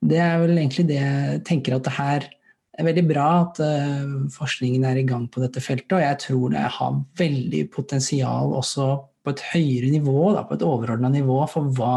det, 0.00 0.22
er 0.22 0.40
vel 0.46 0.56
egentlig 0.56 0.86
det 0.88 1.02
jeg 1.02 1.44
tenker 1.50 1.76
at 1.76 1.84
det 1.84 1.98
her 1.98 2.30
det 2.76 2.82
er 2.82 2.88
veldig 2.90 3.06
bra 3.08 3.26
at 3.40 3.58
uh, 3.64 4.16
forskningen 4.34 4.82
er 4.84 4.98
i 5.00 5.06
gang 5.08 5.22
på 5.32 5.40
dette 5.40 5.62
feltet, 5.64 5.94
og 5.96 6.02
jeg 6.02 6.18
tror 6.26 6.50
det 6.52 6.64
har 6.76 6.98
veldig 7.16 7.62
potensial 7.72 8.52
også 8.58 8.88
på 9.24 9.32
et 9.32 9.42
høyere 9.54 9.88
nivå, 9.94 10.34
da, 10.36 10.42
på 10.44 10.58
et 10.58 10.64
overordna 10.66 11.08
nivå, 11.14 11.38
for 11.48 11.72
hva 11.78 11.94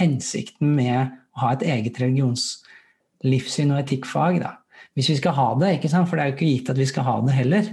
hensikten 0.00 0.72
med 0.78 1.12
å 1.36 1.42
ha 1.42 1.52
et 1.52 1.66
eget 1.68 2.00
religionslivssyn 2.00 3.74
og 3.74 3.82
etikkfag. 3.82 4.40
Da. 4.40 4.54
Hvis 4.96 5.12
vi 5.12 5.18
skal 5.20 5.36
ha 5.36 5.50
det, 5.60 5.74
ikke 5.76 5.92
sant? 5.92 6.08
for 6.08 6.16
det 6.16 6.24
er 6.24 6.32
jo 6.32 6.38
ikke 6.38 6.48
gitt 6.48 6.72
at 6.72 6.80
vi 6.80 6.88
skal 6.88 7.06
ha 7.10 7.18
det 7.28 7.36
heller. 7.36 7.68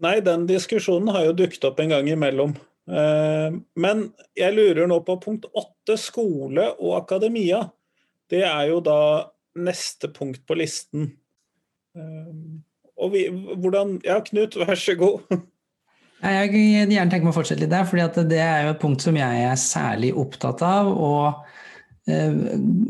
Nei, 0.00 0.16
den 0.24 0.48
diskusjonen 0.48 1.12
har 1.12 1.28
jo 1.28 1.36
dukket 1.44 1.68
opp 1.68 1.84
en 1.84 1.92
gang 1.92 2.08
imellom. 2.08 2.56
Eh, 2.88 3.52
men 3.84 4.04
jeg 4.32 4.56
lurer 4.56 4.88
nå 4.88 5.02
på 5.04 5.20
punkt 5.20 5.44
åtte, 5.52 6.00
skole 6.00 6.70
og 6.80 6.96
akademia 7.02 7.66
det 8.32 8.42
er 8.46 8.70
jo 8.70 8.80
da 8.84 9.00
neste 9.56 10.10
punkt 10.12 10.42
på 10.46 10.56
listen. 10.58 11.12
Ehm, 11.96 12.62
og 12.96 13.12
vi, 13.12 13.26
hvordan 13.28 13.98
Ja, 14.04 14.20
Knut, 14.24 14.56
vær 14.56 14.78
så 14.78 14.96
god. 14.98 15.24
Jeg 16.24 16.48
vil 16.52 16.94
gjerne 16.94 17.10
tenke 17.12 17.26
meg 17.26 17.34
å 17.34 17.36
fortsette 17.36 17.62
litt 17.62 17.72
der, 17.72 17.84
for 17.84 18.00
det 18.00 18.40
er 18.40 18.64
jo 18.64 18.72
et 18.72 18.80
punkt 18.80 19.04
som 19.04 19.18
jeg 19.18 19.42
er 19.44 19.60
særlig 19.60 20.14
opptatt 20.16 20.64
av. 20.64 20.88
og 20.88 22.08
eh, 22.08 22.32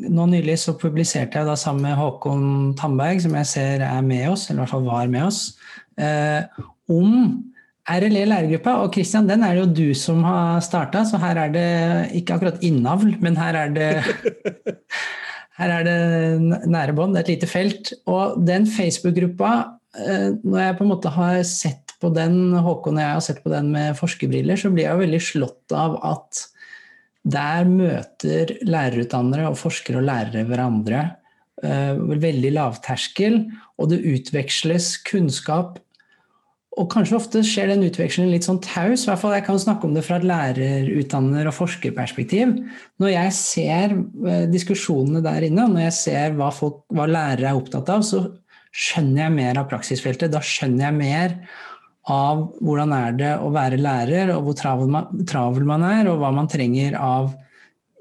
nå 0.07 0.29
Nylig 0.31 0.61
så 0.63 0.77
publiserte 0.79 1.41
jeg 1.41 1.49
da 1.49 1.57
sammen 1.59 1.89
med 1.89 1.99
Håkon 1.99 2.47
Tandberg, 2.79 3.21
som 3.25 3.35
jeg 3.41 3.51
ser 3.51 3.85
er 3.87 4.07
med 4.07 4.31
oss, 4.31 4.47
eller 4.49 4.61
i 4.61 4.65
hvert 4.65 4.75
fall 4.77 4.87
var 4.87 5.13
med 5.13 5.27
oss, 5.27 5.43
eh, 5.99 6.47
om 6.87 7.43
RLE 7.87 8.25
lærergruppa. 8.31 8.79
Og 8.85 8.95
Kristian, 8.95 9.29
den 9.29 9.43
er 9.43 9.55
det 9.55 9.65
jo 9.65 9.75
du 9.75 9.99
som 9.99 10.23
har 10.27 10.63
starta, 10.65 11.03
så 11.07 11.19
her 11.23 11.43
er 11.43 11.55
det 11.55 11.69
ikke 12.23 12.39
akkurat 12.39 12.63
innavl, 12.67 13.17
men 13.23 13.39
her 13.39 13.59
er 13.67 13.75
det 13.75 13.91
Her 15.57 15.73
er 15.79 15.87
det 15.87 16.67
nære 16.69 16.95
bånd, 16.97 17.17
et 17.17 17.31
lite 17.33 17.49
felt. 17.49 17.95
Og 18.11 18.37
den 18.45 18.67
Facebook-gruppa, 18.69 19.53
eh, 19.97 20.35
når 20.45 20.61
jeg 20.63 20.77
på 20.79 20.85
en 20.85 20.93
måte 20.93 21.13
har 21.15 21.41
sett 21.49 21.95
på 22.01 22.11
den, 22.13 22.53
Håkon 22.53 22.99
og 22.99 23.03
jeg 23.03 23.15
har 23.15 23.25
sett 23.25 23.41
på 23.45 23.53
den 23.53 23.71
med 23.73 23.97
forskerbriller, 23.97 24.61
så 24.61 24.73
blir 24.73 24.85
jeg 24.85 25.01
veldig 25.01 25.23
slått 25.25 25.77
av 25.77 25.97
at 26.05 26.43
der 27.27 27.67
møter 27.67 28.53
lærerutdannere 28.69 29.49
og 29.51 29.59
forskere 29.59 30.03
og 30.03 30.07
lærere 30.07 30.45
hverandre. 30.47 31.01
Eh, 31.65 31.97
veldig 31.97 32.53
lavterskel, 32.53 33.41
og 33.81 33.91
det 33.91 34.05
utveksles 34.05 34.93
kunnskap 35.09 35.81
og 36.77 36.91
kanskje 36.93 37.17
ofte 37.17 37.41
skjer 37.47 37.71
den 37.73 37.87
utvekslingen 37.87 38.35
litt 38.35 38.45
sånn 38.45 38.61
taus. 38.65 39.07
I 39.07 39.09
hvert 39.09 39.21
fall 39.23 39.33
jeg 39.33 39.47
kan 39.47 39.61
snakke 39.61 39.89
om 39.89 39.95
det 39.97 40.03
fra 40.05 40.19
et 40.19 40.27
lærerutdanner- 40.29 41.49
og 41.49 41.57
forskerperspektiv. 41.57 42.53
Når 43.01 43.13
jeg 43.15 43.37
ser 43.39 43.95
eh, 43.97 44.45
diskusjonene 44.53 45.23
der 45.25 45.47
inne, 45.49 45.65
når 45.73 45.87
jeg 45.87 45.97
ser 45.97 46.37
hva, 46.37 46.51
folk, 46.53 46.83
hva 46.93 47.09
lærere 47.09 47.49
er 47.49 47.63
opptatt 47.63 47.89
av, 47.95 48.05
så 48.05 48.27
skjønner 48.77 49.25
jeg 49.25 49.37
mer 49.39 49.63
av 49.63 49.71
praksisfeltet. 49.71 50.35
Da 50.35 50.45
skjønner 50.45 50.91
jeg 50.91 50.99
mer 50.99 51.39
av 52.13 52.45
hvordan 52.61 52.93
er 52.95 53.19
det 53.23 53.33
å 53.41 53.49
være 53.57 53.81
lærer, 53.81 54.37
og 54.37 54.51
hvor 54.51 54.61
travel 54.61 54.93
man, 54.93 55.27
travel 55.27 55.65
man 55.67 55.89
er, 55.89 56.13
og 56.13 56.21
hva 56.21 56.35
man 56.37 56.51
trenger 56.53 57.01
av 57.01 57.33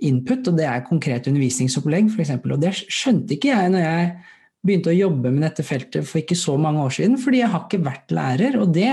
input. 0.03 0.51
Og 0.51 0.59
det 0.59 0.67
er 0.67 0.84
konkret 0.91 1.32
undervisningsopplegg, 1.32 2.11
f.eks. 2.11 2.36
Og 2.43 2.59
det 2.59 2.76
skjønte 2.84 3.39
ikke 3.39 3.55
jeg 3.55 3.71
når 3.71 3.88
jeg 3.88 4.15
begynte 4.66 4.91
å 4.91 4.97
jobbe 4.97 5.32
med 5.32 5.45
dette 5.45 5.66
feltet 5.66 6.07
for 6.07 6.22
ikke 6.22 6.38
så 6.39 6.57
mange 6.61 6.84
år 6.84 6.97
siden, 6.97 7.20
fordi 7.22 7.43
jeg 7.43 7.53
har 7.53 7.63
ikke 7.66 7.86
vært 7.86 8.16
lærer. 8.16 8.59
Og 8.61 8.74
det 8.76 8.91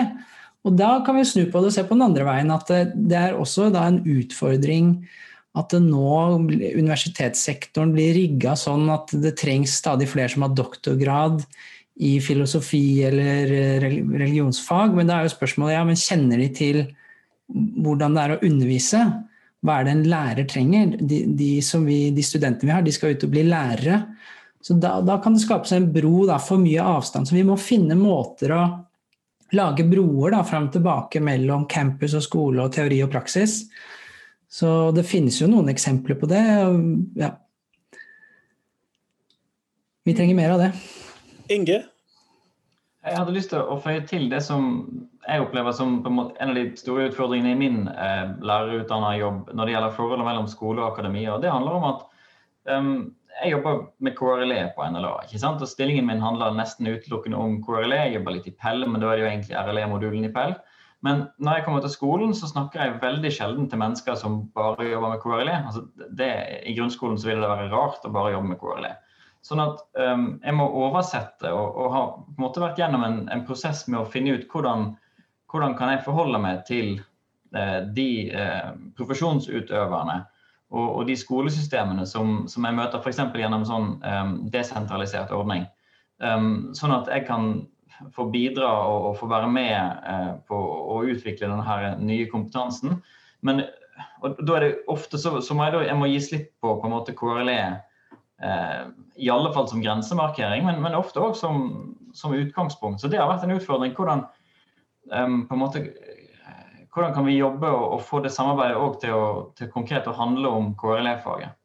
Og 0.63 0.77
da 0.79 1.03
kan 1.03 1.17
vi 1.17 1.25
snu 1.27 1.51
på 1.51 1.59
det 1.59 1.73
og 1.73 1.75
se 1.75 1.83
på 1.83 1.97
den 1.97 2.07
andre 2.07 2.23
veien, 2.23 2.51
at 2.55 2.69
det, 2.95 3.17
er 3.19 3.35
også 3.35 3.73
en 3.75 3.97
utfordring 4.07 5.09
at 5.59 5.75
nå 5.75 6.13
universitetssektoren 6.39 7.91
blir 7.93 8.15
rigga 8.15 8.55
sånn 8.55 8.87
at 8.95 9.11
det 9.11 9.35
trengs 9.41 9.75
stadig 9.75 10.07
flere 10.09 10.31
som 10.31 10.47
har 10.47 10.55
doktorgrad 10.55 11.43
i 12.01 12.15
filosofi 12.25 13.03
eller 13.05 13.51
religionsfag. 13.83 14.95
Men 14.95 15.11
da 15.11 15.19
er 15.19 15.27
jo 15.27 15.35
spørsmålet 15.35 15.75
ja, 15.75 15.83
men 15.89 15.99
kjenner 15.99 16.41
de 16.41 16.49
til 16.57 16.81
hvordan 17.53 18.17
det 18.17 18.23
er 18.23 18.35
å 18.37 18.41
undervise? 18.49 19.03
Hva 19.63 19.79
er 19.79 19.87
det 19.87 19.95
en 19.97 20.07
lærer 20.11 20.49
trenger? 20.51 20.97
De, 20.99 21.21
de, 21.39 21.51
vi, 21.87 21.99
de 22.15 22.25
studentene 22.27 22.71
vi 22.71 22.75
har, 22.75 22.87
de 22.87 22.95
skal 22.95 23.15
ut 23.15 23.27
og 23.27 23.35
bli 23.35 23.45
lærere. 23.47 24.01
Så 24.63 24.77
da, 24.79 25.01
da 25.03 25.19
kan 25.23 25.35
det 25.35 25.43
skapes 25.43 25.73
en 25.75 25.91
bro 25.93 26.23
da, 26.29 26.39
for 26.39 26.63
mye 26.63 26.83
avstand. 26.87 27.29
Så 27.29 27.35
vi 27.35 27.45
må 27.47 27.59
finne 27.59 27.97
måter 27.99 28.55
å 28.55 28.63
lage 29.53 29.85
broer 29.85 30.37
da, 30.37 30.43
fram 30.47 30.69
og 30.71 30.77
tilbake 30.77 31.21
mellom 31.25 31.67
campus 31.71 32.15
og 32.17 32.25
skole 32.25 32.63
og 32.63 32.73
teori 32.77 33.03
og 33.05 33.11
praksis. 33.13 33.65
Så 34.53 34.93
det 34.95 35.07
finnes 35.09 35.41
jo 35.41 35.49
noen 35.51 35.73
eksempler 35.73 36.19
på 36.21 36.29
det. 36.31 36.43
Ja. 37.19 37.35
Vi 40.07 40.15
trenger 40.15 40.39
mer 40.39 40.55
av 40.55 40.63
det. 40.63 40.71
Inge? 41.53 41.83
Jeg 43.03 43.19
hadde 43.19 43.35
lyst 43.35 43.51
til 43.51 43.59
å 43.67 43.81
føye 43.83 44.05
til 44.07 44.29
det 44.31 44.45
som 44.47 44.69
jeg 45.27 45.43
opplever 45.43 45.75
som 45.75 45.97
en, 46.07 46.21
en 46.31 46.53
av 46.53 46.59
de 46.59 46.65
store 46.79 47.09
utfordringene 47.11 47.55
i 47.55 47.59
min 47.59 47.81
eh, 47.91 48.31
lærerutdannerjobb 48.43 49.51
når 49.55 49.67
det 49.67 49.75
gjelder 49.75 49.97
forholdet 49.97 50.27
mellom 50.27 50.47
skole 50.51 50.83
og 50.83 50.93
akademia. 50.93 51.39
Det 51.43 51.51
handler 51.51 51.79
om 51.79 51.89
at 51.89 52.05
um, 52.71 52.93
jeg 53.41 53.55
jobber 53.55 53.87
med 54.05 54.15
KRLE 54.19 54.61
på 54.77 54.85
NLA. 54.93 55.13
ikke 55.25 55.41
sant? 55.41 55.63
Og 55.65 55.71
Stillingen 55.71 56.07
min 56.09 56.23
handler 56.23 56.55
nesten 56.57 56.91
utelukkende 56.91 57.39
om 57.41 57.59
KRLE. 57.65 57.99
Jeg 58.07 58.19
jobber 58.19 58.37
litt 58.37 58.49
i 58.51 58.55
Pell, 58.55 58.85
men 58.87 59.01
da 59.03 59.11
er 59.11 59.19
det 59.19 59.25
jo 59.25 59.31
egentlig 59.31 59.59
RLE-modulen 59.59 60.29
i 60.29 60.33
Pell. 60.35 60.55
Men 61.03 61.25
når 61.43 61.57
jeg 61.57 61.65
kommer 61.67 61.83
til 61.83 61.91
skolen, 61.91 62.35
så 62.39 62.47
snakker 62.47 62.79
jeg 62.79 63.01
veldig 63.03 63.31
sjelden 63.35 63.71
til 63.71 63.81
mennesker 63.81 64.19
som 64.19 64.45
bare 64.55 64.87
jobber 64.87 65.15
med 65.15 65.23
KRLE. 65.25 65.57
Altså 65.67 65.87
det, 66.19 66.31
I 66.71 66.77
grunnskolen 66.77 67.19
så 67.19 67.31
ville 67.31 67.43
det 67.43 67.51
være 67.51 67.73
rart 67.73 68.07
å 68.07 68.13
bare 68.15 68.37
jobbe 68.37 68.53
med 68.53 68.61
KRLE. 68.61 68.93
Sånn 69.43 69.59
at 69.65 69.81
um, 69.99 70.27
jeg 70.39 70.55
må 70.55 70.69
oversette 70.85 71.51
og, 71.51 71.79
og 71.83 71.95
har 71.97 72.11
på 72.15 72.37
en 72.37 72.45
måte 72.45 72.63
vært 72.63 72.79
gjennom 72.79 73.03
en, 73.03 73.17
en 73.35 73.43
prosess 73.49 73.89
med 73.89 73.99
å 73.99 74.11
finne 74.11 74.37
ut 74.37 74.45
hvordan, 74.53 74.93
hvordan 75.51 75.75
kan 75.81 75.91
jeg 75.91 76.05
forholde 76.05 76.39
meg 76.45 76.63
til 76.69 76.93
uh, 77.57 77.81
de 77.97 78.07
uh, 78.31 78.71
profesjonsutøverne 78.95 80.21
og, 80.73 80.89
og, 80.89 81.03
de 81.09 81.17
skolesystemene 81.19 82.07
som, 82.09 82.43
som 82.49 82.65
jeg 82.65 82.77
møter 82.79 83.03
f.eks. 83.03 83.21
gjennom 83.37 83.67
sånn 83.69 83.93
um, 84.01 84.33
desentralisert 84.53 85.33
ordning. 85.37 85.67
Um, 86.23 86.73
sånn 86.77 86.95
at 86.97 87.11
jeg 87.13 87.27
kan 87.29 87.53
få 88.15 88.27
bidra 88.33 88.71
og, 88.89 89.11
og 89.11 89.19
få 89.21 89.29
være 89.31 89.51
med 89.53 89.77
uh, 90.07 90.33
på 90.49 90.59
å 90.97 91.03
utvikle 91.13 91.51
denne 91.51 91.95
nye 92.01 92.29
kompetansen. 92.31 92.97
Men 93.45 93.67
da 94.23 94.57
er 94.57 94.65
det 94.65 94.75
ofte 94.91 95.21
så, 95.21 95.37
så 95.45 95.55
må 95.57 95.67
jeg, 95.67 95.75
da, 95.77 95.87
jeg 95.91 95.99
må 96.01 96.11
gi 96.11 96.21
slipp 96.25 96.53
på 96.63 96.77
på 96.81 96.89
en 96.89 96.95
måte 96.95 97.17
KRLE. 97.19 97.59
Uh, 98.43 98.91
I 99.21 99.29
alle 99.31 99.53
fall 99.55 99.69
som 99.71 99.83
grensemarkering, 99.85 100.65
men, 100.67 100.81
men 100.83 100.97
ofte 100.99 101.21
òg 101.23 101.37
som, 101.39 101.67
som, 102.17 102.35
utgangspunkt. 102.35 103.03
Så 103.03 103.13
det 103.13 103.21
har 103.21 103.31
vært 103.31 103.45
en 103.47 103.55
utfordring. 103.59 103.93
Hvordan, 103.99 104.25
um, 105.13 105.43
på 105.51 105.59
en 105.59 105.63
måte, 105.63 105.85
hvordan 106.93 107.15
kan 107.17 107.27
vi 107.27 107.39
jobbe 107.39 107.69
og, 107.73 107.85
og 107.97 108.05
få 108.05 108.21
det 108.25 108.33
samarbeidet 108.35 109.01
til, 109.03 109.17
å, 109.17 109.27
til 109.57 109.71
konkret 109.73 110.09
å 110.09 110.17
handle 110.17 110.53
om 110.53 110.73
KRLE-faget? 110.79 111.57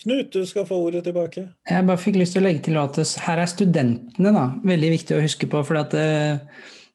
Knut, 0.00 0.30
du 0.32 0.46
skal 0.48 0.64
få 0.64 0.78
ordet 0.80 1.02
tilbake. 1.04 1.44
Jeg 1.68 1.86
bare 1.88 2.00
fikk 2.00 2.16
lyst 2.16 2.32
til 2.32 2.40
å 2.40 2.46
legge 2.46 2.64
til 2.70 2.78
at 2.80 2.96
her 3.26 3.42
er 3.42 3.50
studentene 3.50 4.32
da, 4.32 4.46
veldig 4.64 4.92
viktig 4.94 5.16
å 5.16 5.24
huske 5.24 5.48
på. 5.50 5.60
For 5.68 5.76
at 5.80 5.96
eh, 5.96 6.40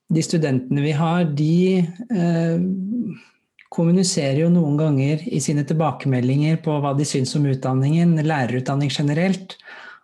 de 0.10 0.24
studentene 0.26 0.82
vi 0.82 0.94
har, 0.98 1.28
de 1.38 1.84
eh, 1.86 2.56
kommuniserer 3.76 4.42
jo 4.42 4.50
noen 4.54 4.80
ganger 4.80 5.22
i 5.30 5.42
sine 5.44 5.66
tilbakemeldinger 5.68 6.58
på 6.66 6.80
hva 6.82 6.96
de 6.98 7.06
syns 7.06 7.36
om 7.38 7.46
utdanningen, 7.52 8.18
lærerutdanning 8.26 8.90
generelt, 8.94 9.58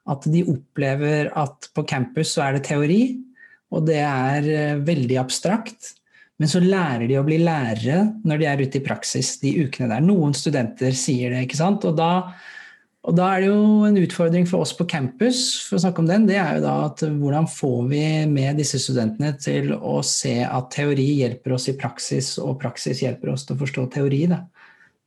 at 0.10 0.26
de 0.30 0.46
opplever 0.50 1.32
at 1.38 1.70
på 1.74 1.86
campus 1.90 2.36
så 2.36 2.48
er 2.48 2.58
det 2.58 2.68
teori, 2.70 3.02
og 3.74 3.90
det 3.90 4.02
er 4.04 4.52
eh, 4.52 4.86
veldig 4.86 5.18
abstrakt. 5.22 5.96
Men 6.42 6.50
så 6.50 6.62
lærer 6.64 7.06
de 7.06 7.20
å 7.20 7.26
bli 7.26 7.38
lærere 7.44 8.00
når 8.26 8.42
de 8.42 8.48
er 8.50 8.64
ute 8.64 8.80
i 8.80 8.86
praksis 8.86 9.36
de 9.44 9.54
ukene 9.62 9.92
der. 9.92 10.02
Noen 10.02 10.34
studenter 10.34 10.96
sier 10.98 11.36
det, 11.36 11.46
ikke 11.46 11.60
sant. 11.60 11.86
Og 11.86 11.94
da 12.00 12.12
og 13.02 13.16
da 13.18 13.32
er 13.34 13.42
det 13.42 13.48
jo 13.48 13.86
en 13.88 13.98
utfordring 13.98 14.44
for 14.46 14.62
oss 14.62 14.76
på 14.78 14.86
campus 14.90 15.40
for 15.66 15.80
å 15.80 15.82
snakke 15.82 16.04
om 16.04 16.10
den, 16.10 16.28
det 16.30 16.36
er 16.38 16.60
jo 16.60 16.66
da 16.68 16.74
at 16.86 17.02
hvordan 17.02 17.48
får 17.50 17.80
vi 17.90 18.02
med 18.30 18.60
disse 18.62 18.78
studentene 18.78 19.32
til 19.42 19.72
å 19.74 19.96
se 20.06 20.36
at 20.46 20.70
teori 20.76 21.08
hjelper 21.24 21.56
oss 21.58 21.66
i 21.72 21.74
praksis, 21.82 22.36
og 22.38 22.60
praksis 22.62 23.02
hjelper 23.02 23.34
oss 23.34 23.48
til 23.48 23.58
å 23.58 23.62
forstå 23.64 23.88
teori. 23.96 24.22
Da. 24.30 24.44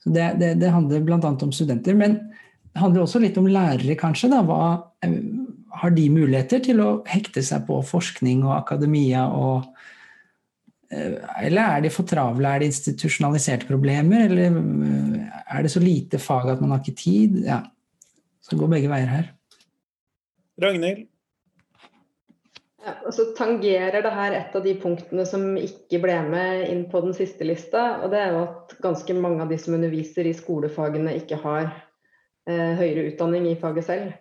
Så 0.02 0.10
det, 0.16 0.26
det, 0.42 0.50
det 0.64 0.74
handler 0.74 1.06
bl.a. 1.06 1.20
om 1.22 1.54
studenter. 1.54 1.94
Men 1.98 2.18
det 2.74 2.82
handler 2.82 3.04
også 3.04 3.22
litt 3.22 3.38
om 3.38 3.46
lærere, 3.46 3.94
kanskje. 4.00 4.32
Da. 4.34 4.42
Hva, 4.42 4.60
har 5.74 5.94
de 5.94 6.08
muligheter 6.10 6.62
til 6.66 6.82
å 6.82 6.90
hekte 7.10 7.42
seg 7.46 7.62
på 7.68 7.78
forskning 7.86 8.42
og 8.46 8.56
akademia 8.58 9.28
og 9.30 9.70
eller 10.94 11.62
er 11.62 11.84
de 11.84 11.92
for 11.92 12.08
travle? 12.08 12.50
Er 12.50 12.62
det 12.62 12.70
institusjonaliserte 12.72 13.68
problemer? 13.68 14.26
Eller 14.28 14.58
er 15.44 15.64
det 15.64 15.72
så 15.72 15.82
lite 15.82 16.20
fag 16.22 16.52
at 16.52 16.62
man 16.62 16.74
har 16.74 16.82
ikke 16.82 17.00
tid? 17.00 17.40
Ja. 17.46 17.62
Så 18.40 18.54
det 18.54 18.60
går 18.60 18.72
begge 18.76 18.92
veier 18.92 19.10
her. 19.10 19.32
Ragnhild? 20.62 21.06
Ja, 22.84 22.92
altså, 23.06 23.30
tangerer 23.36 24.02
det 24.04 24.12
her 24.12 24.34
et 24.36 24.56
av 24.56 24.64
de 24.64 24.74
punktene 24.76 25.24
som 25.24 25.54
ikke 25.56 26.02
ble 26.02 26.18
med 26.28 26.66
inn 26.68 26.82
på 26.92 27.00
den 27.00 27.14
siste 27.16 27.46
lista. 27.48 28.02
og 28.04 28.12
Det 28.12 28.20
er 28.20 28.34
jo 28.34 28.42
at 28.42 28.74
ganske 28.84 29.16
mange 29.16 29.40
av 29.40 29.48
de 29.48 29.58
som 29.60 29.76
underviser 29.78 30.28
i 30.28 30.34
skolefagene, 30.36 31.16
ikke 31.22 31.40
har 31.40 31.70
eh, 31.70 32.74
høyere 32.76 33.08
utdanning 33.08 33.48
i 33.48 33.56
faget 33.60 33.88
selv. 33.88 34.12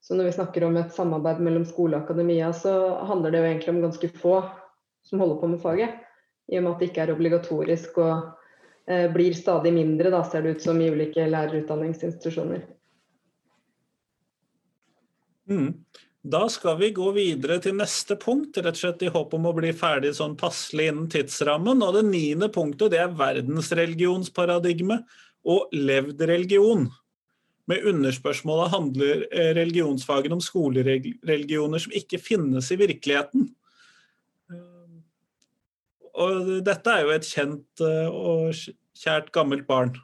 Så 0.00 0.16
når 0.16 0.30
vi 0.30 0.36
snakker 0.38 0.64
om 0.64 0.76
et 0.80 0.94
samarbeid 0.94 1.42
mellom 1.42 1.66
skole 1.68 1.98
og 1.98 2.06
akademia, 2.06 2.52
så 2.56 2.72
handler 3.10 3.34
det 3.34 3.42
jo 3.42 3.50
egentlig 3.50 3.74
om 3.74 3.82
ganske 3.84 4.10
få 4.22 4.38
som 5.06 5.22
holder 5.22 5.40
på 5.40 5.50
med 5.54 5.62
faget. 5.62 6.02
I 6.50 6.58
og 6.58 6.66
med 6.66 6.74
at 6.74 6.82
det 6.82 6.90
ikke 6.90 7.04
er 7.06 7.14
obligatorisk 7.14 7.98
og 8.02 8.14
eh, 8.90 9.06
blir 9.14 9.34
stadig 9.34 9.72
mindre, 9.74 10.12
da 10.14 10.22
ser 10.26 10.44
det 10.44 10.56
ut 10.56 10.66
som 10.66 10.80
i 10.82 10.90
ulike 10.92 11.26
lærerutdanningsinstitusjoner. 11.30 12.66
Mm. 15.50 15.72
Da 16.26 16.48
skal 16.50 16.78
vi 16.80 16.90
gå 16.90 17.10
videre 17.14 17.60
til 17.62 17.76
neste 17.78 18.16
punkt, 18.18 18.58
rett 18.58 18.74
og 18.74 18.80
slett 18.80 19.04
i 19.06 19.10
håp 19.14 19.34
om 19.38 19.44
å 19.46 19.54
bli 19.54 19.70
ferdig 19.76 20.10
sånn 20.18 20.34
passelig 20.38 20.88
innen 20.90 21.10
tidsrammen. 21.10 21.84
Og 21.86 21.94
det 21.94 22.02
niende 22.08 22.48
punktet 22.50 22.90
det 22.94 23.02
er 23.04 23.14
verdensreligionsparadigme 23.14 25.00
og 25.46 25.74
levd 25.74 26.24
religion. 26.26 26.88
Med 27.70 27.86
underspørsmålet 27.90 28.74
handler 28.74 29.22
eh, 29.30 29.52
religionsfagene 29.58 30.38
om 30.38 30.42
skolereligioner 30.42 31.82
som 31.82 31.94
ikke 31.94 32.18
finnes 32.22 32.70
i 32.74 32.78
virkeligheten. 32.82 33.48
Eh, 36.16 36.22
og 36.24 36.64
dette 36.66 36.92
er 36.92 37.04
jo 37.04 37.14
et 37.14 37.28
kjent 37.28 37.84
eh, 37.84 38.08
og 38.08 38.56
kjært 38.96 39.32
gammelt 39.34 39.66
barn. 39.68 39.94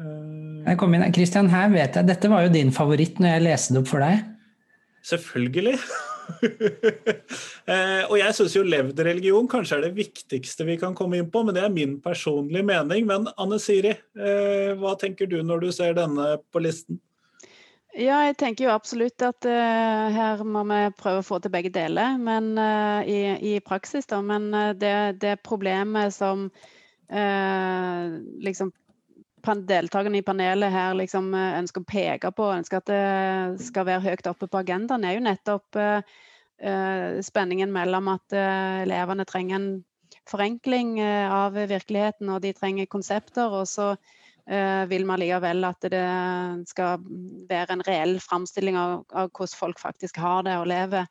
Jeg 0.00 0.78
kom 0.80 0.94
inn. 0.96 1.04
Christian, 1.12 1.50
her 1.52 1.68
vet 1.72 1.98
jeg, 1.98 2.08
Dette 2.08 2.30
var 2.32 2.46
jo 2.46 2.52
din 2.54 2.70
favoritt 2.72 3.18
når 3.20 3.34
jeg 3.34 3.44
leste 3.44 3.74
det 3.74 3.82
opp 3.82 3.90
for 3.90 4.04
deg. 4.04 4.22
Selvfølgelig. 5.04 5.76
eh, 7.72 8.02
og 8.06 8.16
jeg 8.20 8.36
syns 8.36 8.54
jo 8.54 8.62
levd 8.64 9.00
religion 9.04 9.48
kanskje 9.50 9.78
er 9.78 9.86
det 9.88 9.96
viktigste 9.96 10.66
vi 10.68 10.76
kan 10.80 10.94
komme 10.96 11.18
inn 11.18 11.30
på, 11.32 11.42
men 11.44 11.56
det 11.56 11.64
er 11.66 11.74
min 11.74 11.98
personlige 12.04 12.64
mening. 12.66 13.06
Men 13.08 13.28
Anne 13.40 13.60
Siri, 13.62 13.92
eh, 13.96 14.72
hva 14.80 14.96
tenker 15.00 15.28
du 15.30 15.40
når 15.44 15.66
du 15.66 15.70
ser 15.74 15.96
denne 15.98 16.34
på 16.52 16.64
listen? 16.64 17.00
Ja, 17.98 18.20
jeg 18.22 18.36
tenker 18.38 18.68
jo 18.68 18.70
absolutt 18.70 19.18
at 19.26 19.46
uh, 19.50 20.10
her 20.14 20.42
må 20.46 20.62
vi 20.68 20.78
prøve 20.94 21.24
å 21.24 21.26
få 21.26 21.40
til 21.42 21.50
begge 21.50 21.72
deler 21.74 22.20
men, 22.22 22.52
uh, 22.54 23.02
i, 23.02 23.34
i, 23.50 23.54
praksis. 23.66 24.06
Da. 24.06 24.20
Men 24.22 24.46
uh, 24.54 24.70
det, 24.78 25.18
det, 25.22 25.40
problemet 25.46 26.14
som 26.14 26.50
liksom 27.10 28.68
deltakerne 29.66 30.20
i 30.20 30.22
panelet 30.22 30.70
her 30.70 30.92
liksom 30.94 31.32
ønsker 31.34 31.82
å 31.82 31.88
peke 31.90 32.30
på, 32.30 32.44
ønsker 32.54 32.78
at 32.78 32.86
det 32.86 33.64
skal 33.66 33.88
være 33.88 34.04
høyt 34.04 34.28
oppe 34.30 34.46
på 34.46 34.60
agendaen, 34.60 35.02
er 35.02 35.16
jo 35.16 35.24
nettopp 35.24 35.80
spenningen 37.26 37.72
mellom 37.74 38.12
at 38.12 38.36
elevene 38.36 39.26
trenger 39.26 39.58
en 39.58 39.66
forenkling 40.30 41.00
av 41.02 41.58
virkeligheten, 41.58 42.30
og 42.30 42.44
de 42.46 42.54
trenger 42.54 42.86
konsepter. 42.94 43.58
Og 43.58 43.66
så 43.66 43.96
vil 44.90 45.04
vi 45.06 45.16
likevel 45.22 45.62
at 45.68 45.84
det 45.92 46.06
skal 46.66 47.04
være 47.50 47.76
en 47.76 47.84
reell 47.86 48.16
framstilling 48.18 48.74
av, 48.74 49.04
av, 49.14 49.28
hvordan 49.30 49.58
folk 49.60 49.78
faktisk 49.78 50.18
har 50.18 50.42
det 50.48 50.56
og 50.58 50.66
lever. 50.66 51.06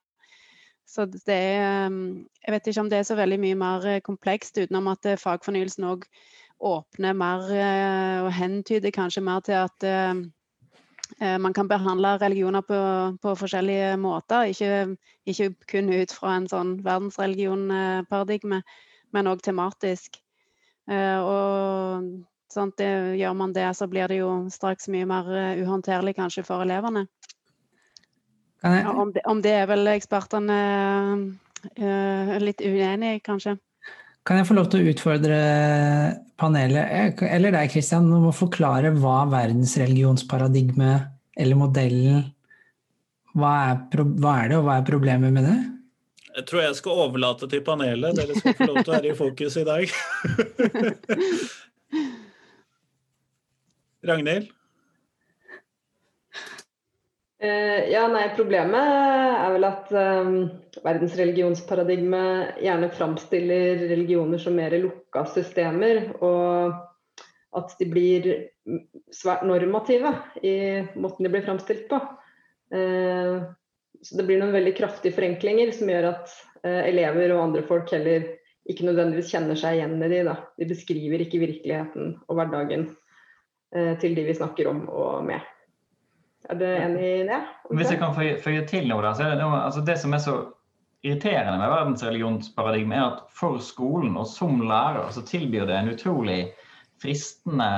Så 0.83 1.05
det 1.05 1.37
er 1.37 1.87
Jeg 1.87 2.51
vet 2.51 2.67
ikke 2.67 2.83
om 2.83 2.89
det 2.91 2.99
er 2.99 3.07
så 3.07 3.15
veldig 3.15 3.39
mye 3.39 3.55
mer 3.55 3.87
komplekst, 4.03 4.59
utenom 4.59 4.91
at 4.91 5.07
fagfornyelsen 5.21 5.87
òg 5.87 6.03
åpner 6.59 7.15
mer 7.15 7.47
eh, 7.55 8.17
og 8.25 8.33
hentyder 8.35 8.91
kanskje 8.91 9.23
mer 9.23 9.43
til 9.45 9.55
at 9.59 9.85
eh, 9.87 10.21
eh, 11.21 11.37
man 11.39 11.53
kan 11.53 11.69
behandle 11.71 12.17
religioner 12.21 12.61
på, 12.61 12.79
på 13.21 13.35
forskjellige 13.39 13.97
måter. 13.97 14.51
Ikke, 14.51 14.95
ikke, 15.25 15.53
kun 15.71 15.93
ut 15.93 16.11
fra 16.11 16.35
en 16.37 16.49
sånn 16.51 16.75
verdensreligionparadigme, 16.83 18.61
men 19.15 19.31
òg 19.31 19.43
tematisk. 19.45 20.19
Eh, 20.91 21.19
og 21.19 22.11
sånn, 22.54 22.72
det, 22.80 22.89
gjør 23.20 23.38
man 23.38 23.54
det, 23.56 23.68
så 23.78 23.88
blir 23.89 24.12
det 24.12 24.22
jo 24.22 24.32
straks 24.54 24.89
mye 24.91 25.08
mer 25.10 25.30
eh, 25.36 25.62
uhåndterlig 25.64 26.16
kanskje 26.18 26.45
for 26.47 26.66
elevene. 26.66 27.08
Jeg... 28.64 28.84
Ja, 28.84 28.91
om, 28.91 29.14
det, 29.16 29.24
om, 29.30 29.41
det, 29.43 29.54
er 29.56 29.70
vel 29.70 29.88
ekspertene 29.93 30.58
uh, 31.80 32.34
litt 32.43 32.60
uenig 32.60 33.14
i, 33.16 33.22
kanskje. 33.24 33.56
Kan 34.28 34.41
jeg 34.41 34.50
få 34.50 34.58
lov 34.58 34.68
til 34.70 34.84
å 34.84 34.91
utfordre 34.91 35.38
panelet, 36.39 37.24
eller 37.24 37.56
deg 37.56 37.72
Kristian, 37.72 38.10
om 38.14 38.28
å 38.30 38.36
forklare 38.36 38.91
hva 38.97 39.22
verdensreligionsparadigmet 39.32 41.16
eller 41.39 41.58
modellen 41.58 42.28
hva 43.38 43.52
er, 43.70 44.04
hva 44.20 44.34
er, 44.41 44.52
det, 44.52 44.58
og 44.58 44.66
hva 44.66 44.80
er 44.80 44.88
problemet 44.88 45.34
med 45.34 45.45
det? 45.47 45.58
Jeg 46.39 46.45
tror 46.50 46.62
jeg 46.64 46.78
skal 46.80 47.02
overlate 47.06 47.50
til 47.52 47.62
panelet. 47.66 48.18
Dere 48.18 48.38
skal 48.38 48.56
få 48.58 48.70
lov 48.70 48.78
til 48.82 48.91
å 48.91 48.95
være 48.95 49.12
i 49.12 49.18
fokus 49.18 49.58
i 49.60 49.68
dag. 49.68 49.84
Ragnhild? 54.06 54.50
Uh, 57.39 57.88
ja, 57.88 58.04
nei, 58.12 58.26
Problemet 58.36 58.84
er 58.84 59.54
vel 59.54 59.66
at 59.68 59.91
um, 59.95 60.34
verdensreligionsparadigme 60.84 62.24
gjerne 62.60 62.89
framstiller 62.91 63.86
religioner 63.88 64.41
som 64.43 64.58
mer 64.60 64.76
lukka 64.76 65.24
systemer, 65.32 66.02
og 66.20 66.76
at 67.56 67.72
de 67.80 67.88
blir 67.89 68.28
svært 69.16 69.45
normative 69.47 70.12
i 70.43 70.58
måten 71.00 71.26
de 71.26 71.32
blir 71.32 71.47
framstilt 71.47 71.88
på. 71.91 72.02
Uh, 72.76 73.47
så 74.04 74.20
Det 74.20 74.28
blir 74.28 74.43
noen 74.43 74.56
veldig 74.56 74.76
kraftige 74.76 75.16
forenklinger 75.16 75.72
som 75.76 75.91
gjør 75.91 76.12
at 76.12 76.36
uh, 76.68 76.84
elever 76.84 77.32
og 77.36 77.45
andre 77.47 77.64
folk 77.72 77.91
heller 77.95 78.28
ikke 78.70 78.86
nødvendigvis 78.86 79.32
kjenner 79.32 79.58
seg 79.60 79.80
igjen 79.80 79.95
i 80.04 80.12
de. 80.12 80.26
Da. 80.28 80.36
De 80.60 80.68
beskriver 80.70 81.24
ikke 81.24 81.39
virkeligheten 81.41 82.18
og 82.28 82.36
hverdagen 82.36 82.89
til 83.72 84.15
de 84.17 84.24
vi 84.26 84.34
snakker 84.34 84.70
om 84.72 84.84
og 84.89 85.26
med. 85.28 85.43
Er 86.49 86.57
du 86.57 86.65
enig 86.65 87.03
i 87.03 87.26
det? 87.28 87.39
Hvis 87.78 87.91
jeg 87.91 87.99
kan 88.01 88.15
føye 88.15 88.63
til 88.70 88.88
noe, 88.89 89.03
da, 89.05 89.11
så 89.13 89.28
er 89.28 89.36
det 89.36 89.43
noe, 89.43 89.59
altså 89.67 89.84
det 89.86 89.97
som 90.01 90.15
er 90.15 90.24
så 90.24 90.38
irriterende 91.05 91.59
med 91.59 91.72
verdensreligionsparadigmet, 91.72 92.97
er 92.97 93.05
at 93.13 93.20
for 93.36 93.59
skolen 93.63 94.17
og 94.20 94.28
som 94.28 94.59
lærer 94.67 95.11
så 95.15 95.24
tilbyr 95.28 95.67
det 95.70 95.78
en 95.78 95.91
utrolig 95.93 96.39
fristende 96.99 97.70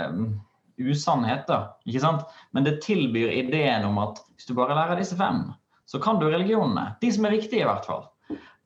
um, 0.00 0.38
usannheter. 0.80 1.74
ikke 1.84 2.04
sant? 2.04 2.24
Men 2.56 2.64
det 2.64 2.80
tilbyr 2.84 3.34
ideen 3.42 3.84
om 3.88 3.98
at 4.00 4.22
hvis 4.36 4.48
du 4.48 4.54
bare 4.56 4.78
lærer 4.78 5.00
disse 5.00 5.18
fem, 5.18 5.48
så 5.90 6.00
kan 6.00 6.20
du 6.20 6.28
religionene. 6.30 6.94
De 7.02 7.12
som 7.12 7.26
er 7.26 7.36
viktige, 7.36 7.64
i 7.64 7.68
hvert 7.68 7.88
fall. 7.88 8.06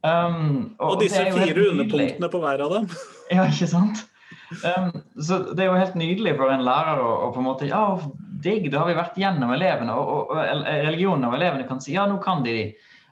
Um, 0.04 0.74
og, 0.78 0.90
og, 0.94 0.98
disse 1.00 1.22
fire 1.32 1.70
underpunktene 1.70 2.28
på 2.30 2.40
hver 2.42 2.62
av 2.66 2.74
dem. 2.76 2.90
ja, 3.32 3.48
ikke 3.48 3.70
sant? 3.70 4.04
Um, 4.62 4.90
så 5.18 5.38
det 5.54 5.64
er 5.64 5.70
jo 5.70 5.80
helt 5.80 5.96
nydelig 5.98 6.34
for 6.38 6.52
en 6.52 6.64
lærer 6.66 7.00
å, 7.02 7.10
å 7.26 7.30
på 7.34 7.40
en 7.40 7.48
måte 7.48 7.68
Ja, 7.70 7.84
digg, 8.44 8.68
da 8.72 8.82
har 8.82 8.90
vi 8.90 8.98
vært 8.98 9.18
gjennom 9.18 9.54
elevene, 9.54 9.94
og, 9.96 10.30
og, 10.30 10.34
og 10.36 10.68
religionen 10.68 11.26
av 11.28 11.36
elevene 11.38 11.66
kan 11.68 11.80
si 11.82 11.96
ja, 11.96 12.04
nå 12.10 12.20
kan 12.24 12.44
de 12.44 12.54
de. 12.58 12.66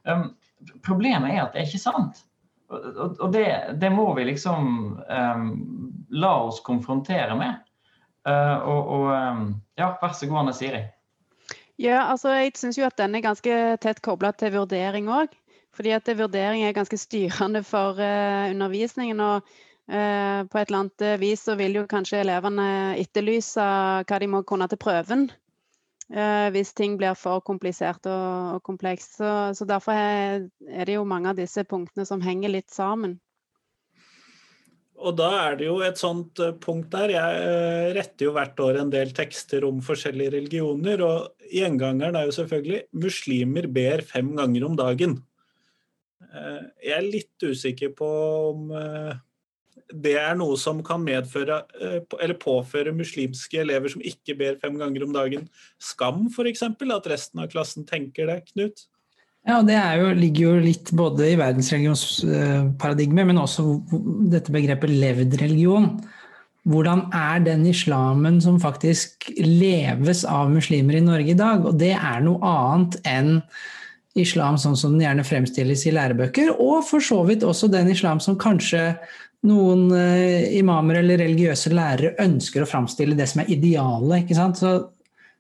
Um, 0.05 0.29
problemet 0.85 1.35
er 1.35 1.45
at 1.47 1.57
det 1.57 1.63
er 1.63 1.71
ikke 1.71 1.83
sant. 1.83 2.25
Og, 2.73 3.19
og 3.19 3.29
det, 3.35 3.47
det, 3.81 3.91
må 3.93 4.07
vi 4.17 4.27
liksom 4.31 4.97
um, 5.03 5.47
la 6.13 6.33
oss 6.47 6.63
konfrontere 6.65 7.37
med. 7.39 7.61
Uh, 8.29 8.59
og, 8.71 9.07
ja, 9.81 9.93
vær 10.01 10.15
så 10.15 10.29
god, 10.31 10.45
Anne 10.45 10.57
Siri. 10.57 10.83
Ja, 11.81 12.05
altså 12.13 12.35
jeg 12.37 12.55
syns 12.61 12.79
jo 12.79 12.87
at 12.87 12.99
den 13.01 13.17
er 13.19 13.25
ganske 13.25 13.57
tett 13.83 14.03
kobla 14.05 14.31
til 14.37 14.55
vurdering 14.55 15.11
òg. 15.11 15.33
Fordi 15.73 15.95
at 15.97 16.09
vurdering 16.17 16.67
er 16.67 16.77
ganske 16.77 16.99
styrende 17.01 17.63
for 17.65 17.97
uh, 17.97 18.51
undervisningen. 18.53 19.21
og 19.21 19.49
Eh, 19.91 20.41
på 20.47 20.59
et 20.59 20.71
eller 20.71 20.85
annet 20.85 21.05
vis 21.21 21.43
så 21.49 21.57
vil 21.59 21.81
jo 21.81 21.89
kanskje 21.91 22.21
elevene 22.23 22.67
etterlyse 23.01 23.65
hva 24.07 24.21
de 24.23 24.29
må 24.31 24.45
kunne 24.47 24.69
til 24.71 24.81
prøven. 24.81 25.27
Eh, 26.13 26.49
hvis 26.55 26.75
ting 26.77 26.95
blir 27.01 27.17
for 27.19 27.43
komplisert 27.45 28.07
og, 28.11 28.59
og 28.59 28.63
komplekst. 28.67 29.19
Så, 29.19 29.67
derfor 29.69 29.97
er, 29.97 30.49
det 30.87 30.99
jo 30.99 31.09
mange 31.09 31.33
av 31.33 31.39
disse 31.39 31.65
punktene 31.69 32.07
som 32.09 32.23
henger 32.23 32.53
litt 32.53 32.71
sammen. 32.75 33.19
Og 35.03 35.17
da 35.19 35.33
er 35.49 35.57
det 35.59 35.67
jo 35.67 35.81
et 35.83 35.99
sånt 35.99 36.39
eh, 36.45 36.55
punkt 36.63 36.93
der. 36.95 37.17
Jeg 37.17 37.97
retter 37.97 38.29
jo 38.29 38.37
hvert 38.37 38.63
år 38.63 38.79
en 38.85 38.93
del 38.93 39.11
tekster 39.17 39.67
om 39.67 39.83
forskjellige 39.83 40.37
religioner, 40.37 41.03
og 41.03 41.51
gjengangeren 41.51 42.21
er 42.21 42.29
jo 42.29 42.39
selvfølgelig 42.39 42.85
'muslimer 42.93 43.67
ber 43.73 44.07
fem 44.07 44.31
ganger 44.39 44.69
om 44.69 44.79
dagen'. 44.79 45.19
Jeg 46.33 46.95
er 46.97 47.05
litt 47.05 47.45
usikker 47.45 47.91
på 47.93 48.09
om 48.53 48.71
det 49.93 50.15
er 50.21 50.37
noe 50.39 50.57
som 50.61 50.81
kan 50.85 51.03
medføre 51.05 51.61
eh, 51.81 51.99
eller 52.21 52.39
påføre 52.41 52.95
muslimske 52.97 53.61
elever 53.63 53.93
som 53.93 54.05
ikke 54.05 54.37
ber 54.39 54.59
fem 54.63 54.79
ganger 54.81 55.05
om 55.07 55.13
dagen, 55.15 55.47
skam 55.81 56.27
f.eks.? 56.33 56.65
At 56.65 57.11
resten 57.11 57.43
av 57.43 57.53
klassen 57.53 57.87
tenker 57.89 58.31
det, 58.31 58.41
Knut? 58.53 58.87
Ja, 59.49 59.59
det 59.67 59.75
jo, 59.99 60.11
ligger 60.15 60.43
jo 60.45 60.63
litt 60.63 60.93
både 60.95 61.33
i 61.33 61.39
verdensreligionsparadigmet, 61.39 63.27
men 63.27 63.41
også 63.43 63.65
dette 64.31 64.55
begrepet 64.55 64.93
levd 64.93 65.35
religion. 65.41 65.97
Hvordan 66.69 67.09
er 67.17 67.43
den 67.43 67.65
islamen 67.67 68.39
som 68.45 68.61
faktisk 68.63 69.33
leves 69.43 70.23
av 70.29 70.53
muslimer 70.53 71.01
i 71.01 71.03
Norge 71.03 71.35
i 71.35 71.39
dag? 71.39 71.67
Og 71.67 71.75
det 71.81 71.97
er 71.97 72.23
noe 72.23 72.39
annet 72.47 73.01
enn 73.03 73.41
islam 74.15 74.59
sånn 74.61 74.77
som 74.79 74.95
den 74.95 75.07
gjerne 75.07 75.25
fremstilles 75.27 75.87
i 75.89 75.95
lærebøker, 75.97 76.53
og 76.61 76.85
for 76.87 77.03
så 77.03 77.23
vidt 77.27 77.43
også 77.49 77.71
den 77.73 77.91
islam 77.91 78.21
som 78.23 78.39
kanskje 78.39 78.93
noen 79.49 79.87
uh, 79.91 80.55
imamer 80.55 81.01
eller 81.01 81.23
religiøse 81.25 81.73
lærere 81.75 82.17
ønsker 82.23 82.65
å 82.65 82.69
framstille 82.69 83.17
det 83.19 83.29
som 83.31 83.43
er 83.43 83.53
idealet. 83.55 84.23
ikke 84.23 84.39
sant? 84.39 84.61
Så, 84.61 84.75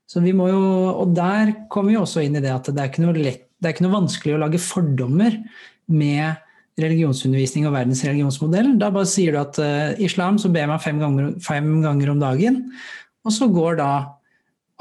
så, 0.08 0.22
vi 0.24 0.34
må 0.36 0.48
jo, 0.50 0.62
Og 1.02 1.12
der 1.16 1.54
kommer 1.72 1.94
vi 1.94 2.00
også 2.00 2.24
inn 2.24 2.38
i 2.38 2.42
det 2.44 2.52
at 2.54 2.70
det 2.70 2.80
er 2.82 2.90
ikke 2.90 3.04
noe, 3.04 3.14
lett, 3.18 3.46
det 3.62 3.70
er 3.70 3.76
ikke 3.76 3.86
noe 3.86 4.00
vanskelig 4.00 4.34
å 4.36 4.40
lage 4.42 4.62
fordommer 4.62 5.38
med 5.92 6.40
religionsundervisning 6.80 7.68
og 7.68 7.76
verdens 7.76 8.02
religionsmodell. 8.06 8.74
Da 8.80 8.88
bare 8.94 9.10
sier 9.10 9.36
du 9.36 9.42
at 9.42 9.60
uh, 9.62 9.92
islam 10.02 10.40
så 10.42 10.50
ber 10.52 10.70
man 10.72 10.82
fem 10.82 10.98
ganger, 11.02 11.36
fem 11.44 11.78
ganger 11.84 12.14
om 12.14 12.22
dagen, 12.22 12.58
og 13.22 13.34
så 13.34 13.46
går 13.52 13.78
da 13.78 13.92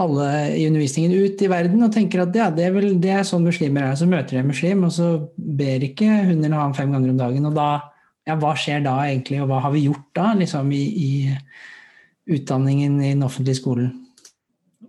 alle 0.01 0.27
i 0.57 0.65
undervisningen 0.65 1.13
ut 1.13 1.41
i 1.43 1.49
verden 1.51 1.83
og 1.85 1.91
tenker 1.93 2.23
at 2.23 2.35
ja, 2.35 2.47
det, 2.49 2.63
er 2.65 2.73
vel, 2.73 2.95
det 3.03 3.11
er 3.13 3.27
sånn 3.27 3.45
muslimer 3.45 3.85
er. 3.85 3.97
Så 3.99 4.07
møter 4.09 4.33
de 4.33 4.41
en 4.41 4.49
muslim, 4.49 4.85
og 4.87 4.93
så 4.95 5.11
ber 5.35 5.83
ikke 5.85 6.07
hun 6.29 6.39
eller 6.39 6.57
han 6.57 6.73
fem 6.73 6.93
ganger 6.95 7.11
om 7.13 7.19
dagen. 7.19 7.45
Og 7.51 7.57
da 7.57 7.67
ja, 8.31 8.37
hva 8.39 8.53
skjer 8.57 8.83
da 8.85 8.95
egentlig, 9.05 9.41
og 9.43 9.51
hva 9.51 9.59
har 9.65 9.73
vi 9.75 9.85
gjort 9.87 10.07
da 10.17 10.31
liksom 10.39 10.71
i, 10.75 10.83
i 10.87 11.11
utdanningen 12.31 12.97
i 13.01 13.11
den 13.13 13.25
offentlige 13.27 13.59
skolen? 13.59 13.91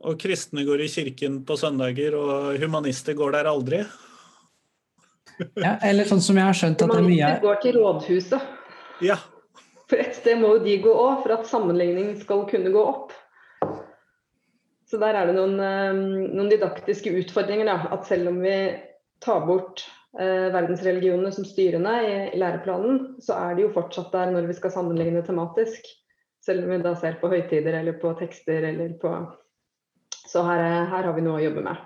Og 0.03 0.17
kristne 0.19 0.65
går 0.67 0.83
i 0.83 0.91
kirken 0.91 1.43
på 1.47 1.57
søndager, 1.59 2.17
og 2.19 2.59
humanister 2.63 3.19
går 3.19 3.37
der 3.37 3.51
aldri? 3.51 3.83
ja, 5.63 5.77
eller 5.83 6.09
sånn 6.09 6.23
som 6.23 6.39
jeg 6.39 6.49
har 6.49 6.59
skjønt 6.59 6.83
at 6.83 6.91
det 6.91 6.99
er 6.99 7.07
mye 7.07 7.19
Humanister 7.19 7.47
går 7.47 7.61
til 7.63 7.79
rådhuset. 7.81 8.51
Ja. 9.03 9.19
For 9.91 10.01
et 10.01 10.15
sted 10.17 10.39
må 10.41 10.55
jo 10.57 10.63
de 10.65 10.79
gå 10.85 10.93
òg, 10.93 11.23
for 11.25 11.35
at 11.37 11.49
sammenligning 11.51 12.15
skal 12.23 12.47
kunne 12.51 12.73
gå 12.73 12.83
opp. 12.83 13.13
Så 14.89 15.01
der 15.01 15.17
er 15.17 15.29
det 15.29 15.35
noen, 15.37 15.59
eh, 15.61 15.93
noen 16.37 16.51
didaktiske 16.53 17.13
utfordringer. 17.23 17.69
Da. 17.69 17.93
At 17.97 18.09
selv 18.09 18.29
om 18.29 18.41
vi 18.45 18.57
tar 19.25 19.45
bort 19.49 19.87
verdensreligionene 20.13 21.31
som 21.33 21.47
styrende 21.49 21.93
i, 22.05 22.17
i, 22.35 22.39
læreplanen, 22.41 23.15
så 23.25 23.33
er 23.47 23.55
de 23.57 23.65
jo 23.65 23.71
fortsatt 23.73 24.11
der 24.13 24.33
når 24.35 24.51
vi 24.51 24.57
skal 24.59 24.75
sammenligne 24.75 25.23
tematisk. 25.25 25.87
Selv 26.45 26.67
om 26.67 26.75
vi 26.75 26.83
da 26.85 26.93
ser 26.99 27.17
på 27.21 27.31
høytider 27.33 27.79
eller 27.79 27.97
på 28.03 28.13
tekster 28.19 28.67
eller 28.73 28.93
på 29.01 29.15
Så 30.27 30.43
her, 30.45 30.61
her 30.91 31.07
har 31.07 31.15
vi 31.17 31.25
noe 31.25 31.39
å 31.39 31.45
jobbe 31.45 31.65
med. 31.65 31.81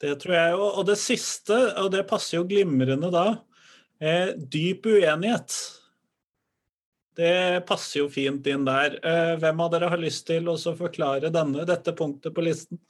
Det 0.00 0.14
tror 0.22 0.34
jeg 0.36 0.54
jo. 0.54 0.64
Og 0.80 0.86
det 0.88 0.96
siste, 1.00 1.58
og 1.82 1.90
det 1.92 2.06
passer 2.08 2.38
jo 2.38 2.46
glimrende 2.48 3.10
da, 3.12 3.26
er 4.00 4.32
dyp 4.36 4.88
uenighet. 4.88 5.56
Det 7.20 7.66
passer 7.68 8.00
jo 8.00 8.08
fint 8.12 8.46
inn 8.48 8.64
der. 8.64 8.96
Eh, 9.04 9.34
hvem 9.42 9.60
av 9.60 9.72
dere 9.74 9.90
har 9.92 10.00
lyst 10.00 10.26
til 10.30 10.48
å 10.48 10.56
forklare 10.56 11.32
denne, 11.34 11.66
dette 11.68 11.92
punktet 11.96 12.34
på 12.36 12.44
listen? 12.44 12.80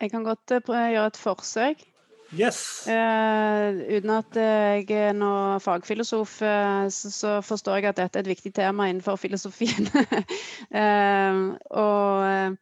Jeg 0.00 0.10
kan 0.12 0.24
godt 0.24 0.56
uh, 0.56 0.72
gjøre 0.92 1.06
et 1.06 1.20
forsøk. 1.20 1.84
Yes. 2.34 2.84
Uh, 2.90 3.78
uten 3.96 4.10
at 4.10 4.36
jeg 4.36 4.90
er 4.90 5.12
noen 5.14 5.62
fagfilosof, 5.62 6.40
uh, 6.42 6.88
så, 6.90 7.12
så, 7.14 7.36
forstår 7.46 7.80
jeg 7.80 7.92
at 7.92 8.00
dette 8.00 8.18
er 8.18 8.26
et 8.26 8.34
viktig 8.34 8.52
tema 8.54 8.88
innenfor 8.90 9.16
filosofien. 9.20 9.88
og 11.84 12.58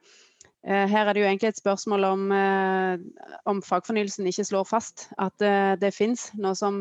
Eh, 0.64 0.87
her 0.89 1.05
er 1.05 1.12
det 1.12 1.20
jo 1.20 1.26
egentlig 1.28 1.49
et 1.53 1.59
spørsmål 1.61 2.05
om, 2.09 2.32
eh, 2.32 2.99
om 3.45 3.61
fagfornyelsen 3.62 4.26
ikke 4.26 4.47
slår 4.49 4.64
fast 4.64 5.11
at 5.20 5.43
eh, 5.45 5.76
det 5.76 5.93
fins 5.93 6.30
noe 6.41 6.55
som 6.57 6.80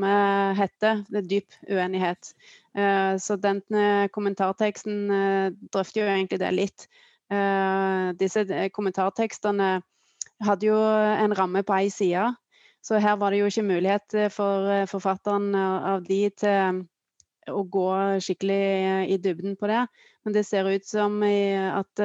heter 0.56 1.04
dyp 1.28 1.51
uenighet. 1.70 2.34
Så 3.22 3.36
den 3.38 3.60
kommentarteksten 4.10 4.95
drøfter 5.70 6.01
jo 6.01 6.08
egentlig 6.10 6.39
det 6.41 6.49
litt. 6.56 6.86
Disse 8.18 8.41
kommentartekstene 8.74 9.68
hadde 10.44 10.70
jo 10.70 10.78
en 10.78 11.36
ramme 11.38 11.64
på 11.66 11.76
ei 11.78 11.91
side, 11.94 12.32
så 12.84 13.00
her 13.00 13.16
var 13.20 13.32
det 13.32 13.39
jo 13.41 13.52
ikke 13.52 13.68
mulighet 13.68 14.16
for 14.34 14.86
forfatteren 14.91 15.54
av 15.56 16.04
de 16.08 16.26
til 16.36 16.84
å 17.52 17.62
gå 17.68 17.88
skikkelig 18.24 18.60
i 19.12 19.18
dybden 19.24 19.56
på 19.60 19.70
det. 19.72 19.86
Men 20.24 20.36
det 20.36 20.46
ser 20.48 20.68
ut 20.68 20.86
som 20.88 21.18
at 21.24 22.02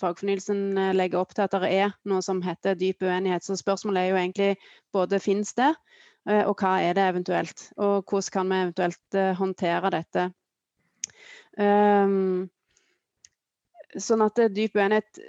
fagfornyelsen 0.00 0.78
eh, 0.80 0.90
legger 0.96 1.22
opp 1.22 1.32
til 1.32 1.46
at 1.46 1.54
det 1.56 1.70
er 1.72 1.94
noe 2.08 2.24
som 2.24 2.42
heter 2.44 2.76
dyp 2.76 3.04
uenighet. 3.04 3.44
Så 3.44 3.56
spørsmålet 3.60 4.02
er 4.02 4.10
jo 4.10 4.20
egentlig 4.20 4.50
både 4.92 5.20
finnes 5.24 5.52
det, 5.56 5.70
og 6.24 6.56
hva 6.60 6.78
er 6.80 6.96
det 6.96 7.04
eventuelt? 7.04 7.66
Og 7.76 8.04
hvordan 8.08 8.32
kan 8.32 8.52
vi 8.52 8.60
eventuelt 8.64 9.18
håndtere 9.40 9.92
dette? 9.92 10.28
Um, 11.60 12.48
sånn 14.00 14.24
at 14.24 14.40
dyp 14.54 14.76
uenighet 14.78 15.20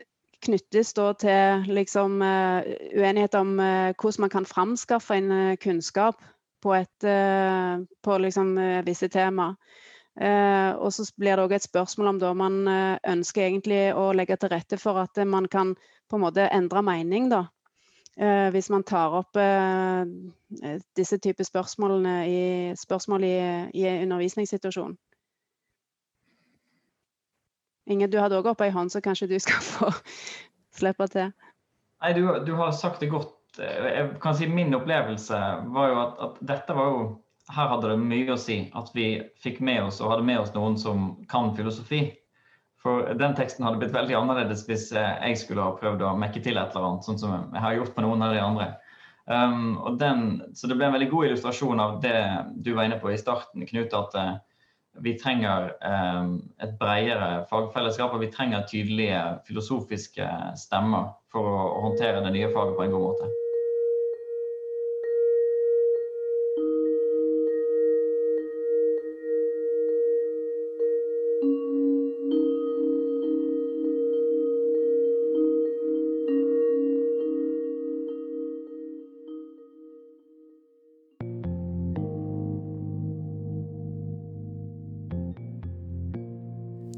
knyttes 0.46 0.94
da 0.98 1.10
til 1.20 1.66
liksom, 1.74 2.22
uenighet 2.22 3.36
om 3.40 3.56
hvordan 3.58 4.24
man 4.24 4.32
kan 4.34 4.48
framskaffe 4.48 5.18
en 5.18 5.58
kunnskap 5.62 6.22
på, 6.64 6.74
et, 6.78 7.08
på 8.06 8.18
liksom, 8.24 8.56
visse 8.88 9.10
temaer. 9.14 9.58
Eh, 10.16 10.72
og 10.80 10.94
så 10.96 11.04
blir 11.20 11.36
det 11.36 11.44
òg 11.44 11.54
et 11.58 11.66
spørsmål 11.66 12.14
om 12.14 12.20
da 12.22 12.30
man 12.38 12.62
eh, 12.72 12.96
ønsker 13.12 13.50
egentlig 13.50 13.82
å 14.00 14.14
legge 14.16 14.38
til 14.40 14.52
rette 14.54 14.80
for 14.80 15.02
at 15.02 15.20
man 15.28 15.50
kan 15.52 15.74
på 16.08 16.16
en 16.16 16.24
måte 16.24 16.48
endre 16.56 16.84
mening, 16.86 17.28
da. 17.34 17.44
Eh, 18.16 18.48
hvis 18.56 18.70
man 18.72 18.86
tar 18.88 19.12
opp 19.18 19.36
disse 20.96 21.18
typer 21.20 21.44
spørsmålene 21.44 22.14
i, 22.32 22.44
spørsmål 22.80 23.26
i, 23.28 23.36
i 23.76 23.84
undervisningssituasjon. 24.06 24.96
Inge, 27.86 28.10
du 28.10 28.18
hadde 28.22 28.40
òg 28.40 28.50
oppe 28.50 28.68
ei 28.68 28.74
hånd, 28.74 28.92
så 28.94 29.02
kanskje 29.04 29.30
du 29.32 29.38
skal 29.42 29.62
få 29.76 29.92
slippe 30.76 31.08
til. 31.14 31.34
Nei, 32.04 32.14
du, 32.18 32.26
du, 32.46 32.54
har 32.60 32.74
sagt 32.76 33.04
det 33.04 33.12
godt. 33.14 33.34
Jeg 33.58 34.18
kan 34.24 34.36
si 34.36 34.50
Min 34.52 34.76
opplevelse 34.76 35.38
var 35.72 35.92
jo 35.92 36.00
at, 36.02 36.18
at 36.26 36.42
dette 36.50 36.76
var 36.76 36.92
jo 36.92 37.06
her 37.54 37.70
hadde 37.70 37.92
det 37.92 38.02
mye 38.02 38.34
å 38.34 38.40
si 38.42 38.58
at 38.78 38.88
vi 38.96 39.08
fikk 39.42 39.60
med 39.62 39.84
oss 39.86 40.00
og 40.02 40.16
hadde 40.16 40.26
med 40.26 40.42
oss 40.42 40.54
noen 40.56 40.78
som 40.82 41.12
kan 41.30 41.52
filosofi. 41.58 42.08
For 42.82 43.14
den 43.18 43.36
teksten 43.38 43.66
hadde 43.66 43.82
blitt 43.82 43.94
veldig 43.94 44.18
annerledes 44.18 44.66
hvis 44.68 44.92
eh, 44.94 45.14
jeg 45.30 45.40
skulle 45.42 45.64
ha 45.66 45.76
prøvd 45.78 46.04
å 46.06 46.16
mekke 46.22 46.42
til 46.46 46.58
et 46.58 46.74
eller 46.74 46.90
annet, 46.90 47.06
sånn 47.06 47.22
som 47.22 47.36
jeg 47.54 47.64
har 47.64 47.78
gjort 47.78 47.96
med 47.98 48.06
noen 48.08 48.26
av 48.26 48.34
de 48.34 48.42
andre. 48.42 48.68
Um, 49.26 49.80
den, 49.98 50.28
så 50.54 50.70
det 50.70 50.78
ble 50.78 50.86
en 50.86 50.94
veldig 50.94 51.10
god 51.10 51.32
illustrasjon 51.32 51.82
av 51.82 51.96
det 52.04 52.20
du 52.62 52.76
var 52.78 52.86
inne 52.86 53.00
på 53.02 53.10
i 53.10 53.18
starten, 53.18 53.66
Knut, 53.66 53.94
at 53.98 54.18
uh, 54.18 54.36
vi 55.04 55.16
trenger 55.20 55.72
um, 55.84 56.36
et 56.64 56.76
bredere 56.80 57.46
fagfellesskap, 57.50 58.14
og 58.14 58.22
vi 58.24 58.32
trenger 58.32 58.68
tydelige 58.70 59.22
filosofiske 59.48 60.28
stemmer 60.60 61.16
for 61.34 61.50
å 61.52 61.66
håndtere 61.88 62.24
det 62.24 62.36
nye 62.36 62.52
faget 62.54 62.78
på 62.78 62.86
en 62.86 62.96
god 62.96 63.10
måte. 63.10 63.32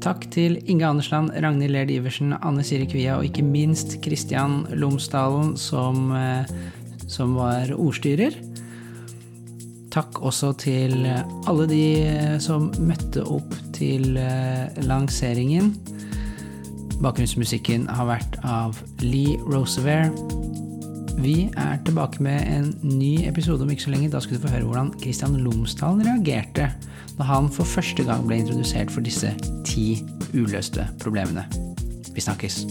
Takk 0.08 0.22
til 0.32 0.54
Inge 0.72 0.86
Andersland, 0.88 1.34
Ragnhild 1.36 1.74
Lerd 1.74 1.90
Iversen, 1.92 2.30
Anne 2.40 2.62
Siri 2.64 2.86
Kvia 2.88 3.18
og 3.18 3.26
ikke 3.26 3.42
minst 3.44 3.98
Kristian 4.00 4.62
Lomsdalen, 4.72 5.50
som, 5.60 6.08
eh, 6.16 6.48
som 7.04 7.34
var 7.36 7.68
ordstyrer. 7.76 8.32
Takk 9.92 10.22
også 10.24 10.54
til 10.56 11.04
alle 11.44 11.66
de 11.68 12.40
som 12.40 12.70
møtte 12.80 13.20
opp 13.20 13.52
til 13.76 14.16
eh, 14.16 14.80
lanseringen. 14.88 15.74
Bakgrunnsmusikken 17.04 17.84
har 17.92 18.08
vært 18.08 18.40
av 18.48 18.80
Lee 19.04 19.36
Rosevere. 19.44 20.08
Vi 21.20 21.50
er 21.52 21.84
tilbake 21.84 22.24
med 22.24 22.48
en 22.48 22.72
ny 22.96 23.26
episode 23.28 23.60
om 23.60 23.76
ikke 23.76 23.90
så 23.90 23.92
lenge. 23.92 24.08
Da 24.08 24.24
skal 24.24 24.38
du 24.38 24.46
få 24.46 24.56
høre 24.56 24.70
hvordan 24.70 24.94
Kristian 25.02 25.36
Lomsdalen 25.44 26.06
reagerte 26.08 26.72
da 27.18 27.26
han 27.26 27.50
for 27.52 27.66
første 27.66 28.04
gang 28.06 28.26
ble 28.26 28.40
introdusert 28.42 28.92
for 28.94 29.04
disse 29.04 29.34
ti 29.66 29.88
uløste 30.34 30.86
problemene. 31.02 31.44
Vi 32.14 32.20
snakkes. 32.20 32.62